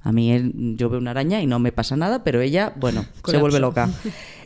a 0.00 0.12
mí 0.12 0.32
eh, 0.32 0.50
yo 0.54 0.88
veo 0.88 1.00
una 1.00 1.10
araña 1.10 1.42
y 1.42 1.46
no 1.46 1.58
me 1.58 1.72
pasa 1.72 1.96
nada, 1.96 2.22
pero 2.22 2.40
ella, 2.40 2.72
bueno, 2.76 3.04
se 3.24 3.36
vuelve 3.38 3.58
loca. 3.58 3.90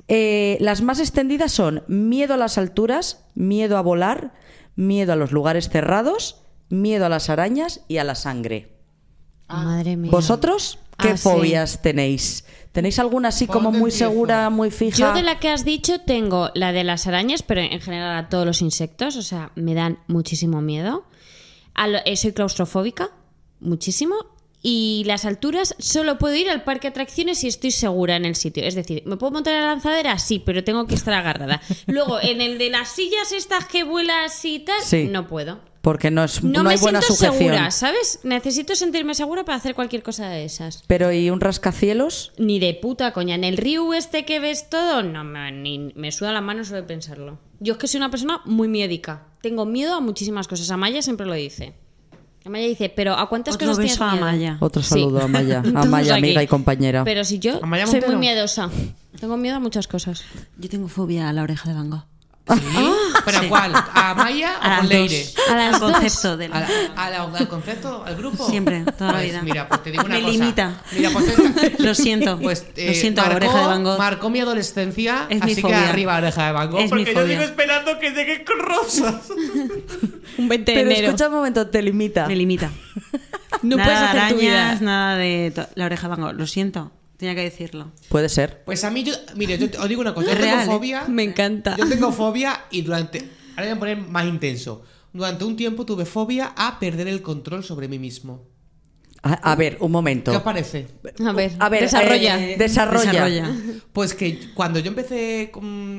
Eh, 0.09 0.57
las 0.61 0.81
más 0.81 1.01
extendidas 1.01 1.53
son 1.53 1.85
miedo 1.87 2.35
a 2.35 2.39
las 2.39 2.57
alturas, 2.57 3.25
miedo 3.35 3.77
a 3.77 3.83
volar, 3.83 4.33
miedo 4.77 5.13
a 5.13 5.17
los 5.17 5.33
lugares 5.33 5.69
cerrados, 5.69 6.43
miedo 6.69 7.07
a 7.07 7.09
las 7.09 7.29
arañas 7.31 7.81
y 7.89 7.99
a 7.99 8.05
la 8.05 8.15
sangre. 8.15 8.73
Madre 9.49 9.97
mía. 9.97 10.11
¿Vosotros 10.11 10.79
qué 10.99 11.09
Ah, 11.11 11.17
sí. 11.17 11.23
fobias 11.23 11.83
tenéis? 11.83 12.45
¿Tenéis 12.73 12.99
alguna 12.99 13.29
así 13.29 13.47
¿Por 13.47 13.57
como 13.57 13.71
muy 13.71 13.91
empiezo? 13.91 13.99
segura, 14.11 14.49
muy 14.49 14.71
fija? 14.71 14.97
Yo 14.97 15.13
de 15.13 15.23
la 15.23 15.39
que 15.39 15.51
has 15.51 15.65
dicho 15.67 16.01
tengo 16.01 16.51
la 16.55 16.73
de 16.73 16.85
las 16.85 17.07
arañas, 17.07 17.43
pero 17.43 17.61
en 17.61 17.81
general 17.81 18.17
a 18.17 18.29
todos 18.31 18.47
los 18.47 18.63
insectos, 18.63 19.17
o 19.17 19.23
sea, 19.23 19.53
me 19.57 19.75
dan 19.75 19.99
muchísimo 20.07 20.63
miedo. 20.63 21.05
A 21.75 21.87
lo- 21.89 21.99
eh, 22.07 22.17
soy 22.17 22.33
claustrofóbica, 22.33 23.11
muchísimo. 23.61 24.15
Y 24.65 25.03
las 25.07 25.25
alturas 25.25 25.75
solo 25.79 26.19
puedo 26.19 26.37
ir 26.37 26.49
al 26.49 26.63
parque 26.63 26.83
de 26.89 26.91
atracciones 26.91 27.39
si 27.39 27.49
estoy 27.49 27.73
segura 27.73 28.15
en 28.17 28.25
el 28.25 28.37
sitio. 28.37 28.63
Es 28.65 28.75
decir, 28.77 29.03
¿me 29.07 29.17
puedo 29.17 29.33
montar 29.33 29.55
en 29.55 29.61
la 29.63 29.67
lanzadera? 29.69 30.19
Sí, 30.19 30.39
pero 30.39 30.63
tengo 30.63 30.87
que 30.87 30.95
estar 30.95 31.13
agarrada. 31.15 31.61
Luego, 31.87 32.21
en 32.23 32.41
el 32.41 32.59
de 32.59 32.71
las 32.71 32.89
sillas 32.91 33.33
estas 33.33 33.67
que 33.67 33.83
vuelas 33.83 34.45
y 34.45 34.61
tal, 34.61 34.81
Sí. 34.83 35.09
no 35.11 35.27
puedo. 35.27 35.61
Porque 35.83 36.13
no, 36.13 36.23
es, 36.23 36.45
No, 36.45 36.63
no 36.63 36.63
me 36.63 36.75
hay 36.75 36.79
buena 36.79 37.01
siento 37.03 37.17
sujeción. 37.17 37.39
segura, 37.55 37.71
¿sabes? 37.73 38.21
Necesito 38.23 38.77
sentirme 38.77 39.15
segura 39.17 39.45
para 39.45 39.57
hacer 39.59 39.75
cualquier 39.75 40.05
cosa 40.05 40.29
de 40.29 40.45
esas. 40.45 40.85
Pero 40.87 41.11
¿y 41.11 41.29
un 41.29 41.41
rascacielos? 41.41 42.31
Ni 42.39 42.61
de 42.61 42.75
puta 42.75 43.13
coña. 43.13 43.35
En 43.35 43.43
el 43.43 43.57
río 43.57 43.93
este 43.93 44.25
que 44.25 44.39
ves 44.39 44.71
todo, 44.71 45.03
no 45.03 45.25
me, 45.25 45.51
ni, 45.51 45.91
me 45.97 46.13
suda 46.13 46.31
la 46.31 46.41
mano 46.41 46.63
solo 46.63 46.77
de 46.83 46.87
pensarlo. 46.87 47.41
Yo 47.59 47.73
es 47.73 47.79
que 47.81 47.89
soy 47.89 47.99
una 47.99 48.13
persona 48.13 48.43
muy 48.45 48.69
miedica. 48.69 49.27
Tengo 49.41 49.67
miedo 49.67 49.95
a 49.95 50.01
muchísimas 50.01 50.47
cosas. 50.47 50.71
Amaya 50.71 51.03
siempre 51.03 51.27
lo 51.27 51.35
dice. 51.35 51.75
Amaya 52.45 52.67
dice, 52.67 52.89
pero 52.95 53.15
¿a 53.15 53.29
cuántas 53.29 53.55
Otro 53.55 53.69
cosas 53.69 53.79
tienes 53.79 53.99
beso 53.99 54.05
a 54.05 54.13
miedo? 54.13 54.27
Amaya. 54.27 54.57
Otro 54.61 54.83
Sí. 54.83 54.89
saludo 54.91 55.23
a 55.23 55.29
Maya, 55.29 55.61
a 55.61 55.63
Todos 55.73 55.87
Maya, 55.89 56.15
aquí. 56.15 56.25
amiga 56.25 56.43
y 56.43 56.47
compañera. 56.47 57.05
Pero 57.05 57.25
si 57.25 57.39
yo 57.39 57.61
Amaya 57.63 57.87
soy 57.87 57.95
muy 58.01 58.01
Montero. 58.03 58.19
miedosa. 58.19 58.71
Tengo 59.21 59.37
miedo 59.37 59.57
a 59.57 59.61
muchas 59.61 59.87
cosas. 59.87 60.25
Yo 60.59 60.69
tengo 60.69 60.89
fobia 60.89 61.29
a 61.29 61.33
la 61.33 61.43
oreja 61.43 61.69
de 61.69 61.75
Van 61.77 61.91
Gogh. 61.91 62.05
¿Pero 63.25 63.39
a 63.39 63.49
cuál? 63.49 63.73
¿A 63.75 64.15
Maya 64.15 64.57
A 64.61 64.75
o 64.77 64.79
con 64.81 64.89
Leire? 64.89 65.25
dos. 65.25 65.35
A 65.51 65.55
las 65.57 65.75
Al 65.75 65.81
concepto 65.81 66.37
de 66.37 66.47
¿A 66.47 66.49
a 66.97 67.11
la- 67.11 67.23
¿Al 67.23 67.49
concepto? 67.49 68.05
¿Al 68.05 68.17
grupo? 68.17 68.49
Siempre, 68.49 68.85
toda 68.99 69.13
la 69.13 69.19
Pues 69.19 69.31
vida. 69.31 69.43
Mira, 69.43 69.69
pues 69.69 69.83
te 69.83 69.91
digo 69.91 70.03
una 70.07 70.15
Me 70.17 70.21
cosa. 70.23 70.33
limita. 70.33 70.83
Mira, 70.93 71.11
pues 71.11 71.27
te- 71.77 71.77
Lo 71.83 71.95
siento. 71.95 72.39
Pues, 72.39 72.67
Lo 72.77 72.83
eh, 72.83 72.95
siento, 72.95 73.23
marcó, 73.23 73.37
oreja 73.37 73.59
de 73.61 73.67
Van 73.67 73.85
Gogh. 73.85 73.99
marcó 73.99 74.31
mi 74.31 74.41
adolescencia, 74.41 75.27
Es 75.29 75.45
mi 75.45 75.53
así 75.53 75.55
que 75.57 75.63
fobia. 75.63 75.89
arriba 75.89 76.17
oreja 76.17 76.47
de 76.47 76.53
Van 76.53 76.71
Gogh, 76.71 76.81
Es 76.81 76.93
mi 76.93 77.05
porque 77.05 77.15
yo 77.15 77.27
sigo 77.27 77.43
esperando 77.43 77.99
que 77.99 78.11
llegue 78.11 78.45
con 78.45 78.59
rosas. 78.59 79.15
Un 80.39 80.49
20 80.49 80.73
de 80.73 80.79
Pero 80.79 80.91
enero. 80.91 81.07
escucha 81.09 81.29
un 81.29 81.35
momento, 81.35 81.67
te 81.69 81.83
limita. 81.83 82.27
Me 82.27 82.37
limita. 82.37 82.71
No 83.63 83.77
nada 83.77 83.85
puedes 83.85 84.01
de 84.01 84.07
hacer 84.21 84.35
tu 84.35 84.41
vida. 84.41 84.61
arañas, 84.63 84.81
nada 84.81 85.17
de 85.17 85.53
la 85.75 85.85
oreja 85.85 86.09
de 86.09 86.09
Van 86.09 86.21
Gogh. 86.21 86.33
Lo 86.39 86.47
siento. 86.47 86.91
Tenía 87.23 87.37
que 87.37 87.43
decirlo. 87.43 87.93
Puede 88.09 88.29
ser. 88.29 88.65
Pues 88.65 88.83
a 88.83 88.91
mí, 88.91 89.05
yo, 89.05 89.13
mire, 89.37 89.57
yo 89.57 89.71
te- 89.71 89.79
os 89.79 89.89
digo 89.89 90.01
una 90.01 90.13
cosa, 90.13 90.27
yo 90.27 90.33
tengo 90.33 90.45
real, 90.45 90.63
¿eh? 90.63 90.67
fobia. 90.67 91.05
Me 91.07 91.23
encanta. 91.23 91.77
Yo 91.77 91.89
tengo 91.89 92.11
fobia 92.11 92.65
y 92.73 92.83
durante. 92.83 93.19
Ahora 93.51 93.63
voy 93.63 93.69
a 93.69 93.79
poner 93.79 93.99
más 93.99 94.27
intenso. 94.27 94.83
Durante 95.13 95.45
un 95.45 95.55
tiempo 95.55 95.87
tuve 95.87 96.05
fobia 96.05 96.53
a 96.57 96.81
perder 96.81 97.07
el 97.07 97.23
control 97.23 97.63
sobre 97.63 97.87
mí 97.87 98.01
mismo. 98.01 98.49
A, 99.23 99.35
a 99.35 99.55
ver, 99.55 99.77
un 99.79 99.93
momento. 99.93 100.33
¿Qué 100.33 100.37
os 100.39 100.43
parece? 100.43 100.89
A 101.25 101.31
ver, 101.31 101.53
A 101.61 101.69
ver, 101.69 101.83
desarrolla. 101.83 102.41
eh, 102.45 102.57
desarrolla. 102.59 103.13
Desarrolla. 103.13 103.55
Pues 103.93 104.15
que 104.15 104.53
cuando 104.53 104.81
yo 104.81 104.89
empecé 104.89 105.53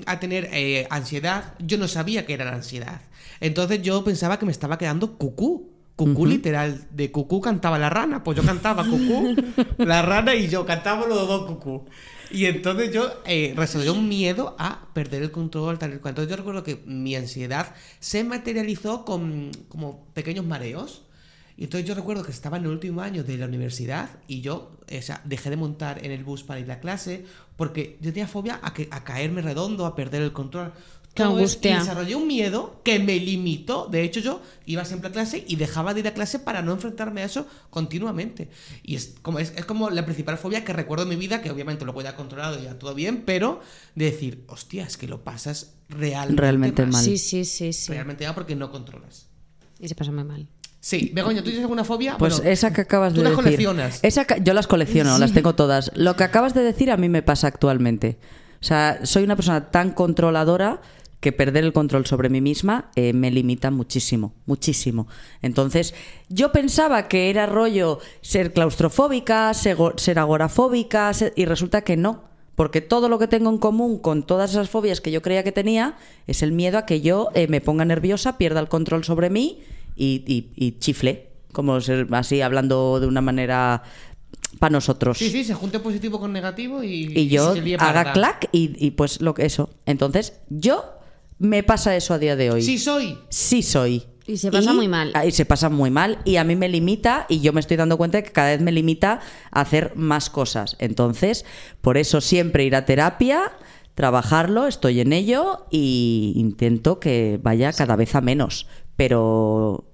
a 0.06 0.20
tener 0.20 0.50
eh, 0.52 0.88
ansiedad, 0.90 1.54
yo 1.60 1.78
no 1.78 1.88
sabía 1.88 2.26
que 2.26 2.34
era 2.34 2.44
la 2.44 2.52
ansiedad. 2.56 3.00
Entonces 3.40 3.82
yo 3.82 4.04
pensaba 4.04 4.38
que 4.40 4.46
me 4.46 4.52
estaba 4.52 4.78
quedando 4.78 5.18
cucú. 5.18 5.72
Cucú 5.96 6.26
literal. 6.26 6.88
De 6.92 7.12
cucú 7.12 7.40
cantaba 7.40 7.78
la 7.78 7.90
rana. 7.90 8.24
Pues 8.24 8.38
yo 8.38 8.44
cantaba 8.44 8.84
cucú, 8.84 9.36
la 9.78 10.02
rana 10.02 10.36
y 10.36 10.48
yo 10.48 10.66
cantábamos 10.66 11.08
los 11.08 11.28
dos 11.28 11.46
cucú. 11.46 11.86
Y 12.32 12.46
entonces 12.46 12.92
yo 12.92 13.22
eh, 13.26 13.54
resolví 13.56 13.90
un 13.90 14.08
miedo 14.10 14.56
a 14.58 14.88
perder 14.94 15.22
el 15.22 15.32
control, 15.32 15.78
tal 15.78 15.94
y 15.94 15.98
cual. 15.98 16.14
Entonces 16.14 16.32
yo 16.32 16.38
recuerdo 16.38 16.64
que 16.64 16.82
mi 16.86 17.16
ansiedad 17.16 17.76
se 18.00 18.24
materializó 18.24 19.06
con 19.06 19.52
como 19.70 20.06
pequeños 20.14 20.46
mareos. 20.46 21.04
Y 21.56 21.66
entonces 21.66 21.88
yo 21.88 21.94
recuerdo 21.94 22.24
que 22.24 22.32
estaba 22.32 22.58
en 22.58 22.64
el 22.64 22.72
último 22.72 23.02
año 23.02 23.24
de 23.24 23.38
la 23.38 23.46
universidad 23.46 24.10
y 24.28 24.42
yo 24.42 24.72
o 24.92 25.02
sea, 25.04 25.22
dejé 25.24 25.52
de 25.52 25.58
montar 25.58 26.04
en 26.04 26.12
el 26.12 26.24
bus 26.24 26.44
para 26.44 26.60
ir 26.60 26.72
a 26.72 26.80
clase 26.80 27.26
porque 27.56 27.98
yo 28.02 28.12
tenía 28.12 28.28
fobia 28.28 28.60
a, 28.64 28.74
que, 28.74 28.88
a 28.92 29.04
caerme 29.04 29.42
redondo, 29.42 29.86
a 29.86 29.96
perder 29.96 30.24
el 30.24 30.34
control. 30.34 30.74
Qué 31.14 31.24
angustia. 31.24 31.76
Y 31.76 31.80
desarrollé 31.80 32.16
un 32.16 32.26
miedo 32.28 32.82
que 32.84 32.98
me 33.00 33.20
limitó. 33.20 33.88
De 33.88 34.04
hecho, 34.04 34.20
yo 34.20 34.42
iba 34.66 34.84
siempre 34.84 35.10
a 35.10 35.12
clase 35.12 35.44
y 35.48 35.58
dejaba 35.58 35.94
de 35.94 36.00
ir 36.00 36.08
a 36.08 36.14
clase 36.14 36.40
para 36.40 36.62
no 36.64 36.72
enfrentarme 36.72 37.22
a 37.22 37.26
eso 37.26 37.46
continuamente. 37.70 38.50
Y 38.82 38.96
es 38.96 39.14
como, 39.22 39.38
es, 39.40 39.54
es 39.56 39.66
como 39.66 39.92
la 39.92 40.06
principal 40.06 40.38
fobia 40.40 40.64
que 40.66 40.74
recuerdo 40.74 41.04
en 41.04 41.10
mi 41.10 41.16
vida, 41.16 41.42
que 41.42 41.52
obviamente 41.52 41.86
lo 41.86 41.94
podía 41.94 42.16
controlar 42.16 42.60
y 42.60 42.64
ya 42.64 42.80
todo 42.80 42.96
bien, 42.96 43.24
pero 43.26 43.62
de 43.94 44.06
decir, 44.06 44.44
hostia, 44.48 44.86
es 44.86 44.98
que 44.98 45.08
lo 45.08 45.24
pasas 45.24 45.76
realmente, 45.90 46.42
Realmente 46.42 46.86
mal. 46.88 47.04
Sí, 47.04 47.18
sí, 47.18 47.46
sí, 47.46 47.74
sí. 47.74 47.92
Realmente 47.92 48.26
mal 48.26 48.34
porque 48.34 48.56
no 48.56 48.72
controlas. 48.72 49.28
Y 49.80 49.88
se 49.88 49.96
pasa 49.96 50.12
muy 50.12 50.24
mal. 50.24 50.48
Sí, 50.80 51.12
Begoña, 51.14 51.40
¿tú 51.40 51.46
tienes 51.46 51.62
alguna 51.62 51.86
fobia? 51.86 52.18
Pues 52.18 52.38
Bueno, 52.38 52.52
esa 52.52 52.74
que 52.74 52.82
acabas 52.82 53.14
tú 53.14 53.20
de 53.20 53.24
las 53.30 53.32
decir. 53.32 53.44
coleccionas. 53.46 54.00
Esa 54.02 54.26
yo 54.38 54.54
las 54.54 54.68
colecciono, 54.68 55.18
las 55.18 55.32
tengo 55.32 55.56
todas. 55.56 55.92
Lo 55.96 56.16
que 56.18 56.26
acabas 56.26 56.54
de 56.54 56.62
decir 56.62 56.92
a 56.92 56.98
mí 56.98 57.08
me 57.08 57.22
pasa 57.22 57.48
actualmente. 57.48 58.18
O 58.60 58.66
sea, 58.66 59.06
soy 59.06 59.24
una 59.24 59.36
persona 59.36 59.72
tan 59.72 59.92
controladora 59.92 60.82
que 61.24 61.32
perder 61.32 61.64
el 61.64 61.74
control 61.74 62.06
sobre 62.06 62.30
mí 62.30 62.42
misma 62.42 62.92
eh, 62.96 63.14
me 63.14 63.32
limita 63.32 63.72
muchísimo, 63.72 64.34
muchísimo. 64.46 65.08
Entonces, 65.42 65.96
yo 66.30 66.52
pensaba 66.52 67.08
que 67.08 67.32
era 67.32 67.48
rollo 67.48 68.00
ser 68.22 68.54
claustrofóbica, 68.54 69.52
sego- 69.56 69.94
ser 69.98 70.20
agorafóbica, 70.20 71.12
ser- 71.14 71.34
y 71.36 71.46
resulta 71.46 71.82
que 71.82 71.98
no. 71.98 72.26
Porque 72.56 72.82
todo 72.82 73.10
lo 73.10 73.18
que 73.18 73.28
tengo 73.28 73.50
en 73.50 73.58
común 73.58 73.98
con 73.98 74.22
todas 74.22 74.52
esas 74.52 74.70
fobias 74.70 75.02
que 75.02 75.10
yo 75.10 75.24
creía 75.24 75.44
que 75.44 75.52
tenía 75.52 75.96
es 76.28 76.44
el 76.44 76.52
miedo 76.52 76.78
a 76.78 76.86
que 76.86 77.02
yo 77.02 77.30
eh, 77.34 77.48
me 77.48 77.62
ponga 77.62 77.84
nerviosa, 77.86 78.38
pierda 78.38 78.60
el 78.60 78.68
control 78.68 79.04
sobre 79.04 79.32
mí 79.32 79.64
y, 79.96 80.24
y- 80.28 80.52
y 80.56 80.78
chifle. 80.78 81.30
Como 81.52 81.82
ser 81.82 82.08
así, 82.12 82.42
hablando 82.42 83.00
de 83.00 83.08
una 83.08 83.22
manera 83.22 83.82
para 84.60 84.72
nosotros. 84.72 85.18
Sí, 85.18 85.30
sí, 85.32 85.44
se 85.44 85.54
junte 85.56 85.80
positivo 85.80 86.20
con 86.20 86.32
negativo 86.32 86.84
y, 86.84 87.12
Y 87.18 87.28
yo 87.28 87.54
se 87.56 87.62
líe 87.62 87.76
haga 87.80 88.14
clac 88.14 88.50
y, 88.52 88.76
y 88.78 88.92
pues 88.92 89.20
lo 89.22 89.34
que 89.34 89.46
eso. 89.46 89.70
Entonces, 89.88 90.40
yo 90.50 90.93
me 91.44 91.62
pasa 91.62 91.94
eso 91.96 92.14
a 92.14 92.20
día 92.20 92.38
de 92.38 92.52
hoy. 92.52 92.62
Sí, 92.62 92.78
soy. 92.78 93.20
Sí 93.28 93.64
soy. 93.64 94.06
Y 94.26 94.38
se 94.38 94.50
pasa 94.50 94.72
muy 94.72 94.88
mal. 94.88 95.12
Y 95.28 95.32
se 95.32 95.46
pasa 95.46 95.68
muy 95.68 95.92
mal. 95.92 96.20
Y 96.24 96.38
a 96.38 96.46
mí 96.46 96.56
me 96.56 96.70
limita, 96.70 97.26
y 97.28 97.42
yo 97.42 97.52
me 97.52 97.60
estoy 97.60 97.76
dando 97.76 97.98
cuenta 97.98 98.20
de 98.20 98.24
que 98.24 98.32
cada 98.32 98.52
vez 98.52 98.62
me 98.62 98.72
limita 98.72 99.20
a 99.52 99.62
hacer 99.62 99.92
más 99.96 100.30
cosas. 100.30 100.78
Entonces, 100.80 101.44
por 101.82 101.98
eso 101.98 102.22
siempre 102.22 102.64
ir 102.64 102.78
a 102.78 102.86
terapia, 102.86 103.52
trabajarlo, 103.94 104.68
estoy 104.68 105.02
en 105.02 105.12
ello 105.12 105.68
y 105.70 106.32
intento 106.38 107.02
que 107.02 107.42
vaya 107.44 107.74
cada 107.74 107.98
vez 107.98 108.16
a 108.16 108.22
menos. 108.22 108.66
Pero 108.96 109.92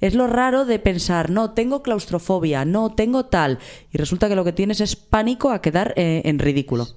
es 0.00 0.16
lo 0.16 0.26
raro 0.26 0.64
de 0.64 0.80
pensar, 0.80 1.30
no, 1.30 1.52
tengo 1.52 1.84
claustrofobia, 1.84 2.64
no, 2.64 2.96
tengo 2.96 3.26
tal. 3.26 3.60
Y 3.92 3.98
resulta 3.98 4.28
que 4.28 4.34
lo 4.34 4.44
que 4.44 4.52
tienes 4.52 4.80
es 4.80 4.96
pánico 4.96 5.52
a 5.52 5.62
quedar 5.62 5.94
eh, 5.94 6.22
en 6.24 6.40
ridículo. 6.40 6.88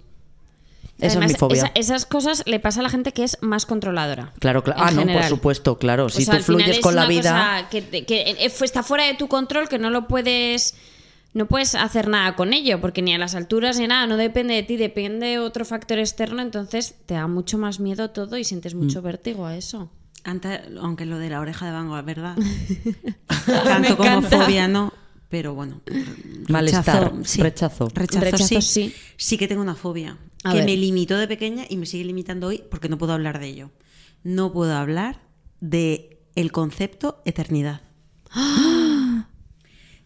Esa 1.02 1.18
Además, 1.18 1.32
es 1.32 1.34
mi 1.36 1.40
fobia. 1.40 1.64
esa- 1.64 1.72
esas 1.76 2.06
cosas 2.06 2.44
le 2.46 2.60
pasa 2.60 2.80
a 2.80 2.84
la 2.84 2.90
gente 2.90 3.12
que 3.12 3.24
es 3.24 3.38
más 3.42 3.66
controladora. 3.66 4.34
Claro, 4.40 4.64
claro. 4.64 4.82
Ah, 4.84 4.92
no, 4.92 5.06
por 5.12 5.24
supuesto, 5.24 5.78
claro. 5.78 6.06
O 6.06 6.10
Si 6.10 6.24
sea, 6.26 6.38
tú 6.38 6.44
fluyes 6.44 6.78
es 6.78 6.80
con 6.80 6.96
la 6.96 7.08
vida. 7.08 7.68
que, 7.72 7.84
que, 8.06 8.22
eh, 8.22 8.36
está 8.62 8.84
fuera 8.84 9.06
de 9.06 9.16
tu 9.16 9.28
control, 9.28 9.68
que 9.68 9.80
no 9.80 9.90
lo 9.90 10.08
puedes. 10.08 10.76
No 11.34 11.46
puedes 11.48 11.76
hacer 11.76 12.08
nada 12.10 12.36
con 12.36 12.52
ello, 12.54 12.82
porque 12.82 13.02
ni 13.02 13.14
a 13.14 13.18
las 13.18 13.36
alturas 13.36 13.80
ni 13.80 13.88
nada, 13.88 14.06
no 14.06 14.18
depende 14.18 14.54
de 14.54 14.64
ti, 14.64 14.76
depende 14.78 15.28
de 15.28 15.40
otro 15.40 15.64
factor 15.64 15.98
externo, 15.98 16.42
entonces 16.42 16.96
te 17.06 17.14
da 17.14 17.26
mucho 17.28 17.58
más 17.58 17.80
miedo 17.80 18.10
todo 18.10 18.38
y 18.38 18.44
sientes 18.44 18.76
mucho 18.76 19.00
Mm. 19.02 19.06
vértigo 19.06 19.46
a 19.46 19.56
eso. 19.56 19.90
Antes, 20.26 20.60
aunque 20.82 21.06
lo 21.06 21.18
de 21.20 21.30
la 21.30 21.40
oreja 21.40 21.66
de 21.68 21.72
Van 21.72 21.88
Gogh 21.88 22.00
es 22.00 22.06
verdad. 22.06 22.36
Tanto 23.46 23.98
como 23.98 24.22
fobia, 24.24 24.68
no. 24.68 24.94
pero 25.30 25.54
bueno. 25.56 25.80
Malestar, 26.50 27.14
sí. 27.24 27.42
rechazo. 27.42 27.88
Rechazo, 27.94 28.20
Rechazo, 28.26 28.48
sí. 28.48 28.62
sí. 28.62 28.96
Sí 29.16 29.38
que 29.38 29.48
tengo 29.48 29.62
una 29.62 29.76
fobia. 29.76 30.18
A 30.44 30.52
que 30.52 30.58
ver. 30.58 30.66
me 30.66 30.78
limitó 30.78 31.18
de 31.18 31.28
pequeña 31.28 31.66
y 31.70 31.78
me 31.78 31.86
sigue 31.86 32.06
limitando 32.06 32.48
hoy 32.48 32.64
porque 32.70 32.90
no 32.90 32.98
puedo 32.98 33.14
hablar 33.14 33.40
de 33.40 33.48
ello. 33.48 33.72
No 34.24 34.52
puedo 34.52 34.76
hablar 34.76 35.22
de 35.60 36.20
el 36.36 36.52
concepto 36.52 37.22
eternidad. 37.26 37.82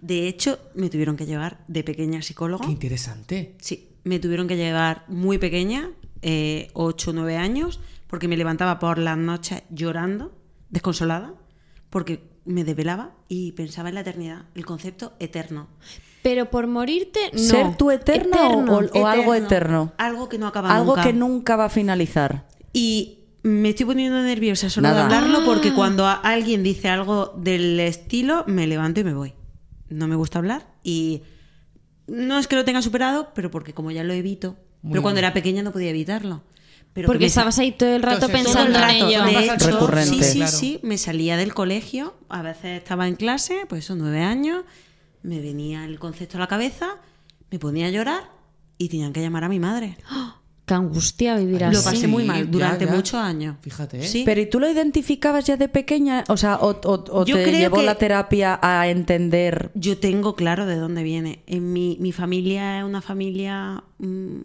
De 0.01 0.27
hecho, 0.27 0.59
me 0.75 0.89
tuvieron 0.91 1.17
que 1.17 1.25
llevar 1.25 1.63
de 1.67 1.83
pequeña 1.83 2.17
al 2.17 2.23
psicólogo. 2.23 2.63
Qué 2.63 2.71
interesante. 2.71 3.55
Sí, 3.59 3.89
me 4.03 4.19
tuvieron 4.19 4.47
que 4.47 4.55
llevar 4.55 5.03
muy 5.07 5.39
pequeña, 5.39 5.91
8 6.21 7.09
o 7.09 7.13
9 7.13 7.38
años, 7.38 7.79
porque 8.05 8.27
me 8.27 8.38
levantaba 8.38 8.77
por 8.77 8.99
las 8.99 9.17
noches 9.17 9.63
llorando, 9.71 10.31
desconsolada, 10.69 11.33
porque 11.89 12.29
me 12.45 12.63
desvelaba 12.63 13.15
y 13.27 13.53
pensaba 13.53 13.89
en 13.89 13.95
la 13.95 14.01
eternidad, 14.01 14.45
el 14.53 14.63
concepto 14.63 15.13
eterno. 15.19 15.69
Pero 16.26 16.49
por 16.49 16.65
morirte, 16.65 17.19
no. 17.34 17.38
¿Ser 17.39 17.78
tú 17.78 17.91
eterna 17.91 18.47
o- 18.49 18.53
Eterno. 18.63 18.80
o, 18.95 18.99
o 19.03 19.05
algo 19.07 19.36
eterno? 19.36 19.93
Algo 19.99 20.28
que 20.28 20.39
no 20.39 20.47
acaba 20.47 20.76
Algo 20.76 20.95
nunca. 20.95 21.03
que 21.03 21.13
nunca 21.13 21.55
va 21.55 21.65
a 21.65 21.69
finalizar. 21.69 22.47
Y 22.73 23.19
me 23.43 23.69
estoy 23.69 23.86
poniendo 23.86 24.19
nerviosa 24.23 24.71
solo 24.71 24.88
Nada. 24.88 25.07
de 25.07 25.15
hablarlo 25.15 25.45
porque 25.45 25.71
cuando 25.71 26.07
a- 26.07 26.13
alguien 26.15 26.63
dice 26.63 26.89
algo 26.89 27.36
del 27.38 27.80
estilo, 27.80 28.43
me 28.47 28.65
levanto 28.65 29.01
y 29.01 29.03
me 29.03 29.13
voy. 29.13 29.34
No 29.89 30.07
me 30.07 30.15
gusta 30.15 30.39
hablar 30.39 30.65
y 30.84 31.21
no 32.07 32.39
es 32.39 32.47
que 32.47 32.55
lo 32.55 32.65
tenga 32.65 32.82
superado, 32.82 33.30
pero 33.36 33.51
porque 33.51 33.73
como 33.73 33.91
ya 33.91 34.03
lo 34.03 34.13
evito, 34.13 34.57
pero 34.89 35.03
cuando 35.03 35.19
era 35.19 35.32
pequeña 35.32 35.61
no 35.61 35.71
podía 35.71 35.91
evitarlo. 35.91 36.41
Pero 36.93 37.07
Porque 37.07 37.26
estabas 37.26 37.59
ahí 37.59 37.71
todo 37.73 37.93
el 37.95 38.01
rato 38.01 38.26
Entonces, 38.28 38.53
todo 38.53 38.63
el 38.63 38.71
pensando 38.71 38.80
rato, 38.80 38.93
en 38.95 39.09
ello. 39.11 39.26
de 39.26 39.34
Pasa 39.47 39.55
hecho, 39.55 39.71
Recurrente. 39.71 40.15
sí, 40.15 40.23
sí, 40.23 40.38
Claro. 40.38 40.51
sí, 40.57 40.80
me 40.82 40.97
salía 40.97 41.36
del 41.38 41.53
colegio, 41.53 42.15
a 42.30 42.41
veces 42.41 42.82
estaba 42.82 43.07
en 43.09 43.15
clase, 43.15 43.65
pues 43.67 43.84
eso, 43.84 43.95
nueve 43.95 44.21
años, 44.23 44.63
me 45.26 45.41
venía 45.41 45.86
el 45.86 45.99
concepto 45.99 46.38
a 46.38 46.39
la 46.39 46.47
cabeza, 46.47 46.97
me 47.51 47.59
ponía 47.59 47.88
a 47.88 47.89
llorar 47.89 48.23
y 48.78 48.89
tenían 48.89 49.11
que 49.13 49.21
llamar 49.21 49.43
a 49.43 49.49
mi 49.49 49.59
madre. 49.59 49.97
Qué 50.65 50.73
angustia 50.73 51.36
vivir 51.38 51.61
Lo 51.61 51.67
así. 51.67 51.84
pasé 51.84 52.07
muy 52.07 52.23
mal 52.23 52.49
durante 52.49 52.86
ya. 52.88 52.91
muchos 52.91 53.13
años. 53.13 53.55
Fíjate, 53.61 53.99
¿eh? 53.99 54.07
Sí. 54.07 54.23
Pero 54.26 54.41
¿y 54.41 54.49
tú 54.49 54.59
lo 54.59 54.67
identificabas 54.67 55.45
ya 55.45 55.57
de 55.57 55.69
pequeña? 55.69 56.23
O 56.28 56.38
sea, 56.38 56.55
o, 56.55 56.69
o- 56.71 57.03
o 57.11 57.23
Yo 57.26 57.36
te 57.36 57.43
creo 57.43 57.59
llevó 57.59 57.78
que- 57.78 57.84
la 57.84 57.95
terapia 57.95 58.59
a 58.63 58.88
entender. 58.89 59.69
Yo 59.76 59.99
tengo 59.99 60.36
claro 60.36 60.65
de 60.65 60.78
dónde 60.78 61.03
viene. 61.03 61.43
En 61.45 61.71
mi, 61.71 61.97
mi 61.99 62.11
familia 62.11 62.80
es 62.80 62.84
una 62.84 63.01
familia 63.03 63.84
mm, 63.99 64.39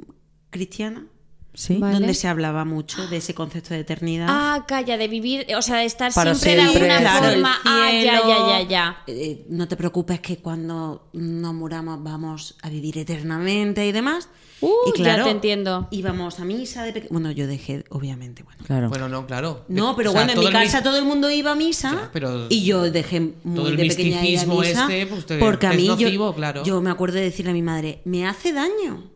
cristiana, 0.51 1.07
¿Sí? 1.53 1.79
Vale. 1.79 1.95
donde 1.95 2.15
se 2.15 2.29
hablaba 2.29 2.65
mucho 2.65 3.07
de 3.09 3.17
ese 3.17 3.35
concepto 3.35 3.75
de 3.75 3.81
eternidad. 3.81 4.27
Ah, 4.31 4.65
calla, 4.69 4.97
de 4.97 5.09
vivir, 5.09 5.47
o 5.57 5.63
sea, 5.63 5.79
de 5.79 5.85
estar 5.85 6.13
Para 6.15 6.35
siempre, 6.35 6.63
siempre. 6.71 6.87
de 6.87 6.93
alguna 6.93 7.11
Claro, 7.19 7.33
forma. 7.33 7.59
Ah, 7.65 7.91
ya, 7.93 8.03
ya, 8.05 8.47
ya, 8.63 8.69
ya. 8.69 8.97
Eh, 9.09 9.45
no 9.49 9.67
te 9.67 9.77
preocupes 9.77 10.21
que 10.21 10.39
cuando 10.39 11.09
nos 11.13 11.53
muramos 11.55 12.03
vamos 12.03 12.57
a 12.63 12.69
vivir 12.71 12.99
eternamente 12.99 13.85
y 13.87 13.93
demás. 13.93 14.29
Uh, 14.63 14.69
y 14.87 14.99
ya 14.99 15.05
claro, 15.05 15.25
te 15.25 15.31
entiendo. 15.31 15.89
Íbamos 15.91 16.39
a 16.39 16.45
misa 16.45 16.85
de 16.85 16.93
pequeño. 16.93 17.13
Bueno, 17.13 17.31
yo 17.33 17.47
dejé, 17.47 17.83
obviamente, 17.89 18.43
bueno. 18.43 18.63
Claro. 18.67 18.89
Bueno, 18.91 19.09
no, 19.09 19.27
claro. 19.27 19.65
No, 19.69 19.97
pero 19.97 20.11
O 20.11 20.13
sea, 20.13 20.25
bueno, 20.27 20.41
en 20.41 20.47
mi 20.47 20.53
casa 20.53 20.83
todo 20.83 20.99
el 20.99 21.05
mundo 21.05 21.31
iba 21.31 21.53
a 21.53 21.55
misa 21.57 21.91
Ya, 21.93 22.11
pero- 22.13 22.47
y 22.49 22.63
yo 22.65 22.83
dejé 22.91 23.21
muy 23.43 23.57
todo 23.57 23.69
el 23.69 23.77
de 23.77 23.87
pequeña 23.89 24.09
ir 24.09 24.17
a 24.17 24.21
misticismo 24.47 24.61
misa 24.61 24.83
este, 24.83 25.07
pues, 25.07 25.27
te- 25.27 25.39
porque 25.39 25.67
a 25.67 25.73
mí 25.73 25.87
yo- 25.99 26.35
claro. 26.35 26.63
yo 26.63 26.81
me 26.83 26.91
acuerdo 26.91 27.17
de 27.17 27.23
decirle 27.23 27.51
a 27.53 27.55
mi 27.55 27.63
madre, 27.63 28.03
me 28.05 28.27
hace 28.27 28.53
daño, 28.53 29.11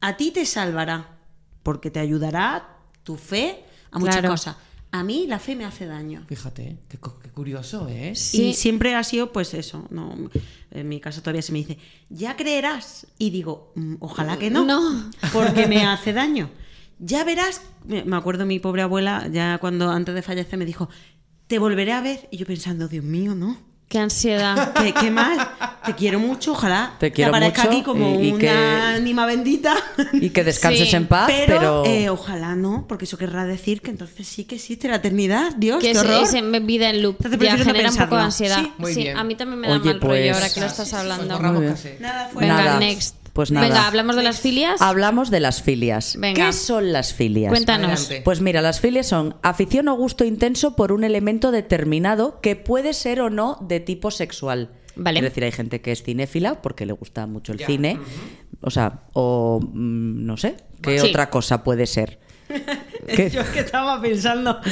a 0.00 0.16
ti 0.16 0.30
te 0.30 0.46
salvará, 0.46 1.15
porque 1.66 1.90
te 1.90 1.98
ayudará 1.98 2.78
tu 3.02 3.16
fe 3.16 3.64
a 3.90 3.98
muchas 3.98 4.18
Claro. 4.18 4.28
cosas. 4.30 4.56
A 4.92 5.02
mí 5.02 5.26
la 5.26 5.40
fe 5.40 5.56
me 5.56 5.64
hace 5.64 5.84
daño. 5.84 6.22
Fíjate, 6.28 6.78
qué, 6.88 6.96
curioso, 7.34 7.88
¿eh? 7.88 8.14
Sí. 8.14 8.50
Y 8.50 8.54
siempre 8.54 8.94
ha 8.94 9.02
sido, 9.02 9.32
pues 9.32 9.52
eso. 9.52 9.84
No, 9.90 10.14
en 10.70 10.88
mi 10.88 11.00
casa 11.00 11.20
todavía 11.22 11.42
se 11.42 11.50
me 11.50 11.58
dice, 11.58 11.76
ya 12.08 12.36
creerás. 12.36 13.08
Y 13.18 13.30
digo, 13.30 13.72
"Mm, 13.74 13.96
ojalá 13.98 14.38
que 14.38 14.48
no. 14.48 14.64
No. 14.64 15.10
Porque 15.32 15.66
me 15.66 15.84
hace 15.92 16.12
daño. 16.12 16.50
Ya 17.00 17.24
verás. 17.24 17.62
Me 17.84 18.16
acuerdo 18.16 18.46
mi 18.46 18.60
pobre 18.60 18.82
abuela, 18.82 19.26
ya 19.32 19.58
cuando 19.58 19.90
antes 19.90 20.14
de 20.14 20.22
fallecer, 20.22 20.56
me 20.60 20.64
dijo, 20.66 20.88
te 21.48 21.58
volveré 21.58 21.92
a 21.94 22.00
ver. 22.00 22.28
Y 22.30 22.36
yo 22.36 22.46
pensando, 22.46 22.86
Dios 22.86 23.04
mío, 23.04 23.34
no. 23.34 23.58
Qué 23.88 24.00
ansiedad. 24.00 24.72
Qué, 24.74 24.92
qué 24.92 25.10
mal. 25.12 25.38
Te 25.86 25.94
quiero 25.94 26.18
mucho, 26.18 26.52
ojalá 26.52 26.94
Te 26.98 27.12
quiero 27.12 27.30
aparezca 27.30 27.62
mucho 27.62 27.72
aquí 27.76 27.82
como 27.84 28.20
y- 28.20 28.28
y 28.28 28.32
una 28.32 28.38
que- 28.40 28.48
ánima 28.50 29.26
bendita. 29.26 29.76
Y 30.12 30.30
que 30.30 30.42
descanses 30.42 30.90
Sí, 30.90 30.96
en 30.96 31.06
paz, 31.06 31.26
pero 31.28 31.46
pero. 31.46 31.84
eh, 31.86 32.08
ojalá 32.10 32.56
no, 32.56 32.84
porque 32.88 33.04
eso 33.04 33.16
querrá 33.16 33.44
decir 33.44 33.80
que 33.82 33.90
entonces 33.92 34.26
sí 34.26 34.44
que 34.44 34.56
existe 34.56 34.88
la 34.88 34.96
eternidad. 34.96 35.54
Dios, 35.56 35.80
que 35.80 35.92
qué 35.92 35.98
horror. 36.00 36.24
es 36.24 36.34
en 36.34 36.66
vida 36.66 36.90
en 36.90 37.00
loop. 37.02 37.16
Entonces 37.24 37.38
Ya 37.48 37.56
no 37.56 37.64
genera 37.64 37.90
un 37.90 37.96
poco 37.96 38.16
de 38.16 38.22
ansiedad. 38.22 38.58
Sí, 38.58 38.72
muy 38.76 38.92
bien. 38.94 39.16
a 39.16 39.22
mí 39.22 39.36
también 39.36 39.60
me 39.60 39.68
da 39.68 39.74
Oye, 39.74 39.84
mal 39.84 39.98
pues- 40.00 40.18
rollo 40.20 40.34
ahora 40.34 40.52
que 40.52 40.60
lo 40.60 40.66
Ah, 40.66 40.68
estás 40.68 40.88
sí, 40.88 40.90
sí, 40.94 41.00
hablando. 41.00 41.38
pues 41.38 41.70
casi. 41.70 41.88
Nada 42.00 42.28
fuera. 42.28 42.48
Venga, 42.56 42.64
Nada. 42.64 42.80
next. 42.80 43.14
Pues 43.36 43.52
nada. 43.52 43.68
Venga, 43.68 43.86
hablamos 43.86 44.16
de 44.16 44.22
las 44.22 44.40
filias. 44.40 44.80
Hablamos 44.80 45.30
de 45.30 45.40
las 45.40 45.62
filias. 45.62 46.16
Venga. 46.18 46.46
¿Qué 46.46 46.52
son 46.54 46.90
las 46.92 47.12
filias? 47.12 47.50
Cuéntanos. 47.50 47.90
Adelante. 48.00 48.22
Pues 48.24 48.40
mira, 48.40 48.62
las 48.62 48.80
filias 48.80 49.06
son 49.06 49.36
afición 49.42 49.88
o 49.88 49.94
gusto 49.94 50.24
intenso 50.24 50.74
por 50.74 50.90
un 50.90 51.04
elemento 51.04 51.50
determinado 51.50 52.40
que 52.40 52.56
puede 52.56 52.94
ser 52.94 53.20
o 53.20 53.28
no 53.28 53.58
de 53.60 53.78
tipo 53.80 54.10
sexual. 54.10 54.70
Vale. 54.96 55.18
Es 55.18 55.24
decir, 55.24 55.44
hay 55.44 55.52
gente 55.52 55.82
que 55.82 55.92
es 55.92 56.02
cinéfila 56.02 56.62
porque 56.62 56.86
le 56.86 56.94
gusta 56.94 57.26
mucho 57.26 57.52
el 57.52 57.58
Ya. 57.58 57.66
cine. 57.66 58.00
O 58.62 58.70
sea, 58.70 59.02
o 59.12 59.60
mm, 59.62 60.24
no 60.24 60.38
sé, 60.38 60.56
¿qué 60.80 60.98
Sí. 60.98 61.06
otra 61.10 61.28
cosa 61.28 61.62
puede 61.62 61.86
ser? 61.86 62.18
¿Qué? 63.06 63.28
Yo 63.28 63.42
es 63.42 63.48
que 63.48 63.60
estaba 63.60 64.00
pensando. 64.00 64.58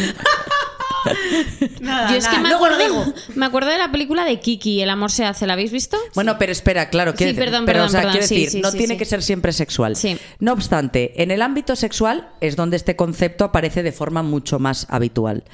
nada, 1.81 2.11
Yo 2.11 2.17
es 2.17 2.25
que 2.27 2.31
nada, 2.37 2.43
me 2.43 2.49
luego 2.51 2.69
lo 2.69 2.75
acuerdo, 2.75 3.05
digo. 3.05 3.15
me 3.35 3.47
acuerdo 3.47 3.71
de 3.71 3.79
la 3.79 3.91
película 3.93 4.25
de 4.25 4.41
Kiki, 4.41 4.81
El 4.83 4.91
amor 4.91 5.11
se 5.11 5.25
hace. 5.25 5.47
¿La 5.47 5.53
habéis 5.55 5.73
visto? 5.73 5.97
Bueno, 6.15 6.37
pero 6.39 6.53
espera, 6.53 6.91
claro, 6.91 7.15
quiero 7.15 7.31
Sí, 7.33 7.37
decir, 7.37 7.51
perdón, 7.51 7.67
pero, 7.67 7.79
perdón, 7.81 7.89
o 7.89 7.91
sea, 7.91 8.01
perdón, 8.01 8.13
quiero 8.13 8.27
sí, 8.27 8.35
decir, 8.37 8.51
sí, 8.51 8.61
no 8.61 8.71
sí, 8.71 8.79
tiene 8.79 8.95
sí. 8.95 8.99
que 8.99 9.05
ser 9.05 9.23
siempre 9.23 9.53
sexual. 9.53 9.97
Sí. 9.97 10.17
No 10.39 10.53
obstante, 10.53 11.23
en 11.23 11.31
el 11.31 11.43
ámbito 11.43 11.77
sexual 11.77 12.29
es 12.41 12.57
donde 12.57 12.77
este 12.77 12.97
concepto 12.97 13.45
aparece 13.45 13.83
de 13.83 13.93
forma 13.93 14.23
mucho 14.23 14.59
más 14.59 14.87
habitual. 14.91 15.45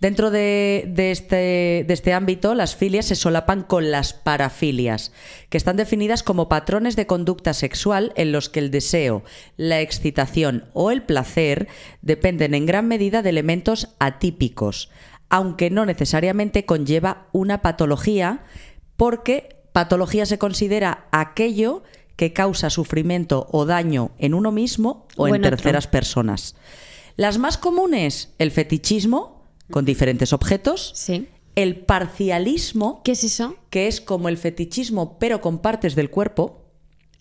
Dentro 0.00 0.30
de, 0.30 0.84
de 0.88 1.10
este, 1.10 1.84
de 1.86 1.94
este 1.94 2.12
ámbito, 2.12 2.54
las 2.54 2.76
filias 2.76 3.06
se 3.06 3.14
solapan 3.14 3.62
con 3.62 3.90
las 3.90 4.12
parafilias, 4.12 5.12
que 5.48 5.56
están 5.56 5.76
definidas 5.76 6.22
como 6.22 6.50
patrones 6.50 6.96
de 6.96 7.06
conducta 7.06 7.54
sexual 7.54 8.12
en 8.16 8.30
los 8.30 8.50
que 8.50 8.60
el 8.60 8.70
deseo, 8.70 9.24
la 9.56 9.80
excitación 9.80 10.66
o 10.74 10.90
el 10.90 11.02
placer 11.02 11.68
dependen 12.02 12.52
en 12.52 12.66
gran 12.66 12.88
medida 12.88 13.22
de 13.22 13.30
elementos 13.30 13.94
atípicos, 13.98 14.90
aunque 15.30 15.70
no 15.70 15.86
necesariamente 15.86 16.66
conlleva 16.66 17.28
una 17.32 17.62
patología, 17.62 18.44
porque 18.98 19.56
patología 19.72 20.26
se 20.26 20.38
considera 20.38 21.06
aquello 21.10 21.82
que 22.16 22.34
causa 22.34 22.68
sufrimiento 22.68 23.46
o 23.50 23.64
daño 23.64 24.10
en 24.18 24.34
uno 24.34 24.52
mismo 24.52 25.06
o, 25.16 25.24
O 25.24 25.34
en 25.34 25.40
terceras 25.40 25.86
personas. 25.86 26.54
Las 27.16 27.38
más 27.38 27.56
comunes, 27.56 28.34
el 28.38 28.50
fetichismo, 28.50 29.35
con 29.70 29.84
diferentes 29.84 30.32
objetos, 30.32 30.92
Sí. 30.94 31.28
el 31.54 31.76
parcialismo, 31.76 33.02
¿Qué 33.04 33.12
es 33.12 33.24
eso? 33.24 33.56
que 33.70 33.88
es 33.88 34.00
como 34.00 34.28
el 34.28 34.36
fetichismo 34.38 35.18
pero 35.18 35.40
con 35.40 35.58
partes 35.58 35.94
del 35.94 36.10
cuerpo, 36.10 36.62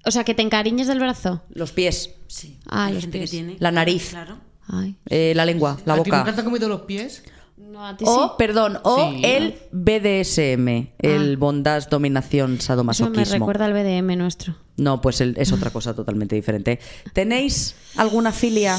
O 0.06 0.12
sea, 0.12 0.24
que 0.24 0.34
te 0.36 0.42
encariñes 0.44 0.88
del 0.88 1.00
brazo. 1.00 1.42
los 1.50 1.72
pies, 1.72 2.12
Sí, 2.28 2.60
Ah, 2.68 2.90
los 2.92 3.02
gente 3.02 3.20
pies. 3.20 3.32
que 3.32 3.38
tiene. 3.38 3.56
La 3.60 3.72
nariz. 3.72 4.10
Claro. 4.10 4.38
Ay. 4.68 4.96
eh, 5.10 5.34
la 5.36 5.46
lengua, 5.46 5.78
la 5.86 5.94
¿A 5.94 5.98
ti 5.98 6.10
nunca 6.10 6.20
boca. 6.22 6.34
te 6.34 6.42
han 6.42 6.46
comido 6.46 6.68
los 6.68 6.82
pies? 6.82 7.24
No, 7.58 7.86
a 7.88 7.96
ti 7.96 8.04
O, 8.08 8.24
sí. 8.30 8.32
perdón, 8.38 8.80
o 8.84 9.12
Sí. 9.12 9.22
el 9.24 9.56
BDSM, 9.72 10.94
el 11.00 11.34
Ah. 11.34 11.38
bondage, 11.40 11.88
dominación, 11.90 12.54
Eso 12.54 12.58
me 12.58 12.64
sadomasoquismo. 12.64 13.34
recuerda 13.34 13.66
al 13.66 13.74
BDM 13.74 14.16
nuestro. 14.16 14.56
No, 14.78 15.02
pues 15.02 15.22
el- 15.22 15.36
es 15.38 15.52
otra 15.52 15.70
cosa 15.72 15.94
totalmente 15.96 16.36
diferente. 16.36 16.80
¿Tenéis 17.14 17.76
alguna 17.96 18.32
filia? 18.32 18.78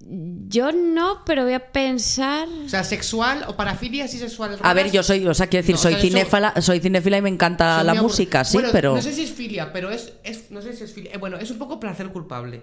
Yo 0.00 0.72
no, 0.72 1.22
pero 1.26 1.44
voy 1.44 1.52
a 1.52 1.70
pensar. 1.72 2.48
O 2.64 2.68
sea, 2.68 2.82
sexual 2.84 3.44
o 3.48 3.56
parafilias 3.56 4.14
y 4.14 4.18
sexuales. 4.18 4.58
A 4.62 4.72
ver, 4.72 4.90
yo 4.90 5.02
soy, 5.02 5.26
o 5.26 5.34
sea, 5.34 5.48
quiero 5.48 5.62
decir, 5.62 5.74
No, 5.74 5.80
o 5.80 5.82
soy 5.82 5.92
sea, 5.92 6.00
cinéfila, 6.00 6.54
soy 6.62 6.80
cinéfila 6.80 7.18
y 7.18 7.22
me 7.22 7.28
encanta 7.28 7.82
la 7.84 7.94
música, 7.94 8.44
sí, 8.44 8.56
Bueno, 8.56 8.70
pero 8.72 8.94
No 8.94 9.02
sé 9.02 9.12
si 9.12 9.24
es 9.24 9.32
filia, 9.32 9.72
pero 9.72 9.90
es, 9.90 10.12
es- 10.24 10.50
No 10.50 10.62
sé 10.62 10.72
si 10.74 10.84
es 10.84 10.94
filia. 10.94 11.12
eh, 11.12 11.18
bueno, 11.18 11.36
es 11.36 11.50
un 11.50 11.58
poco 11.58 11.78
placer 11.78 12.08
culpable. 12.08 12.62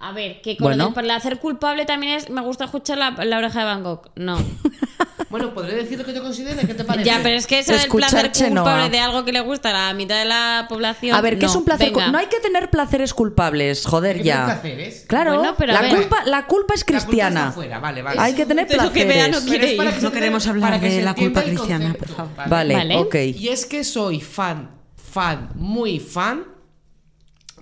A 0.00 0.12
ver, 0.12 0.40
que 0.42 0.56
con 0.56 0.66
Bueno. 0.68 0.88
de 0.88 0.94
placer 0.94 1.38
culpable 1.38 1.84
también 1.84 2.14
es. 2.14 2.30
Me 2.30 2.40
gusta 2.40 2.64
escuchar 2.64 2.98
la, 2.98 3.10
la 3.24 3.38
oreja 3.38 3.60
de 3.60 3.64
Van 3.64 3.82
Gogh. 3.82 4.10
No. 4.16 4.38
Bueno, 5.30 5.52
podré 5.52 5.74
decir 5.76 5.98
lo 5.98 6.04
que 6.04 6.14
yo 6.14 6.22
considere. 6.22 6.66
¿Qué 6.66 6.74
te 6.74 6.84
parece? 6.84 7.04
ya, 7.06 7.20
pero 7.22 7.36
es 7.36 7.46
que 7.46 7.58
eso 7.58 7.72
del 7.72 7.86
placer 7.88 8.32
Chenoa. 8.32 8.64
culpable 8.64 8.90
de 8.90 8.98
algo 8.98 9.24
que 9.24 9.32
le 9.32 9.40
gusta 9.40 9.70
a 9.70 9.88
la 9.88 9.94
mitad 9.94 10.18
de 10.18 10.24
la 10.24 10.66
población. 10.68 11.14
a 11.14 11.20
ver, 11.20 11.38
¿qué 11.38 11.44
no. 11.46 11.50
es 11.50 11.56
un 11.56 11.64
placer? 11.64 11.90
Venga. 11.92 12.10
No 12.10 12.18
hay 12.18 12.26
que 12.26 12.40
tener 12.40 12.70
placeres 12.70 13.12
culpables, 13.12 13.84
joder, 13.84 14.16
Hay 14.16 14.22
que 14.22 14.26
ya. 14.28 14.34
tener 14.46 14.60
placeres. 14.60 15.04
Claro, 15.06 15.34
Bueno, 15.38 15.54
pero 15.58 15.72
a 15.72 15.74
la 15.74 15.82
ver. 15.82 15.96
culpa, 15.96 16.24
la 16.24 16.46
culpa 16.46 16.74
es 16.74 16.80
La 16.80 16.86
culpa 16.86 17.00
cristiana. 17.06 17.40
está 17.40 17.52
fuera, 17.52 17.78
vale, 17.78 18.02
vale. 18.02 18.20
Hay 18.20 18.34
que 18.34 18.46
tener 18.46 18.66
De 18.66 18.76
lo 18.76 18.84
que 18.84 19.04
placeres. 19.04 19.14
vea 19.14 19.28
no 19.28 19.38
Pero 19.38 19.46
quiere 19.50 19.70
es 19.72 19.76
para 19.76 19.92
que 19.94 20.00
No 20.02 20.12
queremos 20.12 20.46
entienda- 20.46 20.50
hablar 20.66 20.70
para 20.70 20.80
que 20.80 20.86
de 20.94 20.98
se 20.98 21.02
la 21.04 21.10
entienda 21.10 21.40
culpa 21.42 21.50
el 21.50 21.56
cristiana, 21.56 21.84
concepto, 21.92 22.06
por 22.06 22.16
favor. 22.34 22.48
Vale, 22.50 22.74
Vale. 22.74 22.96
ok. 22.96 23.14
Y 23.36 23.48
es 23.48 23.66
que 23.66 23.84
soy 23.84 24.20
fan, 24.20 24.70
fan, 24.96 25.50
muy 25.56 26.00
fan 26.00 26.44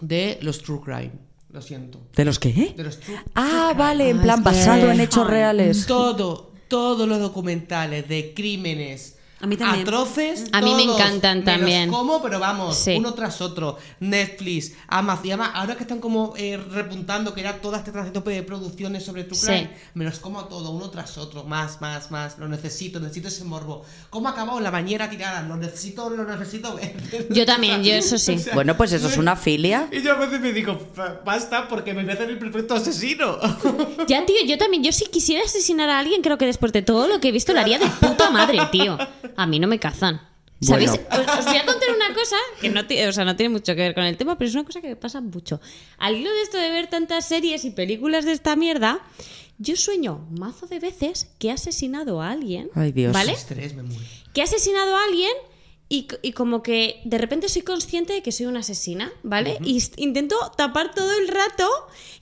de 0.00 0.38
los 0.42 0.62
true 0.62 0.80
crime. 0.84 1.12
Lo 1.50 1.62
siento. 1.62 2.06
¿De 2.14 2.24
los 2.24 2.38
qué? 2.38 2.74
De 2.76 2.84
los 2.84 3.00
true 3.00 3.16
Ah, 3.34 3.72
vale, 3.76 4.10
en 4.10 4.18
Ah, 4.20 4.22
plan 4.22 4.38
es 4.38 4.44
que- 4.44 4.50
basado 4.50 4.90
en 4.92 5.00
hechos 5.00 5.26
reales. 5.26 5.86
Todo, 5.86 6.52
todos 6.68 7.08
los 7.08 7.18
documentales 7.20 8.08
de 8.08 8.32
crímenes 8.34 9.15
A 9.38 9.46
mí 9.46 9.56
también. 9.58 9.82
Atroces. 9.86 10.46
A 10.52 10.62
mí 10.62 10.72
me 10.74 10.84
todos. 10.84 10.98
encantan 10.98 11.38
Me 11.40 11.44
también. 11.44 11.90
Los 11.90 11.96
como, 11.98 12.22
pero 12.22 12.40
vamos, 12.40 12.74
Sí. 12.76 12.96
uno 12.98 13.12
tras 13.12 13.40
otro. 13.42 13.76
Netflix, 14.00 14.72
Amazon. 14.88 15.26
y 15.26 15.30
además, 15.30 15.50
ahora 15.54 15.74
que 15.76 15.82
están 15.82 16.00
como 16.00 16.32
eh, 16.38 16.56
repuntando 16.70 17.34
que 17.34 17.42
ya 17.42 17.60
todas 17.60 17.80
están 17.86 17.98
haciendo 18.00 18.22
de 18.22 18.42
producciones 18.42 19.04
sobre 19.04 19.24
True 19.24 19.36
Sí. 19.38 19.46
Crime, 19.46 19.70
me 19.94 20.04
los 20.06 20.18
como 20.20 20.44
todo, 20.46 20.70
uno 20.70 20.88
tras 20.90 21.18
otro. 21.18 21.44
Más, 21.44 21.80
más, 21.82 22.10
más. 22.10 22.38
Lo 22.38 22.48
necesito, 22.48 22.98
necesito 22.98 23.28
ese 23.28 23.44
morbo. 23.44 23.84
¿Cómo 24.08 24.28
ha 24.28 24.32
acabado 24.32 24.58
la 24.60 24.70
bañera 24.70 25.10
tirada? 25.10 25.42
Lo 25.42 25.56
necesito, 25.56 26.08
lo 26.08 26.24
necesito 26.24 26.74
ver. 26.74 26.96
Yo 27.30 27.44
también, 27.44 27.82
yo 27.84 27.92
eso 27.92 28.16
sí. 28.18 28.32
O 28.36 28.38
sea, 28.38 28.54
Bueno, 28.54 28.76
pues 28.76 28.92
eso 28.92 29.06
es 29.08 29.18
una 29.18 29.36
filia. 29.36 29.88
Y 29.92 30.00
yo 30.02 30.12
a 30.12 30.16
veces 30.16 30.40
me 30.40 30.52
digo, 30.52 30.78
"Ba- 30.96 31.20
basta, 31.24 31.68
porque 31.68 31.92
me 31.92 32.02
voy 32.02 32.10
a 32.10 32.14
hacer 32.14 32.30
el 32.30 32.38
perfecto 32.38 32.74
asesino. 32.74 33.36
Ya, 34.08 34.24
tío, 34.24 34.36
yo 34.46 34.56
también, 34.56 34.82
yo 34.84 34.92
si 34.92 35.06
quisiera 35.06 35.44
asesinar 35.44 35.88
a 35.90 35.98
alguien, 35.98 36.22
creo 36.22 36.38
que 36.38 36.46
después 36.46 36.72
de 36.72 36.82
todo 36.82 37.06
lo 37.08 37.20
que 37.20 37.28
he 37.28 37.32
visto 37.32 37.52
lo 37.52 37.60
haría 37.60 37.78
de 37.78 37.86
puta 37.86 38.30
madre, 38.30 38.58
tío. 38.70 38.96
A 39.36 39.46
mí 39.46 39.58
no 39.58 39.66
me 39.68 39.78
cazan. 39.78 40.20
¿Sabéis? 40.60 40.90
Bueno. 40.92 41.06
Os, 41.32 41.38
os 41.40 41.44
voy 41.44 41.56
a 41.58 41.66
contar 41.66 41.88
una 41.94 42.14
cosa 42.14 42.36
que 42.62 42.70
no, 42.70 42.80
o 43.08 43.12
sea, 43.12 43.24
no 43.26 43.36
tiene 43.36 43.50
mucho 43.50 43.74
que 43.74 43.82
ver 43.82 43.94
con 43.94 44.04
el 44.04 44.16
tema, 44.16 44.38
pero 44.38 44.48
es 44.48 44.54
una 44.54 44.64
cosa 44.64 44.80
que 44.80 44.88
me 44.88 44.96
pasa 44.96 45.20
mucho. 45.20 45.60
Al 45.98 46.16
hilo 46.16 46.32
de 46.32 46.42
esto 46.42 46.56
de 46.56 46.70
ver 46.70 46.86
tantas 46.86 47.26
series 47.28 47.64
y 47.66 47.70
películas 47.70 48.24
de 48.24 48.32
esta 48.32 48.56
mierda, 48.56 49.00
yo 49.58 49.76
sueño 49.76 50.26
mazo 50.30 50.66
de 50.66 50.78
veces 50.80 51.28
que 51.38 51.48
he 51.48 51.52
asesinado 51.52 52.22
a 52.22 52.30
alguien. 52.30 52.70
Ay, 52.74 52.92
Dios. 52.92 53.12
¿Vale? 53.12 53.32
Estrés, 53.32 53.74
me 53.74 53.82
muero. 53.82 54.02
que 54.32 54.40
he 54.40 54.44
asesinado 54.44 54.96
a 54.96 55.04
alguien 55.04 55.32
y, 55.90 56.08
y 56.22 56.32
como 56.32 56.62
que 56.62 57.00
de 57.04 57.18
repente 57.18 57.48
soy 57.50 57.60
consciente 57.62 58.14
de 58.14 58.22
que 58.22 58.32
soy 58.32 58.46
una 58.46 58.60
asesina, 58.60 59.12
¿vale? 59.22 59.58
Y 59.62 59.76
s- 59.76 59.92
intento 59.98 60.36
tapar 60.56 60.94
todo 60.94 61.16
el 61.18 61.28
rato 61.28 61.68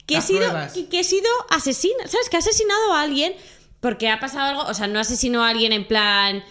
que 0.05 0.17
he, 0.17 0.21
sido, 0.21 0.51
que 0.91 0.99
he 0.99 1.03
sido 1.05 1.29
asesina, 1.49 2.05
¿sabes? 2.07 2.29
Que 2.29 2.35
he 2.35 2.39
asesinado 2.39 2.93
a 2.93 3.01
alguien 3.01 3.33
porque 3.79 4.09
ha 4.09 4.19
pasado 4.19 4.49
algo, 4.59 4.69
o 4.69 4.73
sea, 4.73 4.87
no 4.87 4.99
asesino 4.99 5.41
a 5.43 5.49
alguien 5.49 5.71
en 5.73 5.87
plan, 5.87 6.43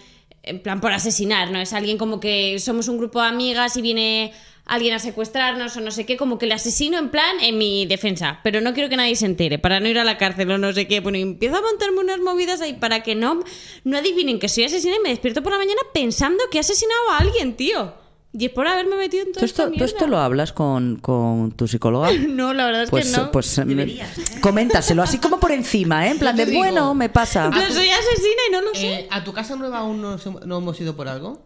en 0.44 0.60
plan 0.60 0.80
por 0.80 0.92
asesinar, 0.92 1.50
¿no? 1.50 1.60
Es 1.60 1.72
alguien 1.72 1.98
como 1.98 2.20
que 2.20 2.58
somos 2.58 2.88
un 2.88 2.98
grupo 2.98 3.20
de 3.20 3.28
amigas 3.28 3.76
y 3.76 3.82
viene 3.82 4.32
alguien 4.66 4.94
a 4.94 4.98
secuestrarnos 4.98 5.76
o 5.76 5.80
no 5.80 5.90
sé 5.90 6.06
qué, 6.06 6.16
como 6.16 6.38
que 6.38 6.46
le 6.46 6.54
asesino 6.54 6.98
en 6.98 7.10
plan 7.10 7.38
en 7.40 7.58
mi 7.58 7.86
defensa, 7.86 8.40
pero 8.42 8.60
no 8.60 8.72
quiero 8.72 8.88
que 8.88 8.96
nadie 8.96 9.14
se 9.16 9.26
entere, 9.26 9.58
para 9.58 9.80
no 9.80 9.88
ir 9.88 9.98
a 9.98 10.04
la 10.04 10.16
cárcel 10.16 10.50
o 10.50 10.58
no 10.58 10.72
sé 10.72 10.86
qué, 10.86 11.00
bueno, 11.00 11.18
y 11.18 11.22
empiezo 11.22 11.56
a 11.56 11.60
montarme 11.60 12.00
unas 12.00 12.20
movidas 12.20 12.60
ahí 12.60 12.74
para 12.74 13.02
que 13.02 13.14
no, 13.14 13.42
no 13.84 13.98
adivinen 13.98 14.38
que 14.38 14.48
soy 14.48 14.64
asesina 14.64 14.96
y 14.96 15.00
me 15.00 15.10
despierto 15.10 15.42
por 15.42 15.52
la 15.52 15.58
mañana 15.58 15.80
pensando 15.92 16.44
que 16.50 16.58
he 16.58 16.60
asesinado 16.60 17.10
a 17.10 17.18
alguien, 17.18 17.56
tío. 17.56 18.03
Y 18.36 18.46
es 18.46 18.50
por 18.50 18.66
haberme 18.66 18.96
metido 18.96 19.22
en 19.22 19.28
¿Tú 19.28 19.34
todo 19.34 19.44
esto, 19.44 19.62
esto. 19.64 19.78
tú 19.78 19.84
esto 19.84 20.06
lo 20.08 20.18
hablas 20.18 20.52
con, 20.52 20.96
con 20.96 21.52
tu 21.52 21.68
psicóloga? 21.68 22.10
No, 22.28 22.52
la 22.52 22.66
verdad 22.66 22.82
es 22.82 22.90
Pues, 22.90 23.12
que 23.12 23.16
no. 23.16 23.30
pues 23.30 23.54
Deberías, 23.64 24.18
¿eh? 24.18 24.40
coméntaselo, 24.40 25.02
así 25.02 25.18
como 25.18 25.38
por 25.38 25.52
encima, 25.52 26.06
¿eh? 26.08 26.10
En 26.10 26.18
plan 26.18 26.34
de, 26.36 26.44
digo- 26.46 26.58
bueno, 26.58 26.94
me 26.94 27.08
pasa. 27.08 27.50
Yo 27.54 27.72
soy 27.74 27.88
asesina 27.88 28.42
y 28.48 28.52
no 28.52 28.60
lo 28.62 28.74
sé. 28.74 28.92
Eh, 28.92 29.08
¿A 29.10 29.22
tu 29.22 29.32
casa 29.32 29.54
nueva 29.54 29.78
aún 29.78 30.02
no, 30.02 30.16
no 30.46 30.58
hemos 30.58 30.80
ido 30.80 30.96
por 30.96 31.06
algo? 31.08 31.42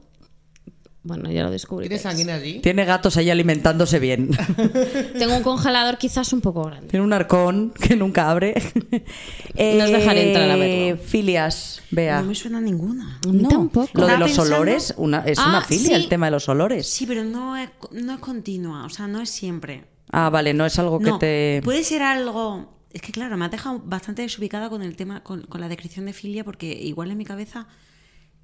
Bueno, 1.04 1.30
ya 1.30 1.42
lo 1.44 1.50
descubrí. 1.50 1.88
¿Tienes 1.88 2.04
alguien 2.06 2.28
allí? 2.28 2.58
Tiene 2.60 2.84
gatos 2.84 3.16
ahí 3.16 3.30
alimentándose 3.30 3.98
bien. 3.98 4.30
Tengo 5.18 5.36
un 5.36 5.42
congelador 5.42 5.96
quizás 5.96 6.32
un 6.32 6.40
poco 6.40 6.64
grande. 6.64 6.88
Tiene 6.88 7.04
un 7.04 7.12
arcón 7.12 7.72
que 7.80 7.96
nunca 7.96 8.30
abre. 8.30 8.54
Nos 9.56 9.90
dejaré 9.90 10.28
entrar 10.28 10.50
a 10.50 10.56
verlo. 10.56 11.00
Filias, 11.02 11.80
vea. 11.90 12.20
No 12.20 12.28
me 12.28 12.34
suena 12.34 12.60
ninguna. 12.60 13.20
A 13.26 13.28
mí 13.32 13.44
tampoco. 13.48 13.88
Lo 13.94 14.06
de 14.06 14.18
los 14.18 14.30
pensando- 14.30 14.56
olores 14.56 14.94
una, 14.96 15.20
es 15.24 15.38
Ah, 15.38 15.48
una 15.48 15.62
filia, 15.62 15.88
sí. 15.88 15.94
el 15.94 16.08
tema 16.08 16.26
de 16.26 16.32
los 16.32 16.48
olores. 16.48 16.86
Sí, 16.88 17.06
pero 17.06 17.24
no 17.24 17.56
es, 17.56 17.70
no 17.92 18.14
es 18.14 18.18
continua, 18.20 18.84
o 18.84 18.88
sea, 18.90 19.06
no 19.06 19.20
es 19.22 19.30
siempre. 19.30 19.84
Ah, 20.10 20.30
vale, 20.30 20.52
no 20.52 20.66
es 20.66 20.78
algo 20.78 20.98
que 20.98 21.10
No, 21.10 21.18
te. 21.18 21.60
puede 21.64 21.84
ser 21.84 22.02
algo... 22.02 22.76
Es 22.92 23.02
que 23.02 23.12
claro, 23.12 23.36
me 23.36 23.44
ha 23.44 23.48
dejado 23.50 23.80
bastante 23.84 24.22
desubicada 24.22 24.68
con 24.70 24.82
el 24.82 24.96
tema, 24.96 25.22
con, 25.22 25.42
con 25.42 25.60
la 25.60 25.68
descripción 25.68 26.06
de 26.06 26.12
filia, 26.14 26.42
porque 26.44 26.66
igual 26.72 27.10
en 27.10 27.18
mi 27.18 27.24
cabeza 27.24 27.68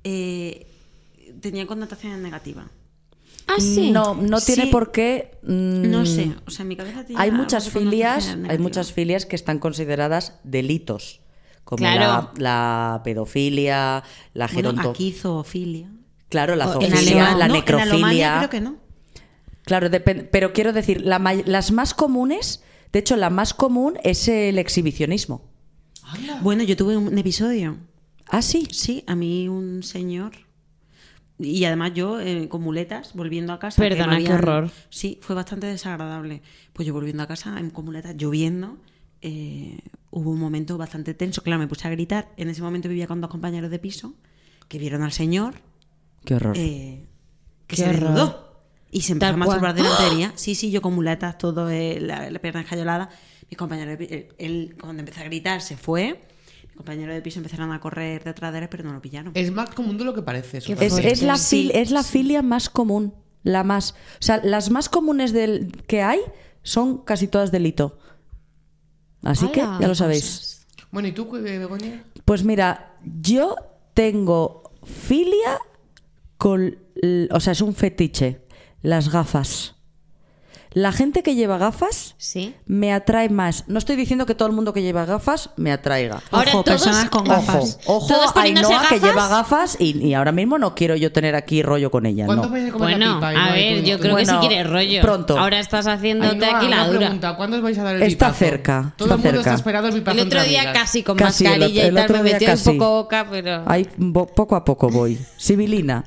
eh, 0.04 0.66
tenía 1.40 1.66
connotaciones 1.66 2.18
negativas. 2.18 2.66
Ah, 3.46 3.56
sí. 3.60 3.90
No, 3.90 4.14
no 4.14 4.40
tiene 4.40 4.64
Sí. 4.64 4.70
por 4.70 4.90
qué. 4.90 5.38
mm, 5.42 5.90
No 5.90 6.06
sé, 6.06 6.34
o 6.46 6.50
sea, 6.50 6.62
en 6.62 6.68
mi 6.68 6.76
cabeza 6.76 7.04
tenía 7.04 7.20
Hay 7.20 7.30
muchas 7.30 7.66
de 7.66 7.70
filias, 7.70 8.36
hay 8.48 8.58
muchas 8.58 8.92
filias 8.92 9.26
que 9.26 9.36
están 9.36 9.58
consideradas 9.58 10.38
delitos. 10.44 11.20
Como 11.64 11.78
Claro. 11.78 12.30
la, 12.36 12.94
la 12.96 13.02
pedofilia, 13.04 14.02
la 14.34 14.46
Bueno, 14.46 14.70
geronto... 14.70 14.90
aquí 14.90 15.12
zoofilia. 15.12 15.90
Claro, 16.28 16.56
la 16.56 16.66
zoofilia, 16.72 17.34
la 17.36 17.48
no, 17.48 17.54
necrofilia. 17.54 17.84
En 17.84 17.90
Alemania 18.04 18.34
creo 18.38 18.50
que 18.50 18.60
no. 18.60 18.76
Claro, 19.62 19.88
pero 20.30 20.52
quiero 20.52 20.72
decir, 20.74 21.00
la 21.02 21.18
may- 21.18 21.42
las 21.46 21.70
más 21.72 21.94
comunes, 21.94 22.62
de 22.92 22.98
hecho, 22.98 23.16
la 23.16 23.30
más 23.30 23.54
común 23.54 23.94
es 24.04 24.28
el 24.28 24.58
exhibicionismo. 24.58 25.42
Bueno, 26.42 26.62
yo 26.64 26.76
tuve 26.76 26.96
un 26.98 27.16
episodio. 27.18 27.76
Ah, 28.28 28.42
sí. 28.42 28.68
Sí, 28.70 29.04
a 29.06 29.14
mí 29.14 29.48
un 29.48 29.82
señor. 29.82 30.32
Y 31.38 31.64
además 31.64 31.92
yo 31.94 32.20
eh, 32.20 32.48
con 32.48 32.62
muletas, 32.62 33.12
volviendo 33.14 33.52
a 33.52 33.58
casa. 33.58 33.82
que 33.82 33.90
me 33.90 33.96
Perdona, 33.96 34.18
qué 34.22 34.32
horror. 34.32 34.70
Sí, 34.88 35.18
fue 35.20 35.34
bastante 35.34 35.66
desagradable. 35.66 36.42
Pues 36.72 36.86
yo 36.86 36.94
volviendo 36.94 37.22
a 37.22 37.26
casa 37.26 37.58
en- 37.58 37.70
con 37.70 37.84
muletas, 37.84 38.16
lloviendo, 38.16 38.78
eh, 39.20 39.78
hubo 40.10 40.30
un 40.30 40.38
momento 40.38 40.78
bastante 40.78 41.12
tenso. 41.14 41.42
Claro, 41.42 41.58
me 41.58 41.66
puse 41.66 41.88
a 41.88 41.90
gritar. 41.90 42.28
En 42.36 42.50
ese 42.50 42.62
momento 42.62 42.88
vivía 42.88 43.06
con 43.08 43.20
dos 43.20 43.30
compañeros 43.30 43.70
de 43.70 43.78
piso 43.80 44.14
que 44.68 44.78
vieron 44.78 45.02
al 45.02 45.10
señor 45.12 45.54
Qué 46.24 46.34
horror. 46.36 46.56
eh, 46.56 47.04
que 47.66 47.76
Qué 47.76 47.82
se 47.82 47.88
horror. 47.88 48.00
desnudó. 48.00 48.44
Y 48.92 49.00
se 49.00 49.12
empezó 49.12 49.32
Tal 49.32 49.34
a 49.34 49.38
masturbar 49.44 49.74
delante 49.74 50.02
de 50.04 50.14
mí. 50.14 50.26
Sí, 50.36 50.54
sí, 50.54 50.70
yo 50.70 50.80
con 50.82 50.94
muletas, 50.94 51.36
todo, 51.36 51.68
eh, 51.68 51.98
la, 52.00 52.30
la 52.30 52.38
pierna 52.38 52.60
escayolada. 52.60 53.10
Mis 53.50 53.58
compañeros, 53.58 53.98
él, 54.08 54.28
él, 54.38 54.76
cuando 54.80 55.00
empecé 55.00 55.22
a 55.22 55.24
gritar, 55.24 55.60
se 55.62 55.76
fue. 55.76 56.20
Mis 56.74 56.78
compañeros 56.78 57.14
de 57.14 57.22
piso 57.22 57.38
empezaron 57.38 57.70
a 57.70 57.78
correr 57.78 58.24
detrás 58.24 58.52
de 58.52 58.58
él, 58.58 58.68
pero 58.68 58.82
no 58.82 58.92
lo 58.92 59.00
pillaron. 59.00 59.30
Es 59.36 59.52
más 59.52 59.70
común 59.70 59.96
de 59.96 60.04
lo 60.04 60.12
que 60.12 60.22
parece. 60.22 60.58
eso 60.58 60.72
Es, 60.98 61.22
la, 61.22 61.36
Sí, 61.36 61.68
fil- 61.68 61.70
es 61.76 61.92
la 61.92 62.02
filia 62.02 62.42
más 62.42 62.68
común. 62.68 63.14
La 63.44 63.62
más. 63.62 63.92
O 63.92 64.22
sea, 64.22 64.40
las 64.42 64.70
más 64.70 64.88
comunes 64.88 65.32
del, 65.32 65.70
que 65.86 66.02
hay 66.02 66.18
son 66.64 66.98
casi 67.04 67.28
todas 67.28 67.52
delito. 67.52 67.98
Así 69.22 69.46
que 69.48 69.60
ya 69.60 69.86
lo 69.86 69.94
sabéis. 69.94 70.66
Bueno, 70.90 71.06
¿y 71.08 71.12
tú, 71.12 71.28
eh, 71.36 71.58
Begoña? 71.58 72.02
Pues 72.24 72.42
mira, 72.42 72.96
yo 73.04 73.54
tengo 73.94 74.72
filia 74.84 75.58
con. 76.38 76.76
O 77.30 77.38
sea, 77.40 77.52
es 77.52 77.60
un 77.60 77.74
fetiche. 77.74 78.40
Las 78.82 79.10
gafas. 79.10 79.73
La 80.74 80.90
gente 80.90 81.22
que 81.22 81.36
lleva 81.36 81.56
gafas 81.56 82.16
Sí. 82.18 82.52
me 82.66 82.92
atrae 82.92 83.28
más. 83.28 83.64
No 83.68 83.78
estoy 83.78 83.94
diciendo 83.94 84.26
que 84.26 84.34
todo 84.34 84.48
el 84.48 84.54
mundo 84.54 84.72
que 84.72 84.82
lleva 84.82 85.04
gafas 85.06 85.50
me 85.56 85.70
atraiga. 85.70 86.20
Ahora 86.32 86.50
Ojo, 86.52 86.64
todos- 86.64 86.82
personas 86.82 87.08
con 87.10 87.22
Ojo, 87.22 87.30
gafas. 87.30 87.78
ojo 87.86 88.08
poniéndose 88.34 88.74
Ainhoa 88.74 88.88
que 88.88 88.98
lleva 88.98 89.28
gafas 89.28 89.76
y, 89.78 89.96
y 90.04 90.14
ahora 90.14 90.32
mismo 90.32 90.58
no 90.58 90.74
quiero 90.74 90.96
yo 90.96 91.12
tener 91.12 91.36
aquí 91.36 91.62
rollo 91.62 91.92
con 91.92 92.06
ella. 92.06 92.26
¿Cuándo 92.26 92.46
no. 92.46 92.50
vais 92.50 92.68
a 92.68 92.72
comer 92.72 92.90
la 92.98 93.06
Bueno, 93.06 93.14
pipa? 93.30 93.44
a 93.48 93.52
ver, 93.52 93.80
tú? 93.82 93.86
yo 93.88 93.98
creo 94.00 94.16
que 94.16 94.26
si 94.26 94.34
quieres 94.34 94.68
rollo. 94.68 95.00
pronto. 95.00 95.38
Ahora 95.38 95.60
estás 95.60 95.86
haciéndote 95.86 96.44
Ainhoa, 96.44 96.58
aquí 96.58 96.68
la 96.68 96.86
dura. 96.88 96.98
pregunta, 96.98 97.36
¿Cuándo 97.36 97.56
os 97.58 97.62
vais 97.62 97.78
a 97.78 97.82
dar 97.84 97.94
el 97.94 98.02
Está 98.02 98.26
pipazo? 98.32 98.38
cerca, 98.44 98.94
Todo 98.96 99.06
está 99.08 99.14
el 99.14 99.20
mundo 99.20 99.22
cerca. 99.30 99.40
está 99.40 99.54
esperando 99.54 99.88
el 99.88 99.94
pipazo 99.94 100.18
El 100.20 100.26
otro 100.26 100.42
día 100.42 100.58
amigas. 100.62 100.78
casi 100.82 101.02
con 101.04 101.16
Casi, 101.16 101.44
el 101.46 101.50
mascarilla 101.50 101.80
otro- 101.82 101.86
el 101.88 101.92
y 101.92 101.96
tal, 101.96 102.04
otro 102.04 102.16
me 102.16 102.22
día 102.24 102.38
metí 102.48 102.68
un 102.70 102.78
poco 102.78 102.90
boca, 103.02 103.26
pero... 103.30 103.62
Ahí 103.66 103.88
bo- 103.96 104.26
poco 104.26 104.56
a 104.56 104.64
poco 104.64 104.88
voy. 104.88 105.18
Sibilina. 105.36 106.04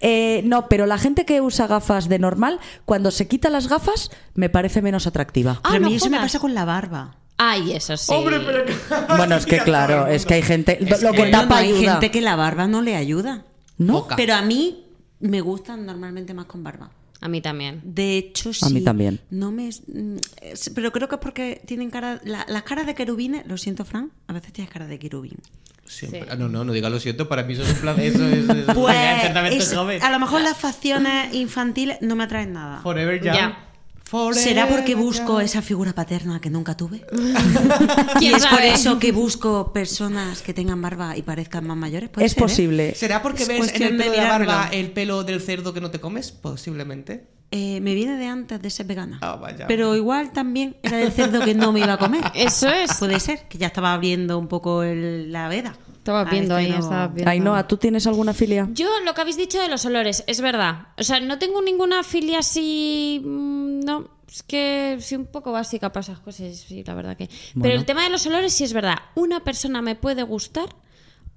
Eh, 0.00 0.42
no, 0.44 0.68
pero 0.68 0.86
la 0.86 0.98
gente 0.98 1.24
que 1.24 1.40
usa 1.40 1.66
gafas 1.66 2.08
de 2.08 2.18
normal, 2.18 2.58
cuando 2.84 3.10
se 3.10 3.28
quita 3.28 3.50
las 3.50 3.68
gafas, 3.68 4.10
me 4.34 4.48
parece 4.48 4.82
menos 4.82 5.06
atractiva. 5.06 5.60
Ah, 5.62 5.68
Pero 5.72 5.86
a 5.86 5.88
mí 5.88 5.94
eso 5.94 6.10
me 6.10 6.18
pasa 6.18 6.38
con 6.40 6.54
la 6.54 6.64
barba. 6.64 7.16
Ay, 7.36 7.72
eso 7.72 7.96
sí. 7.96 8.12
Hombre, 8.12 8.40
pero 8.40 8.64
Bueno, 9.16 9.36
es 9.36 9.46
que 9.46 9.58
claro, 9.58 10.06
es 10.06 10.26
que 10.26 10.34
hay 10.34 10.42
gente. 10.42 10.78
Lo 11.02 11.12
que 11.12 11.26
tapa 11.30 11.46
no, 11.46 11.54
hay 11.56 11.72
ayuda. 11.72 11.92
gente 11.92 12.10
que 12.10 12.20
la 12.20 12.36
barba 12.36 12.66
no 12.66 12.82
le 12.82 12.96
ayuda. 12.96 13.44
¿No? 13.78 13.94
Poca. 13.94 14.16
Pero 14.16 14.34
a 14.34 14.42
mí 14.42 14.84
me 15.20 15.40
gustan 15.40 15.86
normalmente 15.86 16.34
más 16.34 16.46
con 16.46 16.62
barba. 16.62 16.90
A 17.22 17.28
mí 17.28 17.40
también. 17.40 17.80
De 17.84 18.16
hecho, 18.16 18.52
sí. 18.52 18.64
A 18.64 18.70
mí 18.70 18.80
también. 18.82 19.20
No 19.30 19.50
me, 19.52 19.68
mm, 19.68 20.16
es- 20.40 20.70
pero 20.74 20.90
creo 20.90 21.08
que 21.08 21.16
es 21.16 21.20
porque 21.20 21.60
tienen 21.66 21.90
cara. 21.90 22.20
la- 22.24 22.46
las 22.48 22.62
caras 22.62 22.86
de 22.86 22.94
querubines, 22.94 23.46
lo 23.46 23.56
siento, 23.58 23.84
Fran, 23.84 24.10
a 24.26 24.32
veces 24.32 24.52
tienes 24.52 24.72
cara 24.72 24.86
de 24.86 24.98
querubín. 24.98 25.36
Siempre. 25.84 26.20
Sí. 26.22 26.26
Ah, 26.30 26.36
No, 26.36 26.48
no, 26.48 26.64
no 26.64 26.72
diga 26.72 26.88
lo 26.88 27.00
siento, 27.00 27.28
para 27.28 27.42
mí 27.42 27.52
eso 27.54 27.62
es 27.64 27.70
un 27.70 27.76
plan. 27.80 27.98
Eso 28.00 28.24
es. 28.26 28.38
eso 28.44 28.52
es 28.52 28.64
Pues 28.74 28.96
exactamente 29.16 29.56
es- 29.58 29.74
joven. 29.74 30.02
a 30.02 30.10
lo 30.10 30.18
mejor 30.18 30.40
las 30.40 30.56
facciones 30.56 31.34
infantiles 31.34 31.98
no 32.00 32.16
me 32.16 32.24
atraen 32.24 32.52
nada. 32.52 32.80
Forever 32.80 33.20
Young. 33.22 33.34
Ya. 33.34 33.66
Forever 34.10 34.42
¿Será 34.42 34.68
porque 34.68 34.96
busco 34.96 35.38
esa 35.38 35.62
figura 35.62 35.92
paterna 35.92 36.40
que 36.40 36.50
nunca 36.50 36.76
tuve? 36.76 37.06
y 38.16 38.18
¿Quién 38.18 38.34
es 38.34 38.44
por 38.44 38.60
eso 38.60 38.98
que 38.98 39.12
busco 39.12 39.72
personas 39.72 40.42
que 40.42 40.52
tengan 40.52 40.82
barba 40.82 41.16
y 41.16 41.22
parezcan 41.22 41.64
más 41.64 41.76
mayores. 41.76 42.10
Es 42.18 42.32
ser, 42.32 42.38
¿eh? 42.38 42.42
posible. 42.42 42.94
¿Será 42.96 43.22
porque 43.22 43.44
Es 43.44 43.48
ves 43.48 43.72
en 43.72 43.82
el 43.84 43.96
pelo 43.96 44.10
de 44.10 44.16
la 44.16 44.28
barba 44.28 44.68
el 44.72 44.90
pelo 44.90 45.22
del 45.22 45.40
cerdo 45.40 45.72
que 45.72 45.80
no 45.80 45.92
te 45.92 46.00
comes? 46.00 46.32
Posiblemente. 46.32 47.28
Eh, 47.52 47.80
me 47.82 47.94
viene 47.94 48.16
de 48.16 48.26
antes 48.26 48.60
de 48.60 48.68
ser 48.70 48.86
vegana. 48.86 49.18
Ah, 49.22 49.36
vaya. 49.36 49.68
Pero 49.68 49.94
igual 49.94 50.32
también 50.32 50.76
era 50.82 50.96
del 50.96 51.12
cerdo 51.12 51.44
que 51.44 51.54
no 51.54 51.70
me 51.70 51.78
iba 51.78 51.92
a 51.92 51.98
comer. 51.98 52.24
Eso 52.34 52.68
es. 52.68 52.92
Puede 52.98 53.20
ser, 53.20 53.46
que 53.48 53.58
ya 53.58 53.68
estaba 53.68 53.92
abriendo 53.92 54.40
un 54.40 54.48
poco 54.48 54.82
el- 54.82 55.30
la 55.30 55.46
veda. 55.46 55.76
Estaba 56.00 56.24
viendo 56.24 56.56
ahí, 56.56 56.70
estaba 56.70 57.08
viendo. 57.08 57.30
Ainhoa, 57.30 57.68
¿tú 57.68 57.76
tienes 57.76 58.06
alguna 58.06 58.32
filia? 58.32 58.68
Yo 58.72 58.88
lo 59.04 59.12
que 59.14 59.20
habéis 59.20 59.36
dicho 59.36 59.60
de 59.60 59.68
los 59.68 59.84
olores, 59.84 60.24
es 60.26 60.40
verdad. 60.40 60.88
O 60.98 61.02
sea, 61.02 61.20
no 61.20 61.38
tengo 61.38 61.60
ninguna 61.62 62.02
filia 62.02 62.38
así. 62.40 63.20
mm, 63.24 63.80
No, 63.80 64.08
es 64.26 64.42
que 64.42 64.96
soy 65.00 65.18
un 65.18 65.26
poco 65.26 65.52
básica 65.52 65.92
para 65.92 66.00
esas 66.00 66.18
cosas, 66.20 66.56
sí, 66.56 66.82
la 66.84 66.94
verdad 66.94 67.16
que. 67.16 67.28
Pero 67.60 67.74
el 67.74 67.84
tema 67.84 68.02
de 68.02 68.10
los 68.10 68.26
olores 68.26 68.52
sí 68.54 68.64
es 68.64 68.72
verdad. 68.72 68.96
Una 69.14 69.40
persona 69.44 69.82
me 69.82 69.94
puede 69.94 70.22
gustar 70.22 70.68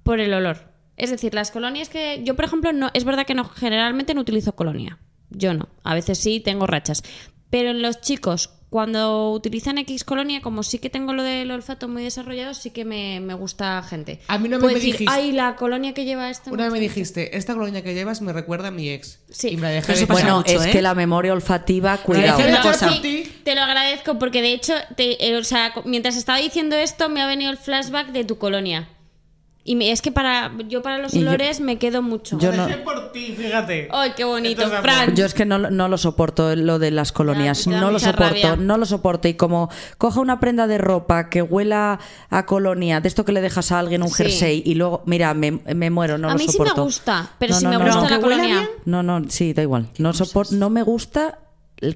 por 0.02 0.18
el 0.20 0.32
olor. 0.32 0.72
Es 0.96 1.10
decir, 1.10 1.34
las 1.34 1.50
colonias 1.50 1.88
que. 1.88 2.22
Yo, 2.24 2.34
por 2.36 2.44
ejemplo, 2.46 2.72
no. 2.72 2.90
Es 2.94 3.04
verdad 3.04 3.26
que 3.26 3.34
no, 3.34 3.44
generalmente 3.44 4.14
no 4.14 4.22
utilizo 4.22 4.54
colonia. 4.54 4.98
Yo 5.30 5.52
no. 5.52 5.68
A 5.82 5.94
veces 5.94 6.18
sí 6.18 6.40
tengo 6.40 6.66
rachas. 6.66 7.02
Pero 7.50 7.70
en 7.70 7.82
los 7.82 8.00
chicos, 8.00 8.50
cuando 8.74 9.30
utilizan 9.30 9.78
X 9.78 10.02
colonia, 10.02 10.42
como 10.42 10.64
sí 10.64 10.80
que 10.80 10.90
tengo 10.90 11.12
lo 11.12 11.22
del 11.22 11.48
olfato 11.52 11.86
muy 11.86 12.02
desarrollado, 12.02 12.54
sí 12.54 12.70
que 12.70 12.84
me, 12.84 13.20
me 13.20 13.34
gusta 13.34 13.80
gente. 13.84 14.18
A 14.26 14.36
mí 14.36 14.48
Puedo 14.48 14.66
me 14.66 14.74
decir, 14.74 14.94
dijiste- 14.94 15.12
Ay, 15.14 15.30
la 15.30 15.54
colonia 15.54 15.94
que 15.94 16.04
lleva 16.04 16.28
esta. 16.28 16.50
Una 16.50 16.64
vez 16.64 16.72
me 16.72 16.78
gusta 16.80 16.82
mucho". 16.82 16.94
dijiste, 16.98 17.36
esta 17.36 17.54
colonia 17.54 17.84
que 17.84 17.94
llevas 17.94 18.20
me 18.20 18.32
recuerda 18.32 18.66
a 18.66 18.70
mi 18.72 18.88
ex. 18.90 19.20
Sí. 19.30 19.50
Y 19.50 19.56
me 19.58 19.62
la 19.62 19.68
dejé 19.68 19.86
Pero 19.86 19.98
de 19.98 20.04
eso 20.04 20.06
pasa 20.08 20.20
Bueno, 20.22 20.36
mucho, 20.38 20.52
es 20.60 20.66
¿eh? 20.66 20.70
que 20.72 20.82
la 20.82 20.94
memoria 20.96 21.32
olfativa, 21.34 21.98
cuidado. 21.98 22.40
No, 22.40 22.48
una 22.48 22.62
cosa. 22.62 22.90
sí, 22.92 23.32
te 23.44 23.54
lo 23.54 23.60
agradezco 23.62 24.18
porque 24.18 24.42
de 24.42 24.54
hecho, 24.54 24.72
te- 24.96 25.24
eh, 25.24 25.36
o 25.36 25.44
sea, 25.44 25.72
mientras 25.84 26.16
estaba 26.16 26.38
diciendo 26.38 26.74
esto, 26.74 27.08
me 27.08 27.22
ha 27.22 27.28
venido 27.28 27.52
el 27.52 27.58
flashback 27.58 28.08
de 28.08 28.24
tu 28.24 28.38
colonia. 28.38 28.88
Y 29.66 29.76
me- 29.76 29.92
es 29.92 30.02
que 30.02 30.12
para 30.12 30.52
yo 30.68 30.82
para 30.82 30.98
los 30.98 31.14
Y 31.14 31.20
yo- 31.20 31.28
olores 31.28 31.60
me 31.60 31.78
quedo 31.78 32.02
mucho. 32.02 32.38
Yo 32.40 32.50
no- 32.52 32.66
ti, 33.14 33.34
fíjate. 33.38 33.88
Ay, 33.90 34.12
qué 34.14 34.24
bonito, 34.24 34.60
Esto 34.62 34.74
es 34.74 34.78
amor. 34.80 34.82
Fran. 34.90 35.16
Yo 35.16 35.24
es 35.24 35.32
que 35.32 35.46
no, 35.46 35.58
no 35.58 35.88
lo 35.88 35.96
soporto, 35.96 36.54
lo 36.54 36.78
de 36.78 36.90
las 36.90 37.12
colonias. 37.12 37.66
No 37.66 37.90
lo 37.90 37.98
soporto, 37.98 38.24
rabia. 38.28 38.56
no 38.56 38.76
lo 38.76 38.84
soporto. 38.84 39.28
Y 39.28 39.34
como 39.34 39.70
coja 39.96 40.20
una 40.20 40.38
prenda 40.40 40.66
de 40.66 40.76
ropa 40.76 41.30
que 41.30 41.40
huela 41.40 41.98
a 42.28 42.44
colonia, 42.44 43.00
de 43.00 43.08
esto 43.08 43.24
que 43.24 43.32
le 43.32 43.40
dejas 43.40 43.72
a 43.72 43.78
alguien 43.78 44.02
un 44.02 44.10
Sí. 44.10 44.16
jersey 44.24 44.62
y 44.66 44.74
luego, 44.74 45.02
mira, 45.06 45.32
me, 45.32 45.52
me 45.52 45.88
muero, 45.90 46.18
no 46.18 46.28
a 46.28 46.32
lo 46.32 46.38
mí 46.38 46.44
sí 46.46 46.52
soporto. 46.52 46.74
me 46.76 46.82
gusta, 46.82 47.30
pero 47.38 47.54
No, 47.54 47.58
si 47.60 47.64
no, 47.64 47.70
me 47.70 47.78
no, 47.78 47.84
gusta 47.84 48.00
no. 48.02 48.08
la 48.10 48.18
¿Que 48.18 48.24
huela 48.24 48.36
colonia. 48.36 48.54
bien? 48.58 48.68
No, 48.84 49.02
no, 49.02 49.22
sí, 49.30 49.54
da 49.54 49.62
igual. 49.62 49.88
No, 49.98 50.12
sopor- 50.12 50.50
no 50.52 50.68
me 50.68 50.82
gusta 50.82 51.38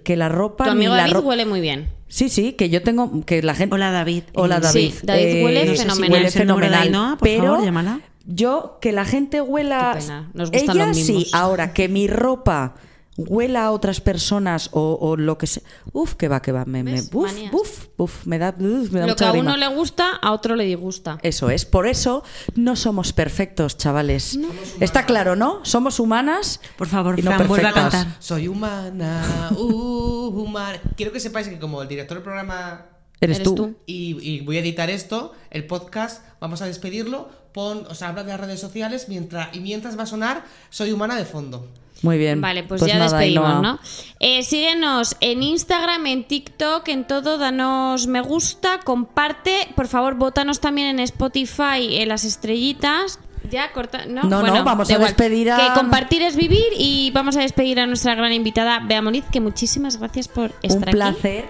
que 0.05 0.17
la 0.17 0.29
ropa 0.29 0.65
Tu 0.65 0.71
ni 0.71 0.77
amigo 0.87 0.95
la 0.97 1.07
David 1.09 1.25
huele 1.25 1.45
muy 1.47 1.61
bien. 1.61 1.89
Sí, 2.09 2.31
sí, 2.31 2.53
que 2.53 2.71
yo 2.71 2.83
tengo 2.83 3.25
que 3.27 3.43
la 3.43 3.55
gente 3.55 3.75
Hola, 3.75 3.91
David. 3.91 4.23
Hola 4.35 4.57
Eh, 4.57 4.61
David. 4.61 4.93
Sí, 4.93 4.99
David 5.07 5.45
huele 5.45 5.65
no 5.67 5.71
sé 5.73 5.77
si 5.77 5.83
fenomenal. 5.83 6.13
huele 6.13 6.29
¿Es 6.29 6.37
el 6.37 6.47
número 6.47 6.67
de 6.67 6.73
fenomenal. 6.73 7.03
Ainhoa? 7.05 7.19
Por 7.19 7.29
pero 7.29 7.45
favor, 7.45 7.65
llámala. 7.65 8.01
Yo 8.31 8.79
que 8.81 8.93
la 8.93 9.05
gente 9.05 9.41
huela 9.41 9.95
Qué 9.95 10.01
pena, 10.03 10.31
nos 10.35 10.51
gustan 10.51 10.77
ella 10.77 10.87
los 10.89 10.97
sí, 10.97 11.27
ahora 11.33 11.73
que 11.73 11.89
mi 11.89 12.07
ropa 12.07 12.75
huela 13.17 13.65
a 13.65 13.71
otras 13.73 14.01
personas 14.01 14.69
o, 14.73 14.97
o 15.01 15.17
lo 15.17 15.39
que 15.39 15.49
sea. 15.49 15.65
Uf, 15.93 16.15
que 16.15 16.29
va, 16.29 16.41
que 16.41 16.53
va, 16.53 16.65
me, 16.67 16.85
me 16.85 16.93
¿Ves? 16.93 17.11
uf, 17.13 17.27
Manías. 17.27 17.53
uf, 17.53 17.87
uf, 17.97 18.27
me 18.27 18.39
da, 18.39 18.51
uf, 18.57 18.93
me 18.93 19.01
da 19.01 19.07
Lo 19.09 19.17
que 19.17 19.25
mucha 19.25 19.29
a 19.31 19.33
grima. 19.33 19.51
uno 19.51 19.57
le 19.57 19.67
gusta, 19.75 20.13
a 20.23 20.31
otro 20.31 20.55
le 20.55 20.63
disgusta. 20.65 21.19
Eso 21.23 21.51
es, 21.51 21.65
por 21.65 21.89
eso 21.89 22.23
no 22.55 22.77
somos 22.77 23.13
perfectos, 23.13 23.77
chavales. 23.77 24.39
Está 24.79 25.05
claro, 25.05 25.35
¿no? 25.35 25.65
Somos 25.65 25.99
humanas. 25.99 26.61
Por 26.77 26.87
favor, 26.87 27.19
y 27.19 27.23
no 27.23 27.33
Fran, 27.33 27.49
vuelve 27.49 27.67
a 27.67 27.73
perfectas. 27.73 28.05
cantar. 28.05 28.23
Soy 28.23 28.47
humana, 28.47 29.51
uh, 29.59 30.29
humana. 30.29 30.79
Quiero 30.97 31.11
que 31.11 31.19
sepáis 31.19 31.49
que 31.49 31.59
como 31.59 31.83
el 31.83 31.89
director 31.89 32.19
del 32.19 32.23
programa 32.23 32.87
Eres, 33.21 33.39
Eres 33.39 33.49
tú. 33.49 33.55
tú. 33.57 33.75
y, 33.87 34.17
y 34.23 34.41
voy 34.43 34.59
a 34.59 34.61
editar 34.61 34.91
esto, 34.91 35.33
el 35.51 35.67
podcast, 35.67 36.23
vamos 36.41 36.63
a 36.63 36.67
despedirlo, 36.67 37.29
pon, 37.59 37.85
o 37.91 37.95
sea, 37.95 38.09
habla 38.11 38.23
de 38.23 38.31
las 38.31 38.41
redes 38.41 38.61
sociales 38.61 39.07
mientras, 39.09 39.55
y 39.57 39.59
mientras 39.61 39.99
va 39.99 40.05
a 40.05 40.07
sonar 40.07 40.45
Soy 40.71 40.93
humana 40.93 41.17
de 41.17 41.25
fondo. 41.25 41.67
Muy 42.03 42.17
bien. 42.17 42.41
Vale, 42.41 42.63
pues, 42.63 42.81
ya 42.83 42.95
nada, 42.95 43.05
despedimos, 43.19 43.45
Ainhoa. 43.49 43.61
¿no? 43.63 43.79
Eh, 44.21 44.45
síguenos 44.45 45.17
en 45.21 45.43
Instagram, 45.43 46.07
en 46.07 46.23
TikTok, 46.29 46.87
en 46.89 47.05
todo, 47.05 47.39
danos 47.39 48.07
me 48.07 48.21
gusta, 48.21 48.79
comparte, 48.85 49.69
por 49.75 49.89
favor, 49.89 50.15
votanos 50.15 50.61
también 50.61 50.87
en 50.91 51.01
Spotify, 51.01 51.97
en 51.99 52.09
las 52.09 52.23
estrellitas. 52.25 53.19
Ya 53.51 53.73
corta, 53.73 54.07
no, 54.07 54.23
No, 54.23 54.29
no, 54.29 54.41
Bueno, 54.43 54.63
vamos 54.63 54.87
da 54.89 54.95
a 54.95 54.99
igual. 54.99 55.09
despedir 55.11 55.51
a- 55.51 55.57
Que 55.57 55.73
compartir 55.81 56.23
es 56.23 56.37
vivir 56.37 56.67
y 56.79 57.11
vamos 57.13 57.37
a 57.37 57.41
despedir 57.41 57.81
a 57.81 57.87
nuestra 57.87 58.15
gran 58.15 58.33
invitada 58.33 58.79
Bea 58.87 59.03
Moniz, 59.03 59.25
que 59.33 59.41
muchísimas 59.41 59.97
gracias 59.97 60.29
por 60.29 60.51
Un 60.51 60.57
estar 60.63 60.89
aquí. 60.91 60.97
placer 60.97 61.45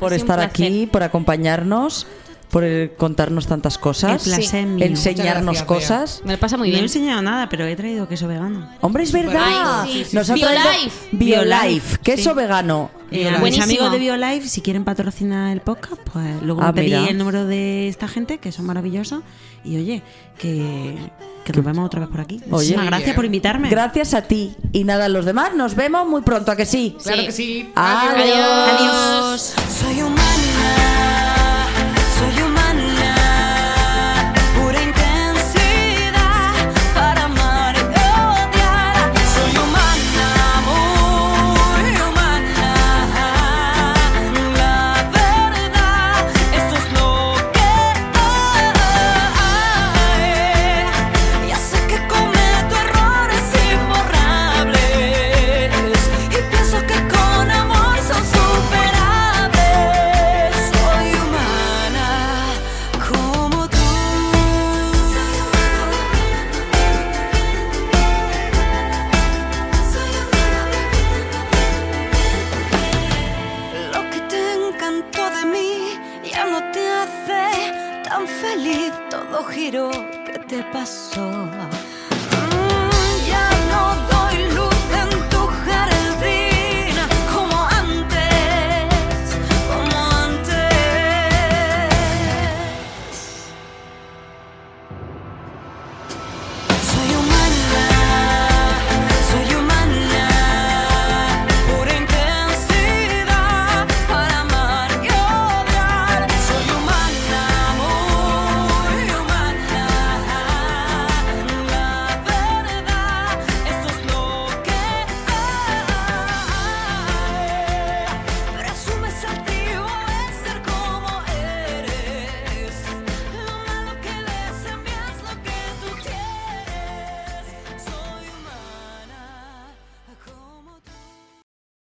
por 0.00 0.10
un 0.12 0.16
estar 0.18 0.38
placer. 0.38 0.66
aquí, 0.66 0.86
por 0.86 1.02
acompañarnos, 1.04 2.06
por 2.50 2.64
eh, 2.64 2.92
contarnos 2.96 3.46
tantas 3.46 3.78
cosas, 3.78 4.26
El 4.26 4.32
placer 4.34 4.66
mío. 4.66 4.84
enseñarnos 4.84 5.62
gracias, 5.62 5.62
cosas. 5.64 6.22
Me 6.24 6.32
lo 6.32 6.40
pasa 6.40 6.56
muy 6.56 6.68
no 6.68 6.72
he 6.72 6.76
bien. 6.76 6.84
enseñado 6.84 7.22
nada, 7.22 7.48
pero 7.48 7.64
he 7.66 7.76
traído 7.76 8.08
queso 8.08 8.26
vegano. 8.26 8.68
Hombre, 8.80 9.04
es 9.04 9.12
verdad. 9.12 9.82
Ay, 9.84 9.92
sí, 9.92 10.04
sí, 10.10 10.16
Nos 10.16 10.26
sí. 10.26 10.32
ha 10.32 10.36
traído 10.36 10.60
Biolife. 10.72 11.08
Biolife, 11.12 11.98
queso 11.98 12.30
sí. 12.30 12.36
vegano. 12.36 12.90
Eh, 13.12 13.26
a 13.26 13.30
mis 13.32 13.40
Buenísimo. 13.40 13.64
amigos 13.64 13.90
de 13.92 13.98
BioLife, 13.98 14.46
si 14.48 14.60
quieren 14.60 14.84
patrocinar 14.84 15.50
el 15.52 15.60
podcast, 15.62 16.00
pues 16.12 16.42
luego 16.42 16.62
Ah, 16.62 16.66
me 16.66 16.74
pedí 16.74 16.86
mira. 16.94 17.08
el 17.08 17.18
número 17.18 17.44
de 17.44 17.88
esta 17.88 18.06
gente, 18.06 18.38
que 18.38 18.52
son 18.52 18.66
maravillosos. 18.66 19.22
Y 19.64 19.76
oye, 19.78 20.02
que, 20.38 20.96
que 21.44 21.52
nos 21.52 21.64
vemos 21.64 21.84
otra 21.86 22.00
vez 22.00 22.08
por 22.08 22.20
aquí. 22.20 22.40
Muchísimas 22.46 22.82
Oye. 22.82 22.86
gracias 22.90 23.16
por 23.16 23.24
invitarme. 23.24 23.68
Gracias 23.68 24.14
a 24.14 24.22
ti. 24.22 24.54
Y 24.72 24.84
nada, 24.84 25.08
los 25.08 25.24
demás 25.24 25.54
nos 25.56 25.74
vemos 25.74 26.06
muy 26.08 26.22
pronto, 26.22 26.52
¿a 26.52 26.56
que 26.56 26.66
sí? 26.66 26.96
Claro 27.02 27.22
que 27.22 27.32
sí. 27.32 27.68
Adiós. 27.74 28.14
Adiós. 28.14 28.78
Adiós. 28.78 29.54
Soy 29.80 30.02
humana 30.02 31.29